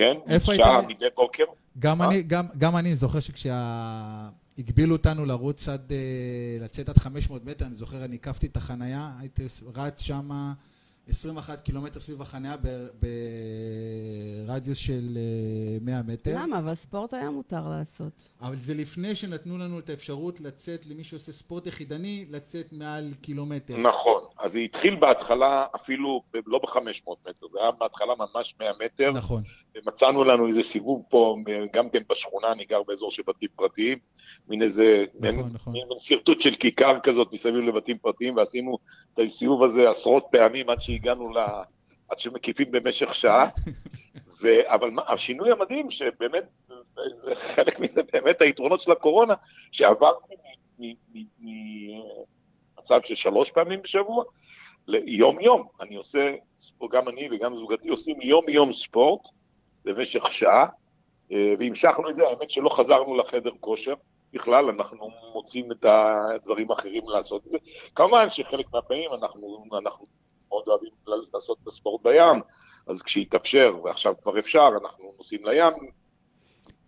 [0.01, 0.89] אה, כן, איפה שעה היית?
[0.89, 1.45] מדי בוקר.
[1.79, 2.05] גם מה?
[2.05, 7.75] אני, גם, גם אני זוכר שכשהגבילו אותנו לרוץ עד, אה, לצאת עד 500 מטר, אני
[7.75, 9.43] זוכר, אני הקפתי את החנייה, הייתי
[9.75, 10.53] רץ שמה
[11.09, 12.57] 21 קילומטר סביב החנייה
[14.47, 16.35] ברדיוס של אה, 100 מטר.
[16.43, 16.59] למה?
[16.59, 18.29] אבל ספורט היה מותר לעשות.
[18.41, 23.77] אבל זה לפני שנתנו לנו את האפשרות לצאת, למי שעושה ספורט יחידני, לצאת מעל קילומטר.
[23.77, 26.79] נכון, אז זה התחיל בהתחלה אפילו לא ב-500
[27.29, 29.43] מטר, זה היה בהתחלה ממש 100 מטר, נכון.
[29.75, 33.99] ומצאנו לנו איזה סיבוב פה, מ- גם כן בשכונה, אני גר באזור של בתים פרטיים,
[34.49, 35.73] מין איזה, נכון, מין- נכון.
[35.73, 38.79] מין שרטוט של כיכר כזאת מסביב לבתים פרטיים, ועשינו
[39.15, 41.39] את הסיבוב הזה עשרות פעמים עד שהגענו ל...
[42.09, 43.49] עד שמקיפים במשך שעה,
[44.43, 44.49] ו...
[44.65, 46.45] אבל מה- השינוי המדהים, שבאמת,
[47.17, 49.35] זה חלק מזה באמת היתרונות של הקורונה,
[49.73, 50.35] שעברתי
[50.79, 50.85] מ-
[51.15, 52.38] מ- מ-
[52.91, 54.25] ממצב של שלוש פעמים בשבוע
[54.87, 55.69] ליום-יום.
[55.81, 56.35] אני עושה,
[56.91, 59.21] גם אני וגם זוגתי עושים יום-יום ספורט
[59.85, 60.67] במשך שעה,
[61.33, 63.95] אה, והמשכנו את זה, האמת שלא חזרנו לחדר כושר.
[64.33, 67.59] בכלל, אנחנו מוצאים את הדברים האחרים לעשות את זה.
[67.95, 70.07] כמובן שחלק מהפעמים אנחנו, אנחנו
[70.49, 70.91] מאוד אוהבים
[71.33, 72.41] לעשות את הספורט בים,
[72.87, 75.73] אז כשיתאפשר, ועכשיו כבר אפשר, אנחנו נוסעים לים.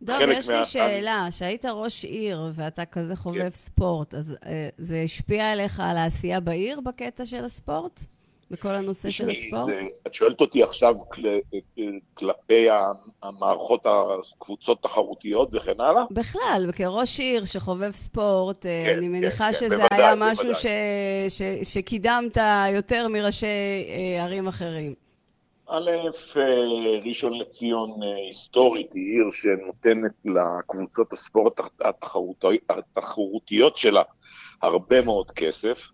[0.07, 3.51] חלק יש לי מה- שאלה, שהיית ראש עיר ואתה כזה חובב כן.
[3.51, 8.01] ספורט, אז אה, זה השפיע עליך על העשייה בעיר בקטע של הספורט?
[8.51, 9.67] בכל הנושא של תשמעי, הספורט?
[9.67, 11.23] זה- את שואלת אותי עכשיו כל-
[12.15, 12.91] כלפי ה-
[13.23, 13.87] המערכות,
[14.37, 16.03] הקבוצות תחרותיות וכן הלאה?
[16.11, 20.45] בכלל, כראש עיר שחובב ספורט, אה, כן, אני כן, מניחה כן, שזה בוודאי, היה משהו
[20.45, 20.61] בוודאי.
[21.29, 21.43] ש, ש,
[21.75, 22.37] שקידמת
[22.75, 23.47] יותר מראשי
[24.17, 24.95] אה, ערים אחרים.
[25.73, 25.91] א',
[26.37, 34.03] אה, ראשון לציון אה, היסטורית היא עיר שנותנת לקבוצות הספורט התחרותי- התחרותיות שלה
[34.63, 35.87] הרבה מאוד כסף.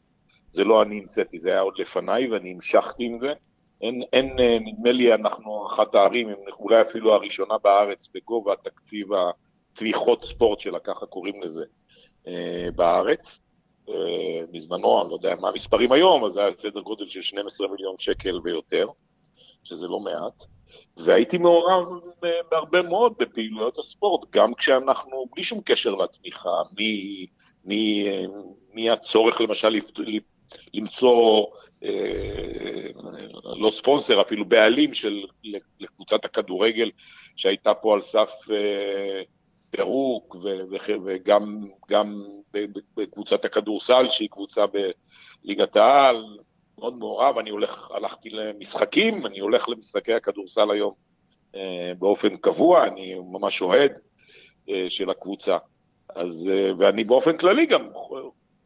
[0.53, 3.32] זה לא אני המצאתי, זה היה עוד לפניי ואני המשכתי עם זה.
[3.81, 6.28] אין, אין, אה, נדמה לי אנחנו אחת הערים,
[6.61, 9.07] אולי אפילו הראשונה בארץ בגובה תקציב
[9.73, 11.65] התמיכות ספורט שלה, ככה קוראים לזה,
[12.77, 13.39] בארץ.
[14.53, 17.94] בזמנו, אני לא יודע מה המספרים היום, אז זה היה סדר גודל של 12 מיליון
[17.98, 18.86] שקל ויותר.
[19.68, 20.44] שזה לא מעט,
[20.97, 21.88] והייתי מעורב
[22.22, 26.51] ב- בהרבה מאוד בפעילויות הספורט, גם כשאנחנו, בלי שום קשר לתמיכה,
[28.74, 30.01] מהצורך למשל לפ-
[30.74, 31.47] למצוא,
[31.84, 32.88] אה,
[33.56, 35.22] לא ספונסר, אפילו בעלים של
[35.80, 36.90] לקבוצת הכדורגל
[37.36, 39.22] שהייתה פה על סף אה,
[39.70, 40.36] פירוק,
[41.05, 42.24] וגם
[42.97, 46.38] בקבוצת הכדורסל, שהיא קבוצה בליגת העל,
[46.78, 50.93] מאוד מעורב, אני הולך, הלכתי למשחקים, אני הולך למשחקי הכדורסל היום
[51.55, 53.93] אה, באופן קבוע, אני ממש אוהד
[54.69, 55.59] אה, של הקבוצה.
[56.09, 57.89] אז, אה, ואני באופן כללי גם,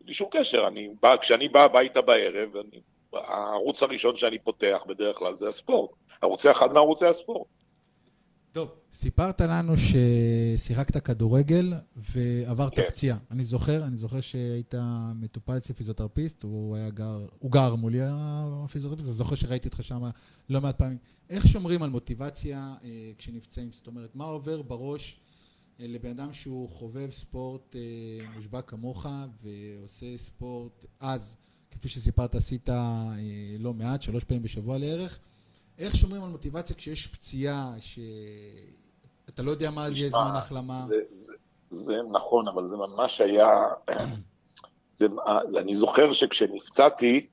[0.00, 2.80] בלי שום קשר, אני בא, כשאני בא הביתה בערב, אני,
[3.12, 5.90] הערוץ הראשון שאני פותח בדרך כלל זה הספורט,
[6.22, 7.46] ערוצי אחד מערוצי הספורט.
[8.52, 12.82] טוב, סיפרת לנו ששיחקת כדורגל ועברת כן.
[12.88, 13.18] פציעה.
[13.30, 14.74] אני זוכר, אני זוכר שהיית
[15.14, 20.02] מטופל אצל פיזיותרפיסט, הוא היה גר, הוא גר מולי הפיזיותרפיסט, אני זוכר שראיתי אותך שם
[20.48, 20.98] לא מעט פעמים.
[21.30, 23.72] איך שומרים על מוטיבציה אה, כשנפצעים?
[23.72, 25.20] זאת אומרת, מה עובר בראש
[25.80, 27.80] אה, לבן אדם שהוא חובב ספורט אה,
[28.34, 29.06] מושבע כמוך
[29.42, 31.36] ועושה ספורט אז,
[31.70, 33.14] כפי שסיפרת, עשית אה,
[33.58, 35.18] לא מעט, שלוש פעמים בשבוע לערך.
[35.80, 40.82] איך שומרים על מוטיבציה כשיש פציעה, שאתה לא יודע מה זה יהיה זמן החלמה?
[40.86, 41.32] זה, זה,
[41.70, 43.48] זה נכון, אבל זה ממש היה...
[44.96, 45.06] זה,
[45.48, 47.26] זה, אני זוכר שכשנפצעתי,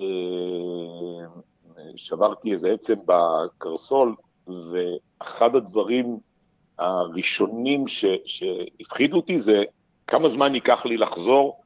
[0.00, 0.06] אה,
[1.96, 4.14] שברתי איזה עצם בקרסול,
[4.46, 6.18] ואחד הדברים
[6.78, 9.62] הראשונים ש, שהפחידו אותי זה
[10.06, 11.62] כמה זמן ייקח לי לחזור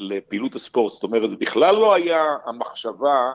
[0.00, 0.92] לפעילות הספורט.
[0.92, 3.32] זאת אומרת, זה בכלל לא היה המחשבה אה,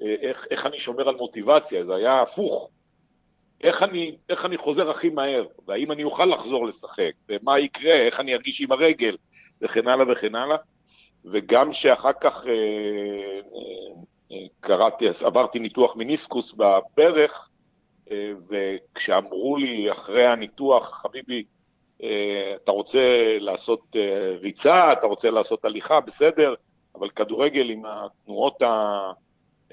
[0.00, 2.70] איך, איך אני שומר על מוטיבציה, זה היה הפוך.
[3.62, 8.20] איך אני, איך אני חוזר הכי מהר, והאם אני אוכל לחזור לשחק, ומה יקרה, איך
[8.20, 9.16] אני ארגיש עם הרגל,
[9.60, 10.56] וכן הלאה וכן הלאה.
[11.24, 14.02] וגם שאחר כך אה, אה,
[14.32, 17.48] אה, קראתי, עברתי ניתוח מיניסקוס בברך,
[18.10, 21.44] אה, וכשאמרו לי אחרי הניתוח, חביבי,
[22.02, 23.00] אה, אתה רוצה
[23.40, 26.54] לעשות אה, ריצה, אתה רוצה לעשות הליכה, בסדר,
[26.94, 28.62] אבל כדורגל עם התנועות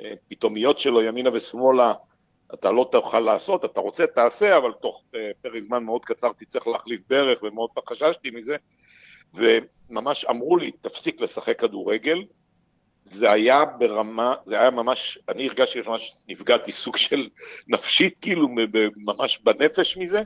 [0.01, 1.93] הפתאומיות שלו, ימינה ושמאלה,
[2.53, 6.67] אתה לא תוכל לעשות, אתה רוצה, תעשה, אבל תוך אה, פרק זמן מאוד קצר תצטרך
[6.67, 8.55] להחליף ברך, ומאוד חששתי מזה,
[9.33, 12.23] וממש אמרו לי, תפסיק לשחק כדורגל,
[13.05, 17.29] זה היה ברמה, זה היה ממש, אני הרגשתי שממש נפגעתי סוג של
[17.67, 18.47] נפשית, כאילו,
[18.95, 20.21] ממש בנפש מזה,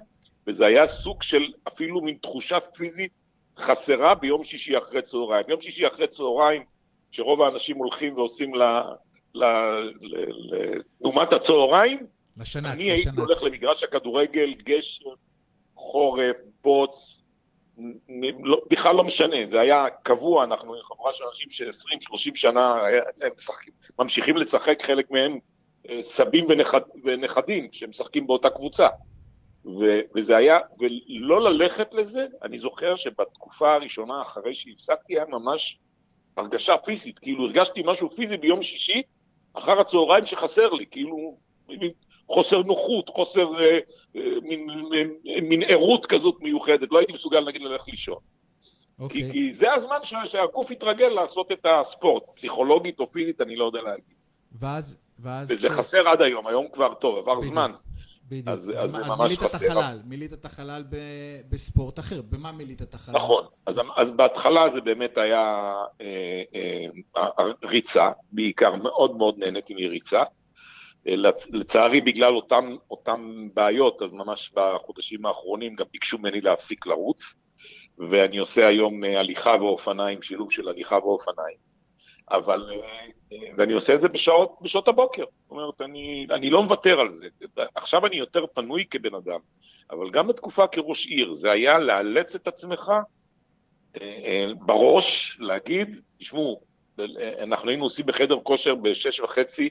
[0.48, 3.12] וזה היה סוג של אפילו מין תחושה פיזית
[3.58, 5.46] חסרה ביום שישי אחרי צהריים.
[5.48, 6.64] יום שישי אחרי צהריים,
[7.12, 8.56] שרוב האנשים הולכים ועושים
[9.36, 12.00] לתנומת הצהריים,
[12.38, 13.20] לשנץ, אני הייתי לשנץ.
[13.20, 15.10] הולך למגרש הכדורגל, גשם,
[15.76, 17.22] חורף, בוץ,
[18.44, 22.76] לא, בכלל לא משנה, זה היה קבוע, אנחנו חבורה של אנשים ש-20-30 שנה
[23.22, 25.40] הם משחקים, ממשיכים לשחק, חלק מהם
[25.90, 28.88] אה, סבים ונכד, ונכדים שמשחקים באותה קבוצה.
[29.66, 35.80] ו, וזה היה, ולא ללכת לזה, אני זוכר שבתקופה הראשונה אחרי שהפסקתי היה ממש
[36.38, 39.02] הרגשה פיזית, כאילו הרגשתי משהו פיזי ביום שישי,
[39.58, 41.38] אחר הצהריים שחסר לי, כאילו
[41.70, 41.92] מין
[42.28, 43.80] חוסר נוחות, חוסר אה,
[44.16, 45.14] אה, מין, מין,
[45.50, 48.18] מין ערות כזאת מיוחדת, לא הייתי מסוגל נגיד ללכת לישון.
[49.00, 49.22] אוקיי.
[49.24, 53.66] כי, כי זה הזמן ש- שהגוף יתרגל לעשות את הספורט, פסיכולוגית או פיזית, אני לא
[53.66, 54.04] יודע להגיד.
[54.60, 55.52] ואז, ואז...
[55.52, 57.54] וזה כש- חסר עד היום, היום כבר טוב, עבר בדיוק.
[57.54, 57.72] זמן.
[58.30, 58.48] בדיוק.
[58.48, 59.80] אז- אז אז, זה ממש מילאת את חסר.
[59.80, 60.96] החלל, מילאת את החלל ב-
[61.50, 62.22] בספורט אחר.
[62.22, 63.16] במה מילאת את החלל?
[63.16, 66.44] נכון, אז, אז בהתחלה זה באמת היה אה,
[67.18, 67.26] אה,
[67.64, 70.24] ריצה, בעיקר מאוד מאוד נהניתי מריצה.
[71.08, 76.86] אה, לצ- לצערי בגלל אותם, אותם בעיות, אז ממש בחודשים האחרונים גם ביקשו ממני להפסיק
[76.88, 77.36] לרוץ,
[78.10, 81.65] ואני עושה היום אה, הליכה ואופניים, שילוב של הליכה ואופניים.
[82.32, 82.72] אבל,
[83.32, 85.24] אה, ואני עושה את זה בשעות, בשעות הבוקר.
[85.42, 87.28] זאת אומרת, אני, אני לא מוותר על זה.
[87.76, 89.40] עכשיו אני יותר פנוי כבן אדם,
[89.92, 92.92] אבל גם בתקופה כראש עיר, זה היה לאלץ את עצמך
[94.02, 96.62] אה, אה, בראש, להגיד, תשמעו,
[97.40, 99.70] אנחנו היינו עושים בחדר כושר בשש וחצי,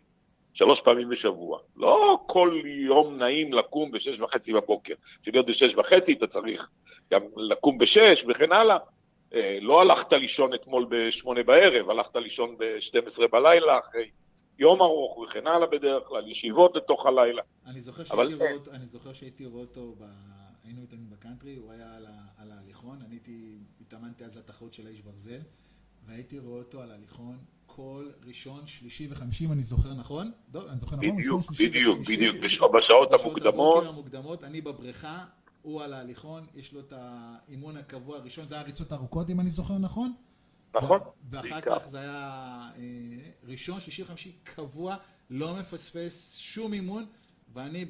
[0.54, 1.58] שלוש פעמים בשבוע.
[1.76, 4.94] לא כל יום נעים לקום בשש וחצי בבוקר.
[5.20, 6.68] בשביל להיות בשש וחצי אתה צריך
[7.10, 8.78] גם לקום בשש וכן הלאה.
[9.34, 14.10] אה, לא הלכת לישון אתמול בשמונה בערב, הלכת לישון ב-12 בלילה, אחרי
[14.58, 17.42] יום ארוך וכן הלאה בדרך כלל, ישיבות לתוך הלילה.
[17.66, 20.04] אני זוכר אבל- שהייתי רואה אותו, אני זוכר שהייתי רואה אותו, ב...
[20.64, 22.10] היינו איתנו בקאנטרי, הוא היה על, ה...
[22.42, 25.40] על ההליכון, אני הייתי, התאמנתי אז לתחרות של האיש ברזל,
[26.06, 30.30] והייתי רואה אותו על ההליכון כל ראשון, שלישי וחמישי, אם אני זוכר נכון?
[30.54, 31.16] לא, אני זוכר נכון?
[31.16, 31.98] בדיוק, בדיוק.
[31.98, 33.76] בדיוק, בש- בשעות המוקדמות.
[33.76, 35.24] הבוקר המוקדמות, אני בבריכה,
[35.64, 39.50] הוא על ההליכון, יש לו את האימון הקבוע הראשון, זה היה ריצות ארוכות, אם אני
[39.50, 40.12] זוכר נכון?
[40.74, 41.00] נכון,
[41.30, 41.60] ואחר.
[41.60, 42.82] כך זה היה אה,
[43.44, 44.96] ראשון, שישי וחמישי קבוע,
[45.30, 47.06] לא מפספס שום אימון,
[47.54, 47.84] ואני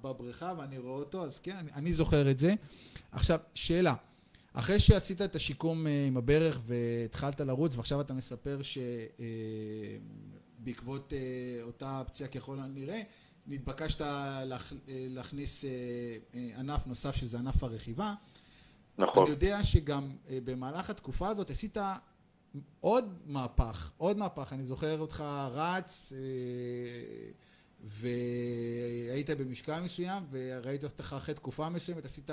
[0.00, 2.54] בבריכה ואני רואה אותו, אז כן, אני, אני זוכר את זה.
[3.12, 3.94] עכשיו, שאלה,
[4.52, 8.58] אחרי שעשית את השיקום אה, עם הברך והתחלת לרוץ, ועכשיו אתה מספר
[10.62, 11.12] שבעקבות
[11.62, 13.02] אותה פציעה ככל הנראה,
[13.46, 14.00] נתבקשת
[14.44, 15.70] להכ- להכניס אה,
[16.34, 18.14] אה, ענף נוסף שזה ענף הרכיבה.
[18.98, 19.22] נכון.
[19.22, 21.76] אני יודע שגם אה, במהלך התקופה הזאת עשית
[22.80, 24.52] עוד מהפך, עוד מהפך.
[24.52, 26.12] אני זוכר אותך רץ,
[27.84, 32.30] והיית במשקל מסוים, וראיתי אותך אחרי תקופה מסוימת, עשית,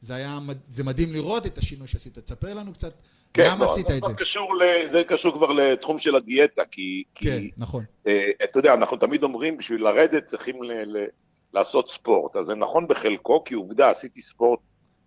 [0.00, 0.38] זה היה,
[0.68, 2.18] זה מדהים לראות את השינוי שעשית.
[2.18, 2.92] תספר לנו קצת
[3.34, 4.06] כן, למה לא, עשית זה את זה.
[4.08, 7.84] כבר קשור ל- זה קשור כבר לתחום של הדיאטה, כי, כן, כי נכון.
[8.06, 11.06] אה, אתה יודע, אנחנו תמיד אומרים, בשביל לרדת צריכים ל, ל,
[11.54, 12.36] לעשות ספורט.
[12.36, 14.60] אז זה נכון בחלקו, כי עובדה, עשיתי ספורט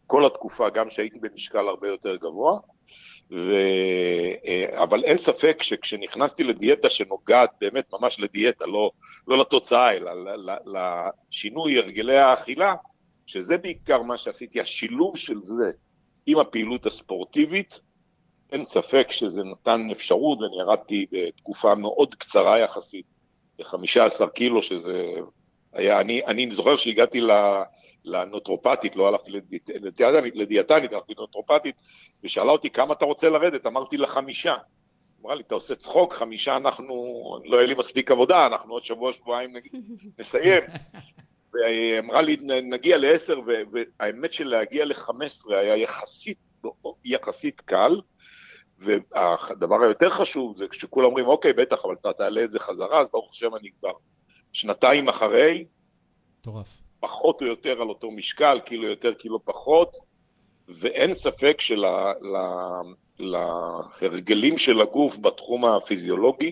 [0.07, 2.59] כל התקופה, גם כשהייתי במשקל הרבה יותר גבוה,
[3.31, 3.53] ו...
[4.45, 8.91] אה, אבל אין ספק שכשנכנסתי לדיאטה שנוגעת באמת ממש לדיאטה, לא,
[9.27, 10.11] לא לתוצאה, אלא
[10.65, 12.75] לשינוי הרגלי האכילה,
[13.25, 15.71] שזה בעיקר מה שעשיתי, השילוב של זה
[16.25, 17.79] עם הפעילות הספורטיבית,
[18.51, 23.05] אין ספק שזה נתן אפשרות, ואני ירדתי בתקופה מאוד קצרה יחסית,
[23.59, 25.03] ל-15 קילו, שזה
[25.73, 27.31] היה, אני, אני זוכר שהגעתי ל...
[28.05, 29.31] לנוטרופטית, לא הלכתי
[29.67, 31.75] לדיאטנית, לדיאטנית, הלכתי לנוטרופטית,
[32.23, 34.55] ושאלה אותי כמה אתה רוצה לרדת, אמרתי לה חמישה.
[35.21, 36.95] אמרה לי, אתה עושה צחוק, חמישה אנחנו,
[37.45, 39.53] לא יהיה לי מספיק עבודה, אנחנו עוד שבוע, שבועיים
[40.19, 40.63] נסיים.
[41.53, 43.39] והיא אמרה לי, נגיע לעשר,
[43.71, 46.37] והאמת שלהגיע לחמש עשרה היה יחסית,
[47.05, 48.01] יחסית קל,
[48.79, 53.07] והדבר היותר חשוב זה כשכולם אומרים, אוקיי, בטח, אבל אתה תעלה את זה חזרה, אז
[53.11, 53.91] ברוך השם אני כבר
[54.53, 55.65] שנתיים אחרי,
[56.39, 56.84] מטורף.
[57.05, 59.95] פחות או יותר על אותו משקל, קילו יותר, קילו פחות,
[60.67, 61.61] ואין ספק
[63.19, 66.51] שלהרגלים של הגוף בתחום הפיזיולוגי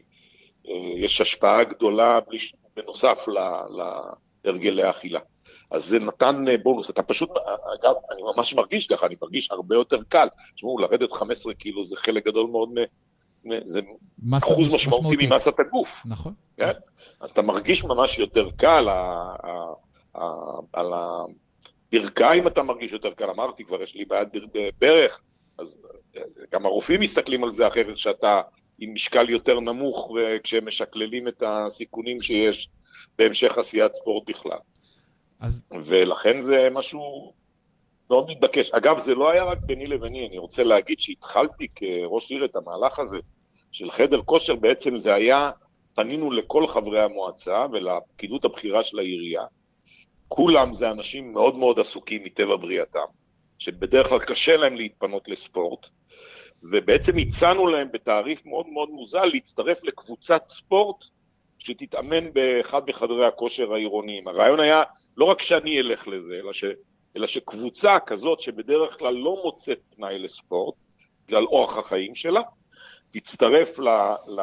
[0.67, 2.19] אה, יש השפעה גדולה
[2.75, 3.25] בנוסף
[4.45, 5.19] להרגלי האכילה.
[5.71, 6.89] אז זה נתן אה, בונוס.
[6.89, 7.29] אתה פשוט,
[7.79, 10.27] אגב, אני ממש מרגיש ככה, אני מרגיש הרבה יותר קל.
[10.55, 12.77] תשמעו, לרדת 15 קילו זה חלק גדול מאוד, מ...
[13.65, 13.81] זה
[14.37, 15.89] אחוז משמעותי ממסת הגוף.
[16.05, 16.33] נכון.
[16.57, 16.71] כן?
[17.19, 18.87] אז אתה מרגיש ממש יותר קל,
[20.73, 24.27] על הברכיים אתה מרגיש יותר קל, אמרתי כבר, יש לי בעיית
[24.79, 25.21] ברך,
[25.57, 25.81] אז
[26.17, 26.21] אה,
[26.51, 28.41] גם הרופאים מסתכלים על זה אחרת, שאתה
[28.79, 32.69] עם משקל יותר נמוך, וכשהם משקללים את הסיכונים שיש
[33.17, 34.57] בהמשך עשיית ספורט בכלל.
[35.39, 35.61] אז...
[35.85, 37.33] ולכן זה משהו
[38.09, 38.71] מאוד מתבקש.
[38.71, 42.99] אגב, זה לא היה רק ביני לביני, אני רוצה להגיד שהתחלתי כראש עיר את המהלך
[42.99, 43.17] הזה
[43.71, 45.51] של חדר כושר, בעצם זה היה,
[45.95, 49.43] פנינו לכל חברי המועצה ולפקידות הבכירה של העירייה,
[50.27, 53.05] כולם זה אנשים מאוד מאוד עסוקים מטבע בריאתם,
[53.59, 55.87] שבדרך כלל קשה להם להתפנות לספורט,
[56.63, 61.05] ובעצם הצענו להם בתעריף מאוד מאוד מוזל להצטרף לקבוצת ספורט
[61.59, 64.27] שתתאמן באחד מחדרי הכושר העירוניים.
[64.27, 64.83] הרעיון היה
[65.17, 66.63] לא רק שאני אלך לזה, אלא, ש,
[67.17, 70.75] אלא שקבוצה כזאת שבדרך כלל לא מוצאת פנאי לספורט,
[71.27, 72.41] בגלל אורח החיים שלה,
[73.11, 73.89] תצטרף ל,
[74.27, 74.41] ל,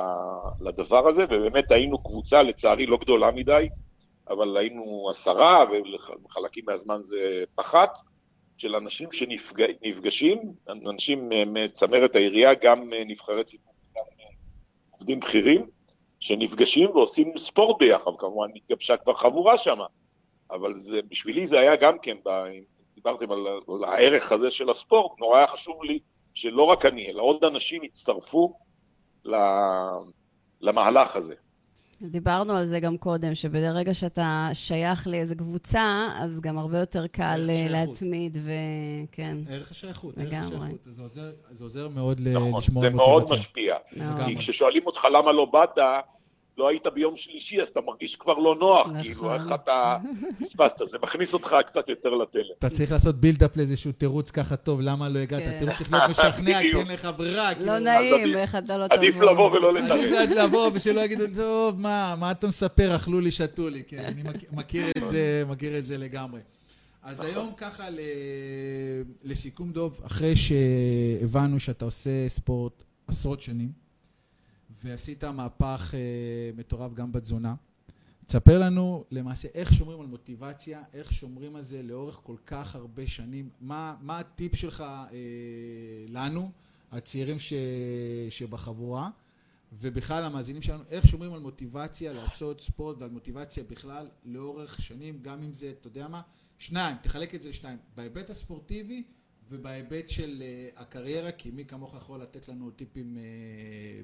[0.61, 3.69] לדבר הזה, ובאמת היינו קבוצה, לצערי לא גדולה מדי,
[4.31, 7.99] אבל היינו עשרה, ובחלקים מהזמן זה פחת,
[8.57, 10.39] של אנשים שנפגשים,
[10.69, 14.03] אנשים מצמרת העירייה, גם נבחרי ציבור, גם
[14.91, 15.67] עובדים בכירים,
[16.21, 19.79] שנפגשים ועושים ספורט ביחד, כמובן התגבשה כבר חבורה שם,
[20.51, 22.17] אבל זה, בשבילי זה היה גם כן,
[22.95, 25.99] דיברתם על, על הערך הזה של הספורט, נורא היה חשוב לי
[26.35, 28.55] שלא רק אני, אלא עוד אנשים יצטרפו
[30.61, 31.35] למהלך הזה.
[32.03, 37.51] דיברנו על זה גם קודם, שברגע שאתה שייך לאיזה קבוצה, אז גם הרבה יותר קל
[37.51, 39.37] אה, להתמיד, וכן.
[39.49, 40.81] ערך השייכות, ערך השייכות.
[40.87, 42.91] זה עוזר, זה עוזר מאוד נכון, לשמור מוטיבציה.
[42.91, 43.75] נכון, זה מאוד משפיע.
[44.27, 45.79] כי כששואלים אותך למה לא באת,
[46.61, 49.03] לא היית ביום שלישי, אז אתה מרגיש כבר לא נוח, נכון.
[49.03, 49.97] כאילו, איך אתה
[50.41, 52.43] פספסת, זה מכניס אותך קצת יותר לתלם.
[52.59, 55.43] אתה צריך לעשות בילדאפ לאיזשהו תירוץ ככה טוב, למה לא הגעת?
[55.43, 55.55] כן.
[55.57, 56.77] התירוץ צריך להיות משכנע, כי.
[56.77, 57.55] אין לך ברירה.
[57.55, 58.97] כאילו, לא אז נעים, עדיף- איך אתה לא תבוא.
[58.99, 60.19] עדיף לבוא ולא עדיף לתרץ.
[60.19, 64.23] עד לבוא ושלא יגידו, טוב, מה, מה אתה מספר, אכלו לי, שתו לי, כן, אני
[64.53, 66.41] מכיר- את זה, מכיר את זה לגמרי.
[67.03, 67.99] אז היום ככה, ל-
[69.25, 72.73] לסיכום דוב, אחרי שהבנו שאתה עושה ספורט
[73.07, 73.69] עשרות שנים,
[74.85, 77.55] ועשית מהפך אה, מטורף גם בתזונה,
[78.27, 83.07] תספר לנו למעשה איך שומרים על מוטיבציה, איך שומרים על זה לאורך כל כך הרבה
[83.07, 85.17] שנים, מה, מה הטיפ שלך אה,
[86.09, 86.51] לנו,
[86.93, 87.53] הצעירים ש,
[88.31, 89.11] שבחבורה,
[89.73, 95.43] ובכלל המאזינים שלנו, איך שומרים על מוטיבציה לעשות ספורט ועל מוטיבציה בכלל לאורך שנים, גם
[95.43, 96.21] אם זה, אתה יודע מה,
[96.59, 99.03] שניים, תחלק את זה לשניים, בהיבט הספורטיבי
[99.51, 103.19] ובהיבט של uh, הקריירה, כי מי כמוך יכול לתת לנו טיפים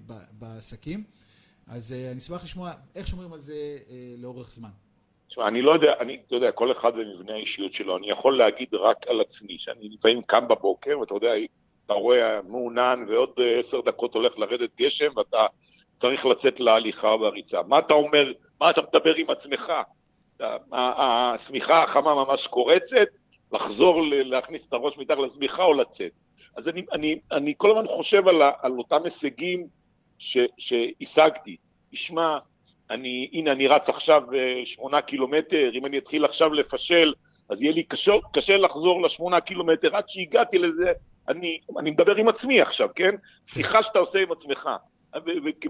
[0.06, 1.04] ב- בעסקים.
[1.66, 3.78] אז uh, אני אשמח לשמוע איך שומרים על זה
[4.18, 4.70] לאורך זמן.
[5.28, 8.74] תשמע, אני לא יודע, אני, אתה יודע, כל אחד במבנה האישיות שלו, אני יכול להגיד
[8.74, 11.32] רק על עצמי, שאני לפעמים קם בבוקר, ואתה יודע,
[11.86, 15.46] אתה רואה מעונן, ועוד אה, עשר דקות הולך לרדת גשם, ואתה
[16.00, 17.62] צריך לצאת להליכה והריצה.
[17.62, 19.72] מה אתה אומר, מה אתה מדבר עם עצמך?
[20.72, 23.06] השמיכה החמה ממש קורצת,
[23.52, 26.12] לחזור להכניס את הראש מתחת לשמיכה או לצאת.
[26.56, 29.66] אז אני, אני, אני כל הזמן חושב על, על אותם הישגים
[30.18, 31.56] ש, שהשגתי.
[31.90, 32.38] תשמע,
[32.90, 37.12] אני, הנה, אני רץ עכשיו אה, שמונה קילומטר, אם אני אתחיל עכשיו לפשל,
[37.48, 39.96] אז יהיה לי קשה, קשה לחזור לשמונה קילומטר.
[39.96, 40.92] עד שהגעתי לזה,
[41.28, 43.14] אני, אני מדבר עם עצמי עכשיו, כן?
[43.46, 44.68] שיחה שאתה עושה עם עצמך.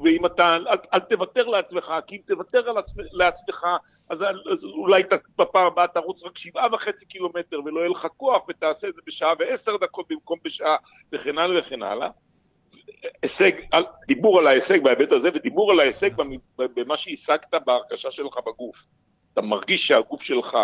[0.05, 2.73] ואם אתה, אל, אל תוותר לעצמך, כי אם תוותר
[3.13, 3.67] לעצמך,
[4.11, 8.43] אז, אז אולי ת, בפעם הבאה תרוץ רק שבעה וחצי קילומטר ולא יהיה לך כוח
[8.49, 10.77] ותעשה את זה בשעה ועשר דקות במקום בשעה
[11.13, 12.09] וכן הלאה וכן הלאה.
[13.23, 13.51] הישג,
[14.07, 16.39] דיבור על ההישג בהיבט הזה ודיבור על ההישג במ-
[16.75, 18.85] במה שהשגת בהרכשה שלך בגוף.
[19.33, 20.59] אתה מרגיש שהגוף שלך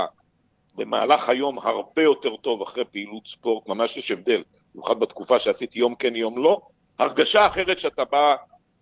[0.74, 4.42] במהלך היום הרבה יותר טוב אחרי פעילות ספורט, ממש יש הבדל,
[4.74, 6.60] במיוחד בתקופה שעשיתי יום כן יום לא,
[6.98, 8.36] הרגשה אחרת שאתה בא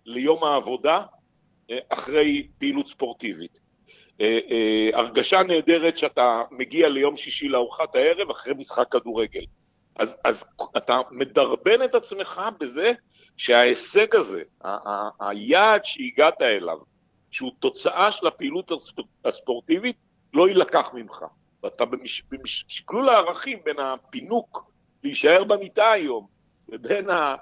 [0.05, 1.03] ליום העבודה
[1.71, 3.59] אה, אחרי פעילות ספורטיבית.
[4.21, 9.43] אה, אה, הרגשה נהדרת שאתה מגיע ליום שישי לארוחת הערב אחרי משחק כדורגל.
[9.95, 10.45] אז, אז
[10.77, 12.91] אתה מדרבן את עצמך בזה
[13.37, 14.41] שההישג הזה,
[15.19, 16.77] היעד שהגעת אליו,
[17.31, 19.95] שהוא תוצאה של הפעילות הספ- הספורטיבית,
[20.33, 21.25] לא יילקח ממך.
[21.63, 24.71] ואתה במש- בשקלול הערכים בין הפינוק
[25.03, 26.27] להישאר במיטה היום,
[27.09, 27.35] ה-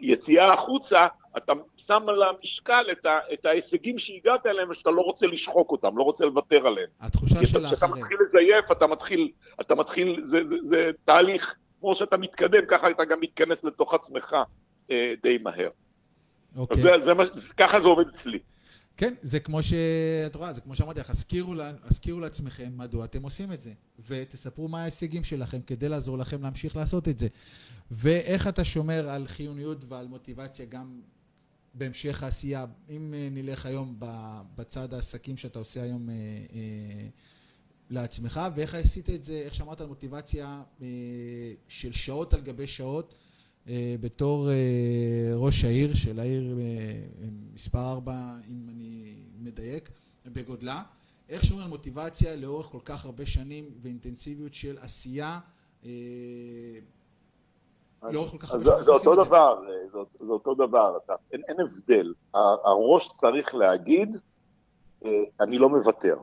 [0.00, 1.06] היציאה החוצה,
[1.36, 5.98] אתה שם על המשקל את, ה- את ההישגים שהגעת אליהם ושאתה לא רוצה לשחוק אותם,
[5.98, 6.88] לא רוצה לוותר עליהם.
[7.00, 8.02] התחושה של אתה- כשאתה האחרים.
[8.02, 9.30] מתחיל לזייף, אתה מתחיל,
[9.60, 14.36] אתה מתחיל, זה, זה, זה תהליך, כמו שאתה מתקדם, ככה אתה גם מתכנס לתוך עצמך
[14.90, 15.68] אה, די מהר.
[16.56, 16.76] אוקיי.
[16.76, 17.24] אז זה, זה, מה-
[17.56, 18.38] ככה זה עובד אצלי.
[18.96, 23.22] כן, זה כמו שאת רואה, זה כמו שאמרתי לך, הזכירו, לה- הזכירו לעצמכם מדוע אתם
[23.22, 23.72] עושים את זה,
[24.08, 27.28] ותספרו מה ההישגים שלכם כדי לעזור לכם להמשיך לעשות את זה.
[27.90, 31.00] ואיך אתה שומר על חיוניות ועל מוטיבציה גם
[31.74, 33.96] בהמשך העשייה, אם אה, נלך היום
[34.56, 37.08] בצד העסקים שאתה עושה היום אה, אה,
[37.90, 40.62] לעצמך, ואיך עשית את זה, איך שאמרת על מוטיבציה
[41.68, 43.14] של שעות על גבי שעות,
[44.00, 47.00] בתור אה, ראש העיר של העיר אה,
[47.54, 48.12] מספר 4,
[48.48, 49.90] אם אני מדייק,
[50.26, 50.82] בגודלה.
[51.28, 55.38] איך שומרים על מוטיבציה לאורך כל כך הרבה שנים ואינטנסיביות של עשייה
[55.84, 55.90] אה,
[58.02, 59.24] לאורך כל כך הרבה זה, זה אותו.
[59.24, 59.60] דבר,
[59.92, 62.14] זה, זה אותו דבר, אסף, אין, הבדל.
[62.34, 64.16] הראש צריך להגיד,
[65.04, 66.16] אה, אני לא מוותר.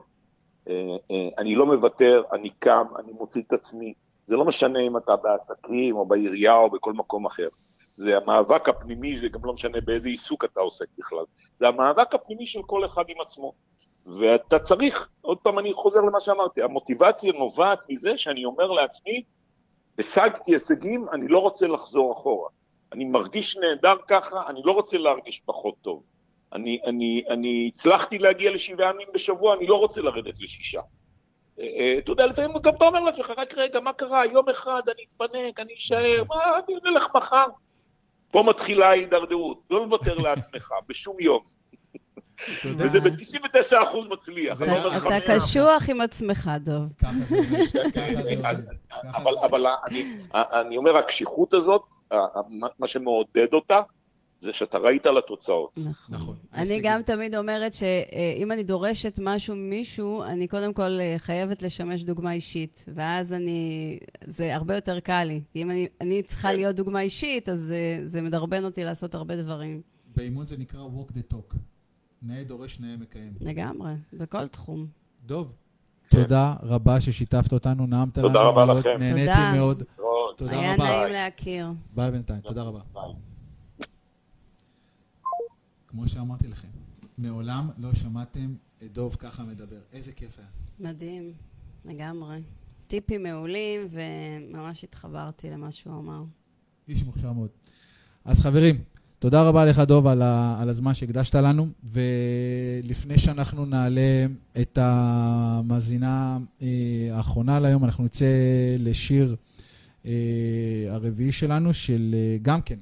[0.69, 0.73] אה,
[1.11, 3.93] אה, אני לא מוותר, אני קם, אני מוציא את עצמי.
[4.27, 7.47] זה לא משנה אם אתה בעסקים או בעירייה או בכל מקום אחר.
[7.93, 11.23] זה המאבק הפנימי, זה גם לא משנה באיזה עיסוק אתה עוסק בכלל.
[11.59, 13.53] זה המאבק הפנימי של כל אחד עם עצמו.
[14.05, 19.23] ואתה צריך, עוד פעם אני חוזר למה שאמרתי, המוטיבציה נובעת מזה שאני אומר לעצמי,
[19.99, 22.49] השגתי הישגים, אני לא רוצה לחזור אחורה.
[22.91, 26.03] אני מרגיש נהדר ככה, אני לא רוצה להרגיש פחות טוב.
[26.53, 30.81] אני, אני, אני הצלחתי להגיע לשבעה ימים בשבוע, אני לא רוצה לרדת לשישה.
[31.59, 34.25] אה, אתה יודע, לפעמים גם אתה אומר לעצמך, רק רגע, מה קרה?
[34.25, 36.35] יום אחד אני אתפנק, אני אשאר, מה,
[36.67, 37.45] אני נלך מחר.
[38.31, 41.43] פה מתחילה ההידרדרות, לא לוותר לעצמך בשום יום.
[42.63, 43.75] וזה ב-99%
[44.09, 44.61] מצליח.
[44.61, 45.35] לא אתה.
[45.35, 46.83] קשוח עם עצמך, דוב.
[47.01, 47.11] ככה
[48.15, 48.35] זה
[49.45, 51.81] אבל, אני, אני אומר, הקשיחות הזאת,
[52.79, 53.81] מה שמעודד אותה,
[54.43, 55.77] זה שאתה ראית על התוצאות.
[55.77, 55.93] נכון.
[56.09, 56.35] נכון.
[56.53, 56.79] אני.
[56.83, 62.33] גם תמיד אומרת שאם אני דורשת משהו ממישהו, אני קודם כל אה, חייבת לשמש דוגמה
[62.33, 63.99] אישית, ואז אני...
[64.25, 65.41] זה הרבה יותר קל לי.
[65.51, 66.55] כי אם אני, אני צריכה כן.
[66.55, 69.81] להיות דוגמה אישית, אז זה, זה מדרבן אותי לעשות הרבה דברים.
[70.15, 71.55] באימון זה נקרא walk the talk.
[72.21, 73.33] נאה דורש, נאה מקיים.
[73.39, 74.87] לגמרי, בכל תחום.
[75.25, 75.51] דוב,
[76.09, 76.21] כן.
[76.21, 78.87] תודה רבה ששיתפת אותנו, נעמת לנו תודה רבה מאוד.
[78.87, 79.51] נהניתי תודה.
[79.55, 79.83] מאוד.
[80.35, 80.83] תודה היה רבה.
[80.83, 81.67] נעים להכיר.
[81.95, 82.79] ביי בינתיים, תודה רבה.
[85.93, 86.67] כמו שאמרתי לכם,
[87.17, 89.79] מעולם לא שמעתם את דוב ככה מדבר.
[89.93, 90.47] איזה כיף היה.
[90.79, 91.33] מדהים,
[91.85, 92.41] לגמרי.
[92.87, 96.23] טיפים מעולים, וממש התחברתי למה שהוא אמר.
[96.87, 97.49] איש מוכשר מאוד.
[98.25, 98.83] אז חברים,
[99.19, 104.25] תודה רבה לך דוב על, ה, על הזמן שהקדשת לנו, ולפני שאנחנו נעלה
[104.61, 106.67] את המאזינה אה,
[107.11, 108.25] האחרונה להיום, אנחנו נצא
[108.79, 109.35] לשיר
[110.05, 112.79] אה, הרביעי שלנו, של אה, גם כן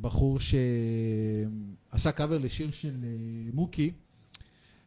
[0.00, 0.38] בחור
[1.92, 3.90] שעשה קאבר לשיר של אה, מוקי,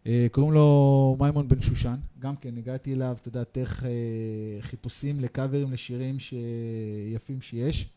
[0.07, 3.89] אה, קוראים לו מימון בן שושן, גם כן הגעתי אליו, אתה יודע, דרך אה,
[4.61, 7.89] חיפושים לקאברים לשירים שיפים שיש.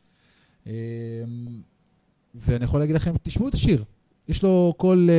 [2.35, 3.85] ואני יכול להגיד לכם, תשמעו את השיר,
[4.29, 5.11] יש לו קול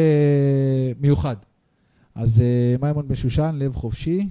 [1.00, 1.36] מיוחד.
[2.16, 2.44] אז
[2.82, 4.30] מימון בן שושן, לב חופשי.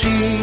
[0.00, 0.36] חופשי,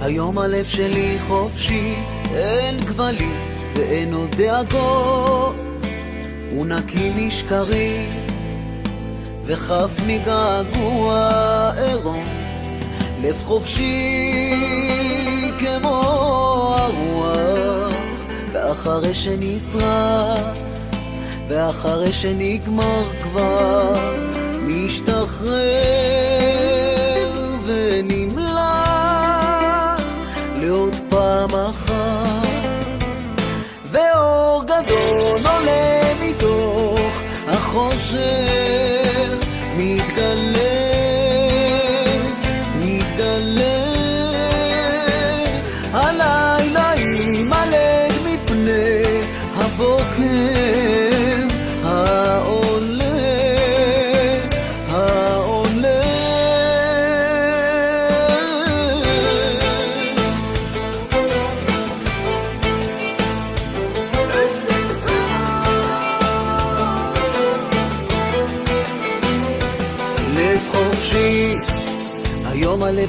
[0.00, 1.94] היום הלב שלי חופשי,
[2.34, 3.34] אין כבלים
[3.76, 5.56] ואין עוד דאגות,
[6.50, 8.08] הוא נקי משקרים
[9.44, 11.30] וחף מגעגוע
[11.76, 12.24] עירום,
[13.22, 14.52] לב חופשי
[15.58, 16.02] כמו
[16.78, 17.94] הרוח,
[18.52, 20.58] ואחרי שנשרף,
[21.48, 23.92] ואחרי שנגמר כבר,
[24.62, 25.54] משתחרר
[27.66, 28.13] ונמלט
[30.74, 33.04] לעוד פעם אחת.
[33.90, 38.93] ואור גדול עולה מתוך החושך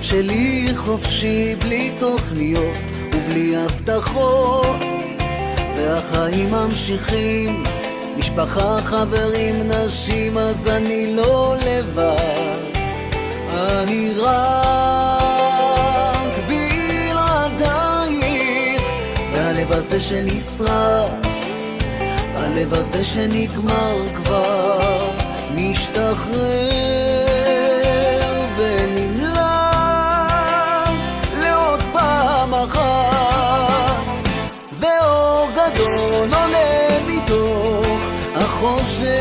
[0.10, 2.77] שלי חופשי בלי תוכניות
[3.14, 4.77] ובלי הבטחות.
[5.77, 7.64] והחיים ממשיכים
[8.18, 12.56] משפחה, חברים, נשים, אז אני לא לבד.
[13.49, 14.36] אני רק
[16.48, 18.02] בלעדייך.
[19.34, 20.61] והלב הזה שנשרף
[22.36, 25.11] הלב הזה שנגמר כבר
[25.56, 26.94] משתחרר
[38.86, 39.14] החושך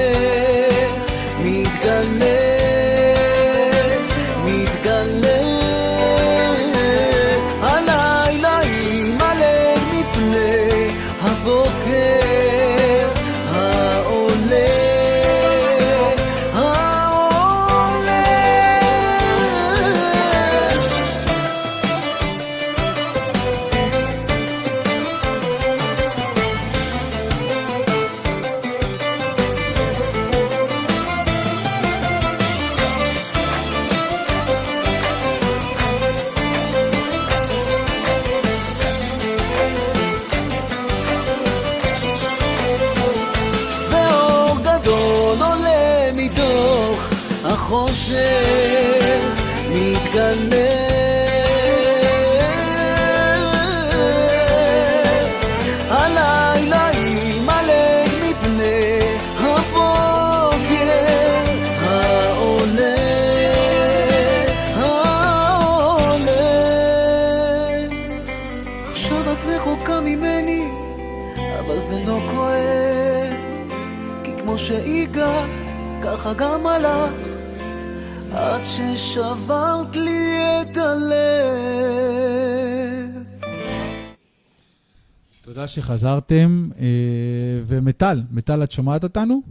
[85.65, 86.69] תודה שחזרתם.
[86.78, 89.43] אה, ומיטל, מיטל, את שומעת אותנו?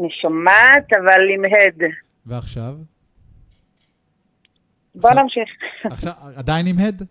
[0.00, 1.90] אני שומעת, אבל עם הד.
[2.26, 2.76] ועכשיו?
[4.94, 5.48] בוא נמשיך.
[5.92, 7.02] עכשיו, עדיין עם הד?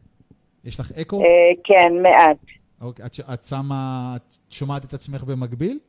[0.63, 1.21] יש לך אקו?
[1.21, 1.25] אה,
[1.63, 2.37] כן, מעט.
[2.81, 5.79] אוקיי, את, את שמה, את שומעת את עצמך במקביל?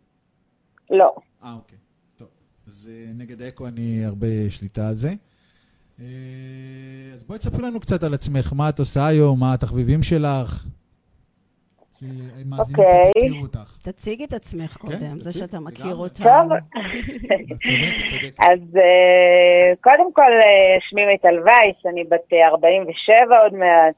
[0.90, 1.14] לא.
[1.44, 1.78] אה, אוקיי.
[2.16, 2.28] טוב.
[2.66, 5.10] אז אה, נגד אקו אני הרבה שליטה על זה.
[7.14, 10.64] אז בואי תספרי לנו קצת על עצמך, מה את עושה היום, מה התחביבים שלך.
[12.00, 13.10] שמאזינים אוקיי.
[13.10, 13.76] קצת יכירו אותך.
[13.82, 15.94] תציג את עצמך קודם, זה שאתה מכיר.
[15.94, 16.24] אותה.
[16.24, 16.52] טוב.
[18.38, 23.94] אז אה, קודם כל, אה, שמי מיטל וייס, אני בת אה, 47 עוד מעט,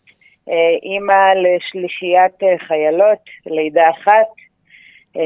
[0.48, 4.30] אה, אימא לשלישיית אה, חיילות, לידה אחת,
[5.16, 5.22] אה.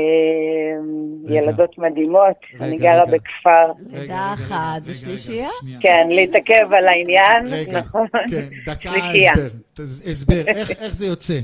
[1.29, 2.41] ילדות מדהימות.
[2.61, 3.07] אני גרה.
[3.07, 5.49] בכפר, לידה אחת, זה שלישייה?
[5.81, 8.07] כן, להתעכב על העניין, נכון?
[8.31, 8.91] כן, דקה.
[8.91, 9.49] הסבר.
[10.11, 11.39] הסבר, איך, איך זה יוצא?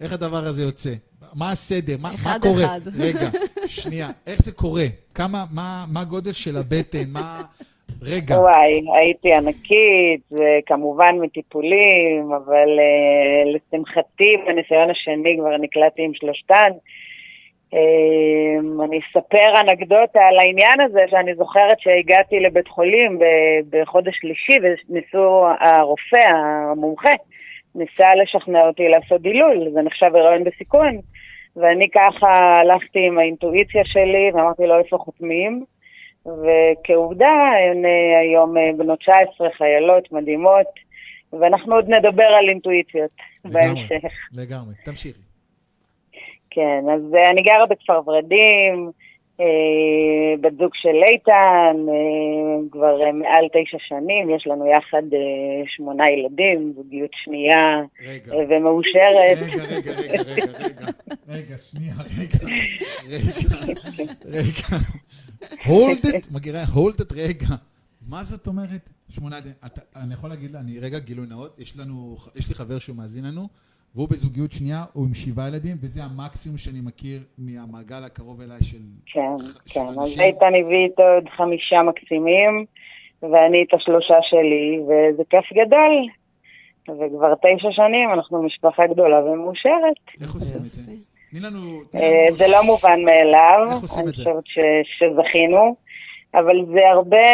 [0.00, 0.90] איך הדבר הזה יוצא?
[1.34, 1.96] מה הסדר?
[2.02, 2.64] מה, מה אחד, קורה?
[2.64, 2.80] אחד.
[3.06, 3.28] רגע,
[3.66, 4.84] שנייה, איך זה קורה?
[5.14, 7.08] כמה, מה, מה הגודל של הבטן?
[7.12, 7.42] מה...
[8.02, 16.70] רגע, וואי, הייתי ענקית, וכמובן מטיפולים, אבל uh, לשמחתי, בניסיון השני כבר נקלעתי עם שלושתן.
[17.72, 24.56] Um, אני אספר אנקדוטה על העניין הזה, שאני זוכרת שהגעתי לבית חולים ב- בחודש שלישי,
[24.62, 26.30] וניסו, הרופא,
[26.72, 27.12] המומחה,
[27.74, 30.98] ניסה לשכנע אותי לעשות דילול, זה נחשב הריון בסיכון.
[31.56, 32.30] ואני ככה
[32.60, 35.64] הלכתי עם האינטואיציה שלי, ואמרתי לו איפה חותמים.
[36.26, 37.34] וכעובדה,
[37.70, 40.66] הן אה, היום אה, בנות 19, חיילות מדהימות,
[41.32, 43.10] ואנחנו עוד נדבר על אינטואיציות
[43.44, 43.74] לגמרי.
[43.74, 44.08] בהמשך.
[44.32, 45.20] לגמרי, תמשיכי.
[46.50, 48.90] כן, אז אה, אני גרה בכפר ורדים,
[50.40, 56.04] בת זוג של איתן, אה, כבר אה, מעל תשע שנים, יש לנו יחד אה, שמונה
[56.10, 58.32] ילדים, זוגיות שנייה רגע.
[58.32, 59.38] אה, ומאושרת.
[59.42, 60.86] רגע, רגע, רגע, רגע, רגע,
[61.28, 62.38] רגע, שנייה, רגע,
[63.08, 64.76] רגע, רגע.
[65.62, 66.62] hold it, מכירה?
[66.64, 67.54] hold it, רגע.
[68.08, 68.88] מה זאת אומרת?
[69.08, 72.78] שמונה, אתה, אני יכול להגיד לה, אני רגע גילוי נאות, יש לנו, יש לי חבר
[72.78, 73.48] שהוא מאזין לנו,
[73.94, 78.78] והוא בזוגיות שנייה, הוא עם שבעה ילדים, וזה המקסימום שאני מכיר מהמעגל הקרוב אליי של...
[79.06, 79.20] כן,
[79.66, 80.22] של כן, אז אנשים.
[80.22, 82.64] איתן הביא איתו עוד חמישה מקסימים,
[83.22, 85.94] ואני את השלושה שלי, וזה כיף גדול.
[86.88, 90.00] וכבר תשע שנים אנחנו משפחה גדולה ומאושרת.
[90.20, 90.82] איך עושים את זה?
[91.30, 91.80] תני לנו...
[91.94, 94.22] אה, לנו זה לא מובן מאליו, איך עושים אני את זה?
[94.22, 95.76] חושבת ש- שזכינו,
[96.34, 97.26] אבל זה הרבה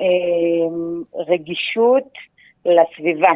[0.00, 0.66] אה,
[1.28, 2.08] רגישות
[2.66, 3.32] לסביבה.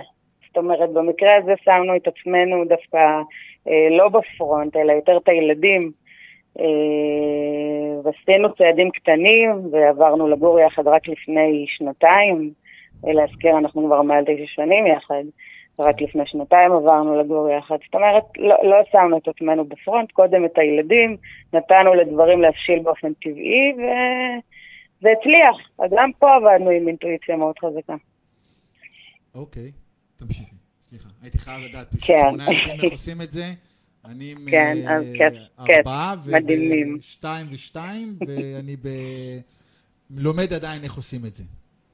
[0.51, 2.99] זאת אומרת, במקרה הזה שמנו את עצמנו דווקא
[3.69, 5.93] אה, לא בפרונט, אלא יותר את הילדים.
[6.61, 12.53] אה, ועשינו צעדים קטנים, ועברנו לגור יחד רק לפני שנתיים,
[13.05, 15.25] להזכיר, אנחנו כבר מעל תשע שנים יחד,
[15.79, 17.77] רק לפני שנתיים עברנו לגור יחד.
[17.85, 21.17] זאת אומרת, לא, לא שמנו את עצמנו בפרונט, קודם את הילדים,
[21.53, 25.57] נתנו לדברים להבשיל באופן טבעי, וזה הצליח.
[25.79, 27.95] אז גם פה עבדנו עם אינטואיציה מאוד חזקה.
[29.35, 29.71] אוקיי,
[30.21, 30.55] תמשיכי.
[30.89, 32.19] סליחה, הייתי חייב לדעת, פשוט כן.
[32.19, 33.45] שמונה ילדים איך עושים את זה.
[34.05, 35.35] אני עם כן, אז כיף,
[35.67, 35.77] כיף.
[35.79, 36.97] ארבעה, מדהימים.
[36.99, 38.89] ושתיים ושתיים, ואני ב...
[40.11, 41.45] לומד עדיין איך עושים את זה.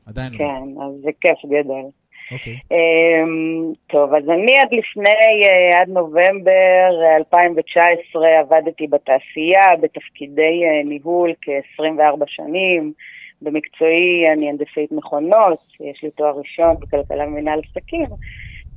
[0.06, 0.40] עדיין לומד.
[0.40, 1.90] כן, אז זה כיף גדול.
[2.32, 2.58] אוקיי.
[2.70, 10.88] אמ, טוב, אז אני עד לפני, אה, עד נובמבר אה, 2019 עבדתי בתעשייה בתפקידי אה,
[10.88, 12.92] ניהול כ-24 שנים.
[13.42, 18.06] במקצועי אני הנדסאית מכונות, יש לי תואר ראשון בכלכלה ומנהל עסקים.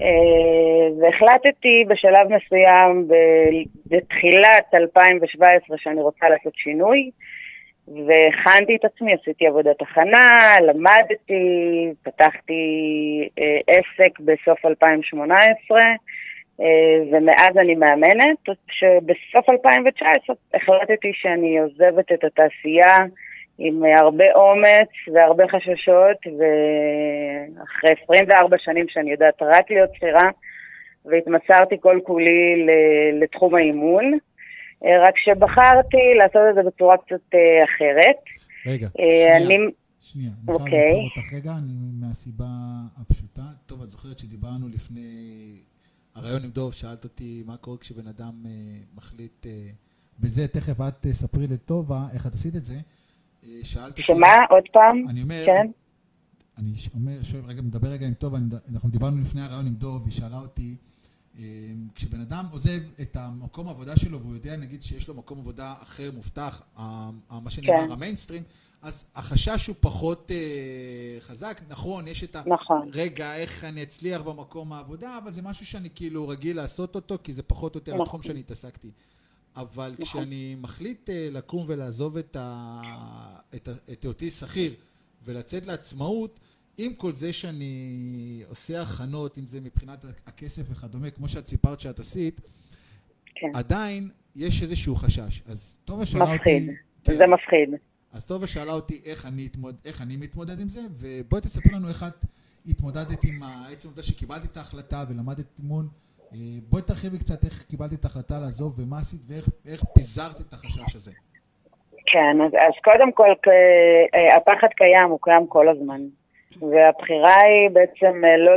[0.01, 3.07] אה, והחלטתי בשלב מסוים,
[3.85, 7.11] בתחילת 2017, שאני רוצה לעשות שינוי.
[8.07, 11.43] והכנתי את עצמי, עשיתי עבודת הכנה, למדתי,
[12.03, 12.63] פתחתי
[13.39, 15.79] אה, עסק בסוף 2018,
[16.61, 16.65] אה,
[17.11, 22.97] ומאז אני מאמנת, שבסוף 2019 החלטתי שאני עוזבת את התעשייה
[23.59, 30.29] עם הרבה אומץ והרבה חששות, ואחרי 24 שנים שאני יודעת רק להיות שכירה,
[31.05, 32.65] והתמסרתי כל כולי
[33.21, 34.13] לתחום האימון.
[34.85, 38.19] אה, רק שבחרתי לעשות את זה בצורה קצת אה, אחרת.
[38.65, 39.45] רגע, אה, שנייה.
[39.45, 39.71] אני...
[39.99, 40.81] שנייה, אני חייב אוקיי.
[40.81, 42.45] לעצור אותך רגע, אני מהסיבה
[43.01, 43.41] הפשוטה.
[43.65, 45.09] טוב, את זוכרת שדיברנו לפני
[46.15, 48.33] הרעיון עם דוב, שאלת אותי מה קורה כשבן אדם
[48.97, 49.45] מחליט
[50.19, 52.75] בזה, תכף את תספרי לטובה איך את עשית את זה.
[53.63, 54.01] שאלת אותי...
[54.07, 54.35] שמה?
[54.49, 55.09] עוד פעם?
[55.09, 55.67] אני אומר, כן.
[56.57, 60.11] אני אומר, שואל, רגע, מדבר רגע עם אני- אנחנו דיברנו לפני הרעיון עם דוב, היא
[60.11, 60.75] שאלה אותי,
[61.39, 61.43] אה,
[61.95, 66.11] כשבן אדם עוזב את המקום העבודה שלו והוא יודע נגיד שיש לו מקום עבודה אחר
[66.11, 67.91] מובטח, מה שנאמר כן.
[67.91, 68.43] המיינסטרים,
[68.81, 72.41] אז החשש הוא פחות אה, חזק, נכון, יש את ה...
[72.45, 72.89] נכון.
[72.93, 77.33] רגע, איך אני אצליח במקום העבודה, אבל זה משהו שאני כאילו רגיל לעשות אותו, כי
[77.33, 78.03] זה פחות או יותר נכון.
[78.05, 78.91] התחום שאני התעסקתי.
[79.59, 80.05] אבל נכון.
[80.05, 82.81] כשאני מחליט אה, לקום ולעזוב את, ה...
[83.55, 83.71] את, ה...
[83.91, 84.73] את היותי שכיר
[85.25, 86.39] ולצאת לעצמאות,
[86.77, 91.99] עם כל זה שאני עושה הכנות, אם זה מבחינת הכסף וכדומה, כמו שאת סיפרת שאת
[91.99, 92.41] עשית,
[93.35, 93.47] כן.
[93.53, 95.41] עדיין יש איזשהו חשש.
[95.45, 96.35] אז טובה שאלה אותי...
[96.35, 96.69] מפחיד.
[97.03, 97.17] כן.
[97.17, 97.69] זה מפחיד.
[98.11, 101.89] אז טובה שאלה אותי איך אני, אתמוד, איך אני מתמודד עם זה, ובואי תספר לנו
[101.89, 102.25] איך את
[102.67, 105.87] התמודדת עם עצם העובדה שקיבלת את ההחלטה ולמדת אימון.
[106.33, 106.37] אה,
[106.69, 110.95] בואי תרחיבי קצת איך קיבלת את ההחלטה לעזוב ומה עשית ואיך איך פיזרת את החשש
[110.95, 111.11] הזה.
[112.05, 113.47] כן, אז, אז קודם כל, כ-
[114.15, 116.01] אה, הפחד קיים, הוא קיים כל הזמן.
[116.61, 118.53] והבחירה היא בעצם אה, לא,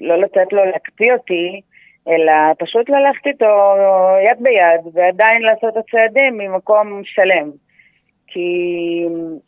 [0.00, 1.60] לא לתת לו להקפיא אותי,
[2.08, 3.74] אלא פשוט ללכת איתו
[4.28, 7.50] יד ביד, ועדיין לעשות את הצעדים ממקום שלם.
[8.26, 8.48] כי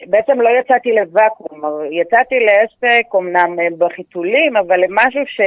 [0.06, 1.60] בעצם לא יצאתי לוואקום,
[1.90, 5.40] יצאתי לעסק, אמנם בחיתולים, אבל למשהו ש,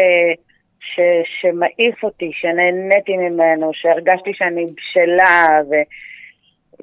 [0.95, 0.99] ש,
[1.41, 5.73] שמעיף אותי, שנהניתי ממנו, שהרגשתי שאני בשלה, ו,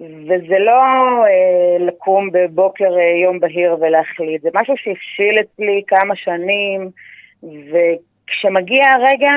[0.01, 0.82] וזה לא
[1.26, 6.90] אה, לקום בבוקר אה, יום בהיר ולהחליט, זה משהו שהבשיל אצלי כמה שנים,
[7.43, 9.32] וכשמגיע הרגע,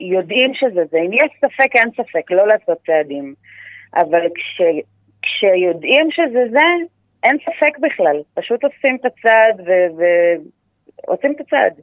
[0.00, 0.98] יודעים שזה זה.
[0.98, 3.34] אם יש ספק, אין ספק, לא לעשות צעדים.
[3.96, 4.60] אבל כש,
[5.22, 6.66] כשיודעים שזה זה,
[7.22, 8.16] אין ספק בכלל.
[8.34, 10.02] פשוט עושים את הצעד ו-
[11.06, 11.74] ועושים את הצעד.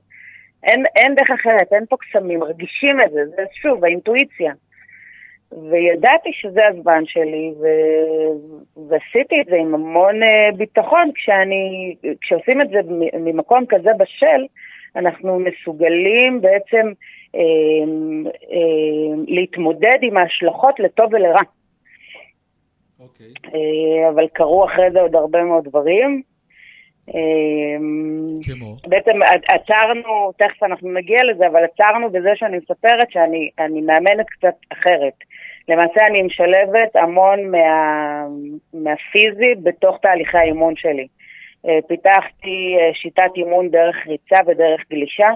[0.64, 4.54] אין, אין דרך אחרת, אין פה קסמים, מרגישים את זה, זה שוב, האינטואיציה.
[5.72, 7.66] וידעתי שזה הזמן שלי, ו...
[8.90, 11.12] ועשיתי את זה עם המון אה, ביטחון.
[11.16, 12.80] כשאני, כשעושים את זה
[13.20, 14.46] ממקום כזה בשל,
[14.96, 16.92] אנחנו מסוגלים בעצם
[17.36, 17.42] אה,
[18.52, 21.42] אה, להתמודד עם ההשלכות לטוב ולרע.
[23.00, 23.34] אוקיי.
[23.46, 26.22] אה, אבל קרו אחרי זה עוד הרבה מאוד דברים.
[27.10, 27.78] אה,
[28.44, 28.76] כמו?
[28.88, 34.56] בעצם עצרנו, תכף אנחנו נגיע לזה, אבל עצרנו בזה שאני מספרת שאני אני מאמנת קצת
[34.74, 35.14] אחרת.
[35.70, 38.26] למעשה אני משלבת המון מה,
[38.74, 41.08] מהפיזי בתוך תהליכי האימון שלי.
[41.68, 45.30] אה, פיתחתי אה, שיטת אימון דרך ריצה ודרך גלישה.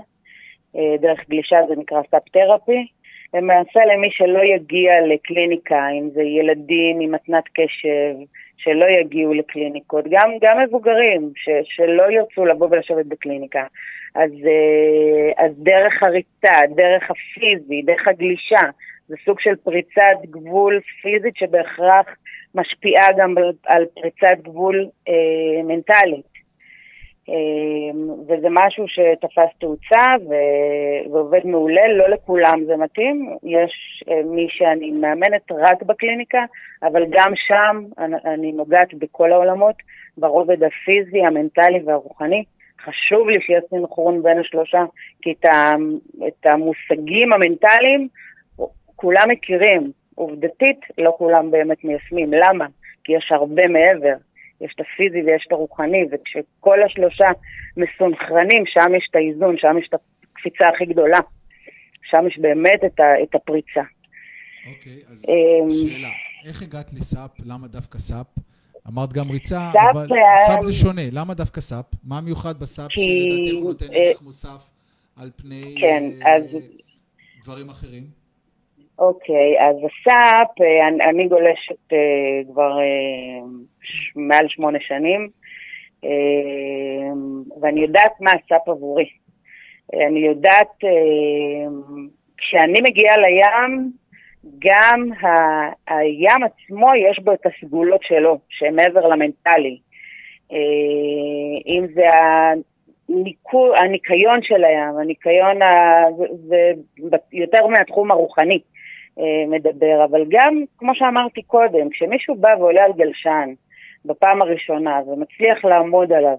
[0.75, 2.87] אה, דרך גלישה זה נקרא סאפ-תרפי.
[3.33, 8.15] למעשה למי שלא יגיע לקליניקה, אם זה ילדים עם מתנת קשב,
[8.57, 13.63] שלא יגיעו לקליניקות, גם, גם מבוגרים ש, שלא ירצו לבוא ולשבת בקליניקה.
[14.15, 18.59] אז, אה, אז דרך הריצה, דרך הפיזי, דרך הגלישה,
[19.07, 22.05] זה סוג של פריצת גבול פיזית שבהכרח
[22.55, 23.35] משפיעה גם
[23.65, 26.36] על- פריצת גבול אה, מנטלית.
[27.29, 30.05] אה, וזה משהו שתפס תאוצה
[31.09, 33.35] ועובד מעולה, לא לכולם זה מתאים.
[33.43, 36.45] יש אה, מי שאני מאמנת רק בקליניקה,
[36.83, 37.83] אבל גם שם
[38.25, 39.75] אני, נוגעת בכל העולמות,
[40.17, 42.43] ברובד הפיזי, המנטלי והרוחני,
[42.83, 44.83] חשוב לי שיהיה סינכרון בין השלושה,
[45.21, 45.33] כי
[46.27, 48.07] את המושגים המנטליים
[48.95, 49.91] כולם מכירים.
[50.17, 52.33] עובדתית, לא כולם באמת מיישמים.
[52.33, 52.65] למה?
[53.03, 54.13] כי יש הרבה מעבר.
[54.61, 57.29] יש את הפיזי ויש את הרוחני, וכשכל השלושה
[57.77, 61.19] מסונכרנים, שם יש את האיזון, שם יש את הקפיצה הכי גדולה.
[62.09, 63.81] שם יש באמת את, ה, את הפריצה.
[64.69, 66.09] אוקיי, אז אמ, שאלה,
[66.45, 67.31] איך הגעת לסאפ?
[67.45, 68.27] למה דווקא סאפ?
[68.87, 71.01] אמרת גם ריצה, סאפ, אבל אה, סאפ זה שונה.
[71.11, 71.85] למה דווקא סאפ?
[72.03, 74.71] מה מיוחד בסאפ כי, שלדעתך הוא נותן ערך מוסף
[75.15, 76.57] על פני כן, אה, אז
[77.43, 78.03] דברים אחרים?
[78.99, 81.97] אוקיי, אז הסאפ, אה, אני, אני גולשת אה,
[82.51, 83.47] כבר אה,
[83.81, 85.29] ש- מעל שמונה שנים,
[86.03, 86.09] אה,
[87.61, 89.09] ואני יודעת מה הסאפ עבורי.
[89.93, 91.69] אה, אני יודעת, אה,
[92.37, 93.91] כשאני מגיעה לים,
[94.59, 99.77] גם ה- הים עצמו יש בו את הסגולות שלו, שהן מעבר למנטלי.
[100.51, 100.57] אה,
[101.67, 102.05] אם זה
[103.09, 106.03] הניקו, הניקיון של הים, הניקיון, ה,
[106.47, 108.59] זה, זה יותר מהתחום הרוחני
[109.47, 113.49] מדבר, אבל גם, כמו שאמרתי קודם, כשמישהו בא ועולה על גלשן
[114.05, 116.37] בפעם הראשונה ומצליח לעמוד עליו,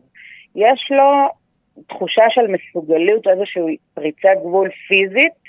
[0.57, 1.29] יש לו
[1.89, 5.49] תחושה של מסוגלות, איזושהי פריצת גבול פיזית,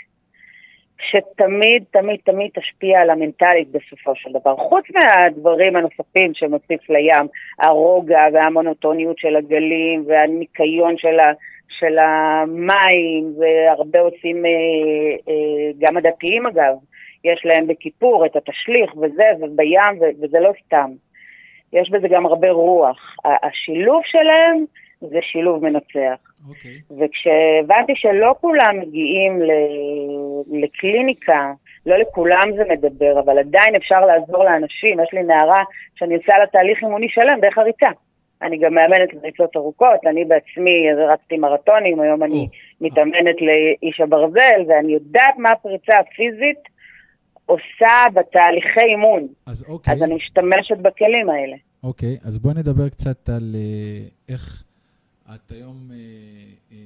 [1.01, 4.55] שתמיד, תמיד, תמיד תשפיע על המנטלית בסופו של דבר.
[4.55, 7.27] חוץ מהדברים הנוספים שמוסיף לים,
[7.59, 11.31] הרוגע והמונוטוניות של הגלים והניקיון של, ה,
[11.79, 14.51] של המים, והרבה עושים, אה,
[15.29, 16.73] אה, גם הדתיים אגב,
[17.23, 20.91] יש להם בכיפור את התשליך וזה, ובים, ו- וזה לא סתם.
[21.73, 23.15] יש בזה גם הרבה רוח.
[23.25, 24.65] השילוב שלהם
[25.01, 26.19] זה שילוב מנצח.
[26.49, 26.71] אוקיי.
[26.99, 31.51] וכשהבנתי שלא כולם מגיעים ל- לקליניקה,
[31.85, 34.99] לא לכולם זה מדבר, אבל עדיין אפשר לעזור לאנשים.
[34.99, 35.63] יש לי נערה
[35.95, 37.89] שאני עושה לה תהליך אימוני שלם דרך הריצה.
[38.41, 42.47] אני גם מאמנת לריצות ארוכות, אני בעצמי רצתי מרתונים, היום אני
[42.81, 46.59] מתאמנת לאיש הברזל, ואני יודעת מה הפריצה הפיזית
[47.49, 49.27] עושה בתהליכי אימון.
[49.45, 49.93] אז אוקיי.
[49.93, 51.57] אז אני משתמשת בכלים האלה.
[51.83, 54.63] אוקיי, אז בואי נדבר קצת על אה, איך
[55.35, 55.97] את היום אה,
[56.71, 56.77] אה,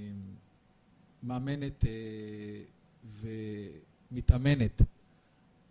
[1.24, 1.92] מאמנת אה,
[4.12, 4.82] ומתאמנת.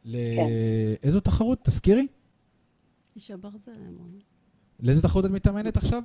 [0.05, 1.59] לאיזו תחרות?
[1.62, 2.06] תזכירי.
[3.16, 4.19] איש הברזל, אמרנו.
[4.82, 6.02] לאיזו תחרות את מתאמנת עכשיו?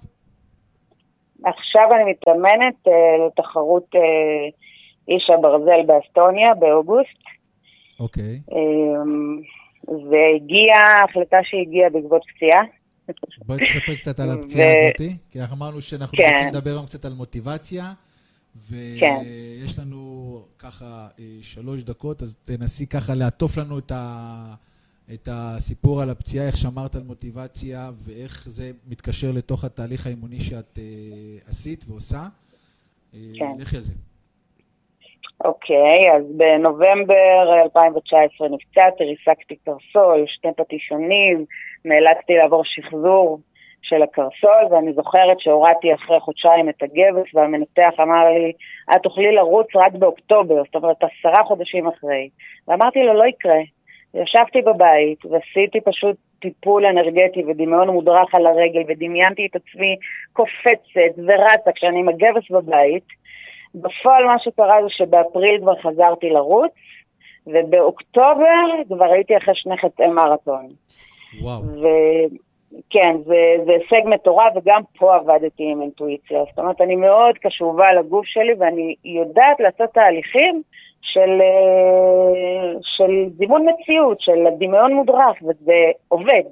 [1.45, 4.01] עכשיו אני מתאמנת אה, לתחרות אה,
[5.07, 7.23] איש הברזל באסטוניה באוגוסט.
[7.99, 8.41] אוקיי.
[8.51, 9.41] אמ,
[9.87, 12.61] והגיעה, החלטה שהגיעה בעקבות פציעה.
[13.45, 16.23] בואי תספרי קצת על הפציעה ו- הזאתי, כי אנחנו אמרנו שאנחנו כן.
[16.33, 17.93] רוצים לדבר היום קצת על מוטיבציה,
[18.99, 19.15] כן.
[19.61, 24.53] ויש לנו ככה אה, שלוש דקות, אז תנסי ככה לעטוף לנו את, ה...
[25.13, 30.79] את הסיפור על הפציעה, איך שמרת על מוטיבציה, ואיך זה מתקשר לתוך התהליך האימוני שאת
[30.79, 32.27] אה, עשית ועושה.
[33.13, 33.61] אה, כן.
[33.61, 33.93] לכי על זה.
[35.45, 41.45] אוקיי, אז בנובמבר 2019 נפצעתי, ריסקתי קרסול, שני פטישונים,
[41.85, 43.39] נאלצתי לעבור שחזור
[43.81, 48.51] של הקרסול, ואני זוכרת שהורדתי אחרי חודשיים את הגבס, והמנתח אמר לי,
[48.95, 52.29] את תוכלי לרוץ רק באוקטובר, זאת אומרת עשרה חודשים אחרי.
[52.67, 53.59] ואמרתי לו, לא יקרה.
[54.13, 59.95] ישבתי בבית ועשיתי פשוט טיפול אנרגטי ודמיון מודרך על הרגל, ודמיינתי את עצמי
[60.33, 63.03] קופצת ורצה כשאני עם הגבס בבית.
[63.81, 66.71] בפועל מה שקרה זה שבאפריל כבר חזרתי לרוץ,
[67.47, 70.67] ובאוקטובר כבר הייתי אחרי שני חצי מרתון.
[71.41, 71.61] וואו.
[71.61, 76.43] וכן, זה, זה הישג מטורף, וגם פה עבדתי עם אינטואיציה.
[76.49, 80.61] זאת אומרת, אני מאוד קשובה לגוף שלי, ואני יודעת לעשות תהליכים
[81.01, 86.43] של, אה, של זימון מציאות, של דמיון מודרך, וזה עובד.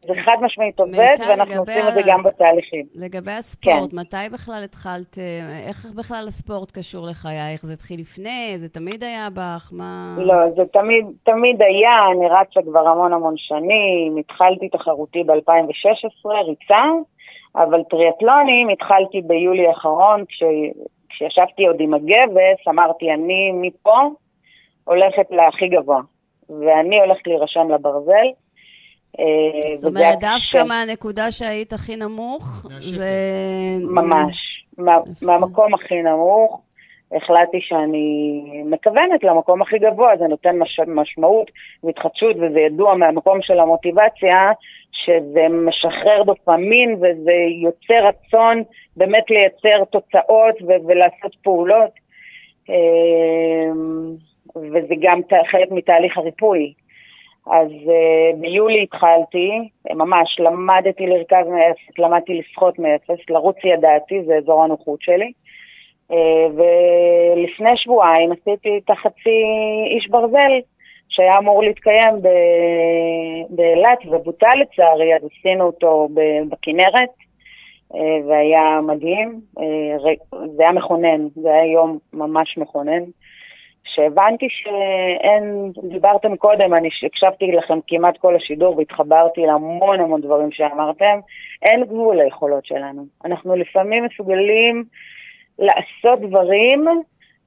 [0.00, 2.86] זה חד משמעית עובד, ואנחנו עושים את זה ה- גם בתהליכים.
[2.94, 3.96] לגבי הספורט, כן.
[3.96, 7.66] מתי בכלל התחלת, אה, איך בכלל הספורט קשור לחייך?
[7.66, 8.54] זה התחיל לפני?
[8.56, 9.70] זה תמיד היה בך?
[9.72, 10.16] מה...
[10.18, 16.84] לא, זה תמיד, תמיד היה, אני רצה כבר המון המון שנים, התחלתי תחרותי ב-2016, ריצה,
[17.56, 20.42] אבל טריאטלונים התחלתי ביולי האחרון, כש,
[21.08, 24.00] כשישבתי עוד עם הגבס, אמרתי, אני מפה
[24.84, 26.00] הולכת להכי גבוה,
[26.48, 28.26] ואני הולכת להירשם לברזל.
[29.20, 30.62] אה, זאת אומרת, דווקא.
[30.68, 33.10] מהנקודה שהיית הכי נמוך, זה...
[33.90, 36.60] ממש, מה, מהמקום הכי נמוך,
[37.12, 41.50] החלטתי שאני מכוונת למקום הכי גבוה, זה נותן מש, משמעות
[41.84, 44.52] והתחדשות, וזה ידוע מהמקום של המוטיבציה,
[44.92, 47.32] שזה משחרר דופמין וזה
[47.62, 48.62] יוצר רצון
[48.96, 51.90] באמת לייצר תוצאות ו- ולעשות פעולות,
[52.68, 54.14] אמ,
[54.56, 55.20] וזה גם
[55.50, 56.72] חלק מתהליך הריפוי.
[57.50, 64.64] אז uh, ביולי התחלתי, ממש למדתי לרכב מאפס, למדתי לשחות מאפס, לרוץ ידעתי, זה אזור
[64.64, 65.32] הנוחות שלי.
[66.12, 66.14] Uh,
[66.56, 69.42] ולפני שבועיים עשיתי את החצי
[69.94, 70.58] איש ברזל,
[71.08, 72.14] שהיה אמור להתקיים
[73.50, 76.08] באילת ובוטל לצערי, אז עשינו אותו
[76.48, 77.10] בכנרת,
[77.94, 79.40] אה, והיה מדהים.
[80.56, 83.02] זה היה מכונן, זה היה יום ממש מכונן.
[83.94, 91.18] שהבנתי שאין, דיברתם קודם, אני הקשבתי לכם כמעט כל השידור והתחברתי להמון המון דברים שאמרתם,
[91.62, 93.06] אין גבול ליכולות שלנו.
[93.24, 94.84] אנחנו לפעמים מסוגלים
[95.58, 96.84] לעשות דברים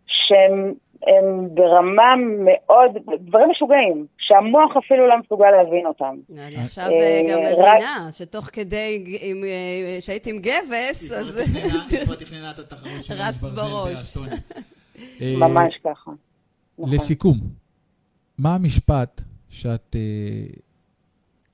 [0.08, 0.74] שהם
[1.08, 2.16] הם ברמה
[2.46, 6.16] מאוד, דברים משוגעים, שהמוח אפילו לא מסוגל להבין אותם.
[6.34, 12.16] אני עכשיו אה, אה, גם מבינה שתוך כדי, אה, שהייתי עם גבס, אז היא כבר
[12.16, 14.18] תכננה את התחרות של רצת ברזל בראש.
[15.42, 16.12] ממש ככה.
[16.82, 16.96] נכון.
[16.96, 17.40] לסיכום,
[18.38, 20.46] מה המשפט שאת אה,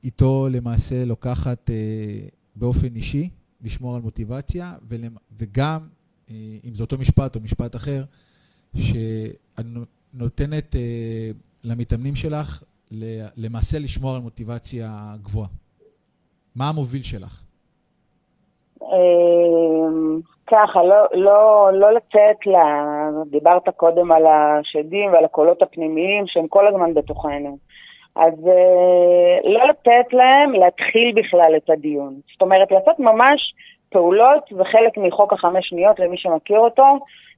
[0.04, 1.76] איתו למעשה לוקחת אה,
[2.56, 3.30] באופן אישי
[3.62, 5.88] לשמור על מוטיבציה, ולמ- וגם,
[6.30, 6.36] אה,
[6.66, 8.06] אם זה אותו משפט או משפט אחר,
[8.76, 8.90] שאת
[9.66, 9.84] נו-
[10.14, 11.32] נותנת אה,
[11.64, 12.64] למתאמנים שלך
[13.38, 15.50] למעשה לשמור על מוטיבציה גבוהה.
[16.56, 17.44] מה המוביל שלך?
[20.48, 22.56] ככה, לא, לא, לא לצאת ל...
[23.30, 27.58] דיברת קודם על השדים ועל הקולות הפנימיים שהם כל הזמן בתוכנו.
[28.16, 32.14] אז אה, לא לתת להם להתחיל בכלל את הדיון.
[32.32, 33.54] זאת אומרת, לעשות ממש
[33.90, 36.84] פעולות, זה חלק מחוק החמש שניות למי שמכיר אותו,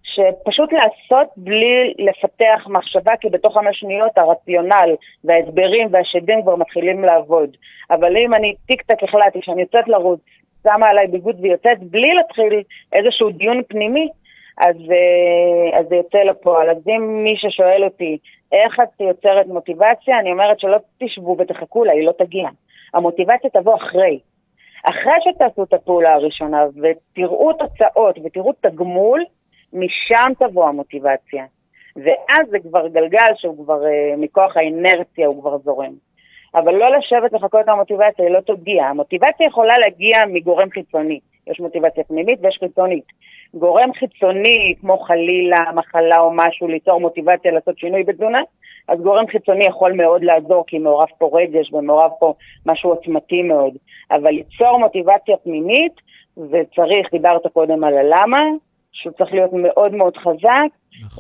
[0.04, 7.50] שפשוט לעשות בלי לפתח מחשבה, כי בתוך חמש שניות הרציונל וההסברים והשדים כבר מתחילים לעבוד.
[7.92, 10.20] אבל אם אני טיק טק החלטתי שאני יוצאת לרוץ,
[10.64, 12.64] שמה עליי ביגוד ויוצאת בלי להתחיל
[12.94, 14.10] איזשהו דיון פנימי,
[14.58, 16.70] אז, אה, אז זה יוצא לפועל.
[16.70, 18.18] אז אם מי ששואל אותי
[18.52, 22.50] איך את יוצרת מוטיבציה, אני אומרת שלא תשבו ותחכו לה, היא לא תגיע.
[22.94, 24.20] המוטיבציה תבוא אחרי.
[24.84, 29.24] אחרי שתעשו את הפעולה הראשונה ותראו תוצאות ותראו תגמול,
[29.74, 31.46] משם תבוא המוטיבציה.
[31.96, 36.09] ואז זה כבר גלגל שהוא כבר, אה, מכוח האינרציה הוא כבר זורם.
[36.56, 38.86] אבל לא לשבת לחכות למוטיבציה, היא לא תגיע.
[38.86, 41.20] המוטיבציה יכולה להגיע מגורם חיצוני.
[41.48, 43.04] יש מוטיבציה פנימית ויש חיצונית.
[43.54, 48.42] גורם חיצוני, כמו חלילה, מחלה או משהו, ליצור מוטיבציה לעשות שינוי בתזונה,
[48.88, 52.34] אז גורם חיצוני יכול מאוד לעזור, כי מעורב פה רגש ומעורב פה
[52.66, 53.74] משהו עוצמתי מאוד.
[54.12, 55.94] אבל ליצור מוטיבציה פנימית,
[56.38, 58.44] וצריך, דיברת קודם על הלמה,
[58.92, 60.70] שהוא צריך להיות מאוד מאוד חזק,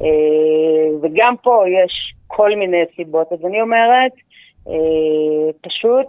[0.02, 3.34] אה, וגם פה יש כל מיני סיבות.
[3.34, 4.12] אז אני אומרת,
[5.62, 6.08] פשוט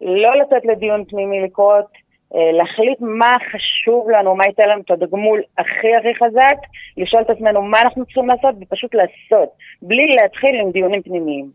[0.00, 1.86] לא לתת לדיון פנימי לקרות,
[2.34, 6.58] אה, להחליט מה חשוב לנו, מה ייתן לנו את הדגמול הכי הכי חזק,
[6.96, 9.48] לשאול את עצמנו מה אנחנו צריכים לעשות ופשוט לעשות,
[9.82, 11.50] בלי להתחיל עם דיונים פנימיים.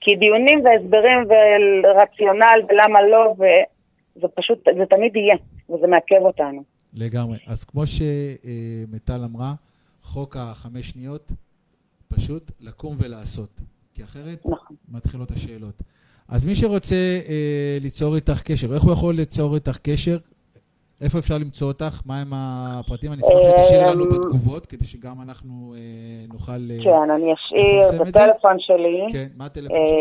[0.00, 1.18] כי דיונים והסברים
[1.84, 3.34] ורציונל ולמה לא,
[4.14, 5.36] זה פשוט, זה תמיד יהיה,
[5.70, 6.62] וזה מעכב אותנו.
[6.94, 7.38] לגמרי.
[7.46, 9.52] אז כמו שמיטל אמרה,
[10.02, 11.32] חוק החמש שניות,
[12.08, 13.73] פשוט לקום ולעשות.
[13.94, 14.76] כי אחרת נכון.
[14.88, 15.82] מתחילות השאלות.
[16.28, 16.94] אז מי שרוצה
[17.28, 20.16] אה, ליצור איתך קשר, איך הוא יכול ליצור איתך קשר?
[21.00, 22.02] איפה אפשר למצוא אותך?
[22.06, 23.12] מהם הפרטים?
[23.12, 25.80] אני אשמח שתשאירי לנו אמ, בתגובות, כדי שגם אנחנו אה,
[26.32, 26.70] נוכל...
[26.70, 28.06] אה, כן, אני אשאיר את?
[28.08, 29.06] הטלפון שלי.
[29.12, 29.98] כן, מה הטלפון שלך?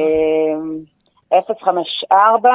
[1.34, 2.50] אה, 054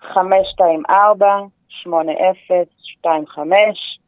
[0.00, 1.26] 524
[1.68, 3.98] 8025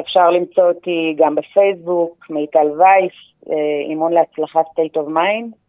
[0.00, 3.12] אפשר למצוא אותי גם בפייסבוק, מיטל וייס,
[3.50, 3.54] אה,
[3.88, 5.65] אימון להצלחה state of mind.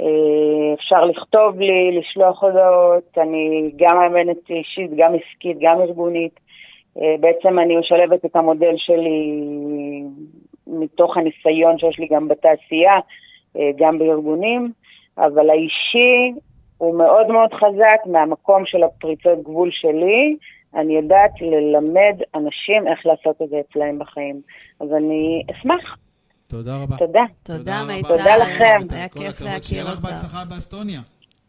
[0.00, 6.40] אה, אפשר לכתוב לי, לשלוח הודעות, אני גם מאמנת אישית, גם עסקית, גם ארגונית.
[7.02, 9.42] אה, בעצם אני משלבת את המודל שלי
[10.66, 12.98] מתוך הניסיון שיש לי גם בתעשייה,
[13.56, 14.72] אה, גם בארגונים,
[15.18, 16.32] אבל האישי
[16.78, 20.36] הוא מאוד מאוד חזק מהמקום של הפריצות גבול שלי.
[20.74, 24.40] אני יודעת ללמד אנשים איך לעשות את זה אצלהם בחיים.
[24.80, 25.96] אז אני אשמח.
[26.46, 26.96] תודה רבה.
[26.96, 27.20] תודה.
[27.42, 28.08] תודה, מיטל.
[28.08, 28.86] תודה לכם.
[28.90, 30.10] היה כיף הכבוד, שיהיה להכיר לך אותך.
[30.10, 31.00] בהצלחה באסטוניה.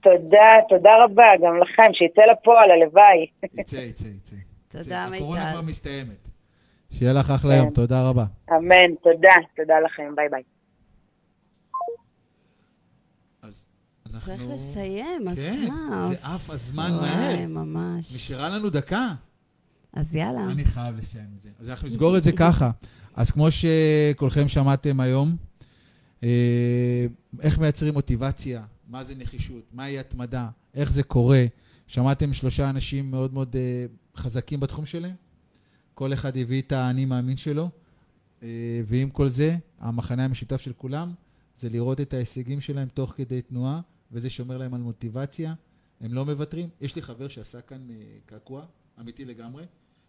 [0.02, 3.28] תודה, תודה רבה, גם לכם, שיצא לפועל, הלוואי.
[3.54, 4.36] יצא, יצא, יצא.
[4.68, 5.70] תודה, הקורונה כבר מיטל.
[5.70, 6.28] מסתיימת.
[6.92, 7.58] שיהיה לך אחלה כן.
[7.58, 8.26] יום, תודה רבה.
[8.52, 10.44] אמן, תודה, תודה לכם, ביי ביי.
[14.14, 14.20] אנחנו...
[14.20, 16.10] צריך לסיים, כן, אסף.
[16.10, 17.48] זה עף הזמן מהר.
[17.48, 18.16] ממש.
[18.16, 19.14] נשארה לנו דקה.
[19.94, 20.52] אז יאללה.
[20.52, 21.50] אני חייב לסיים את זה.
[21.60, 22.72] אז אנחנו נסגור את זה ככה.
[23.16, 25.36] אז כמו שכולכם שמעתם היום,
[26.24, 27.06] אה,
[27.42, 31.46] איך מייצרים מוטיבציה, מה זה נחישות, מהי התמדה, איך זה קורה.
[31.88, 33.86] שמעתם שלושה אנשים מאוד מאוד אה,
[34.16, 35.16] חזקים בתחום שלהם?
[35.94, 37.70] כל אחד הביא את האני מאמין שלו,
[38.44, 38.48] אה,
[38.86, 41.14] ועם כל זה, המחנה המשותף של כולם
[41.60, 43.82] זה לראות את ההישגים שלהם תוך כדי תנועה,
[44.12, 45.54] וזה שומר להם על מוטיבציה,
[46.02, 46.70] הם לא מוותרים.
[46.82, 47.88] יש לי חבר שעשה כאן
[48.26, 48.66] קעקוע,
[49.00, 49.64] אמיתי לגמרי.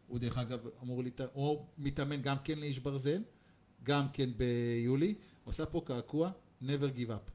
[0.08, 1.20] הוא דרך אגב אמור, להת...
[1.32, 3.22] הוא מתאמן גם כן לאיש ברזל,
[3.82, 5.14] גם כן ביולי.
[5.44, 6.30] הוא עשה פה קעקוע,
[6.62, 7.30] never give up.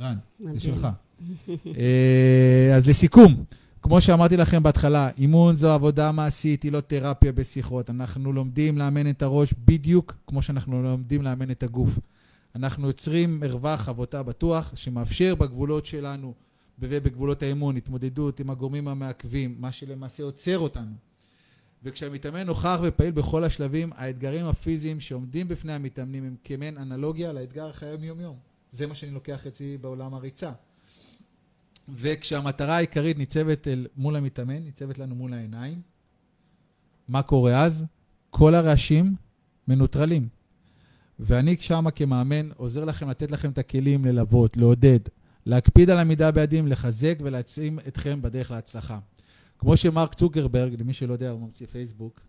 [0.00, 0.16] רן,
[0.52, 0.60] זה.
[0.60, 0.88] שלך.
[1.78, 3.44] אה, אז לסיכום,
[3.82, 7.90] כמו שאמרתי לכם בהתחלה, אימון זו עבודה מעשית, היא לא תרפיה בשיחות.
[7.90, 11.98] אנחנו לומדים לאמן את הראש בדיוק כמו שאנחנו לומדים לאמן את הגוף.
[12.54, 16.34] אנחנו יוצרים מרווח עבודה בטוח שמאפשר בגבולות שלנו
[16.78, 21.07] ובגבולות האימון התמודדות עם הגורמים המעכבים, מה שלמעשה עוצר אותנו.
[21.82, 28.04] וכשהמתאמן נוכח ופעיל בכל השלבים, האתגרים הפיזיים שעומדים בפני המתאמנים הם כמעין אנלוגיה לאתגר החיים
[28.04, 28.36] יום-יום.
[28.72, 30.52] זה מה שאני לוקח אצלי בעולם הריצה.
[31.88, 35.80] וכשהמטרה העיקרית ניצבת אל מול המתאמן, ניצבת לנו מול העיניים,
[37.08, 37.84] מה קורה אז?
[38.30, 39.14] כל הרעשים
[39.68, 40.28] מנוטרלים.
[41.18, 44.98] ואני שמה כמאמן עוזר לכם לתת לכם את הכלים ללוות, לעודד,
[45.46, 48.98] להקפיד על עמידה ביעדים, לחזק ולהעצים אתכם בדרך להצלחה.
[49.58, 52.20] כמו שמרק צוקרברג, למי שלא יודע, הוא ממציא פייסבוק,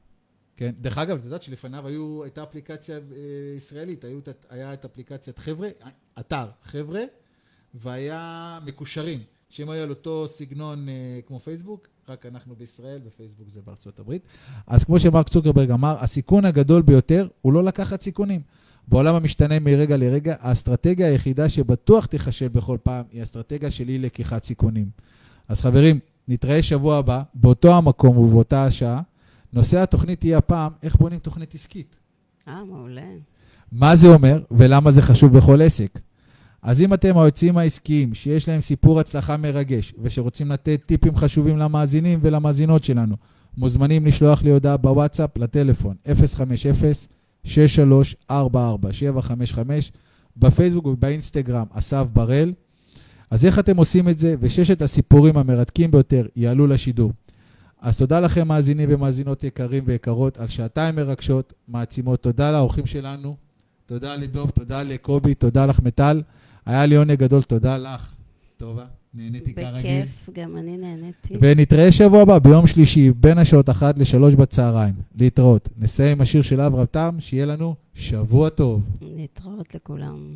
[0.58, 0.72] כן?
[0.82, 3.02] דרך אגב, את יודעת שלפניו היו, הייתה אפליקציה אה,
[3.58, 4.20] ישראלית, היו,
[4.50, 5.70] היה את אפליקציית חבר'ה,
[6.20, 7.02] אתר חבר'ה,
[7.74, 9.20] והיה מקושרים,
[9.50, 14.22] שהם היו על אותו סגנון אה, כמו פייסבוק, רק אנחנו בישראל ופייסבוק זה בארצות הברית.
[14.68, 18.42] אז כמו שמרק צוקרברג אמר, הסיכון הגדול ביותר הוא לא לקחת סיכונים.
[18.88, 24.44] בעולם המשתנה מרגע לרגע, האסטרטגיה היחידה שבטוח תיכשל בכל פעם היא אסטרטגיה של אי לקיחת
[24.44, 24.90] סיכונים.
[25.48, 26.00] אז חברים,
[26.30, 29.02] נתראה שבוע הבא, באותו המקום ובאותה השעה.
[29.54, 31.96] נושא התוכנית יהיה הפעם, איך בונים תוכנית עסקית.
[32.48, 33.02] אה, מעולה.
[33.72, 36.00] מה זה אומר ולמה זה חשוב בכל עסק.
[36.62, 42.20] אז אם אתם היועצים העסקיים שיש להם סיפור הצלחה מרגש ושרוצים לתת טיפים חשובים למאזינים
[42.22, 43.16] ולמאזינות שלנו,
[43.58, 45.96] מוזמנים לשלוח לי הודעה בוואטסאפ לטלפון
[47.46, 47.48] 050-6344-755
[50.38, 52.54] בפייסבוק ובאינסטגרם אסף בראל.
[53.32, 54.36] אז איך אתם עושים את זה?
[54.40, 57.12] וששת הסיפורים המרתקים ביותר יעלו לשידור.
[57.82, 62.22] אז תודה לכם מאזינים ומאזינות יקרים ויקרות על שעתיים מרגשות, מעצימות.
[62.22, 63.36] תודה לאורחים שלנו,
[63.86, 66.22] תודה לדוב, תודה לקובי, תודה לך מטל.
[66.66, 68.14] היה לי עונג גדול, תודה לך.
[68.58, 69.80] טובה, נהניתי כרגיל.
[69.80, 71.38] בכיף, גם אני נהניתי.
[71.42, 74.94] ונתראה שבוע הבא, ביום שלישי, בין השעות 1 ל-3 בצהריים.
[75.16, 75.70] להתראות.
[75.78, 78.82] נסיים עם השיר של אברהם תם, שיהיה לנו שבוע טוב.
[79.02, 80.36] להתראות לכולם.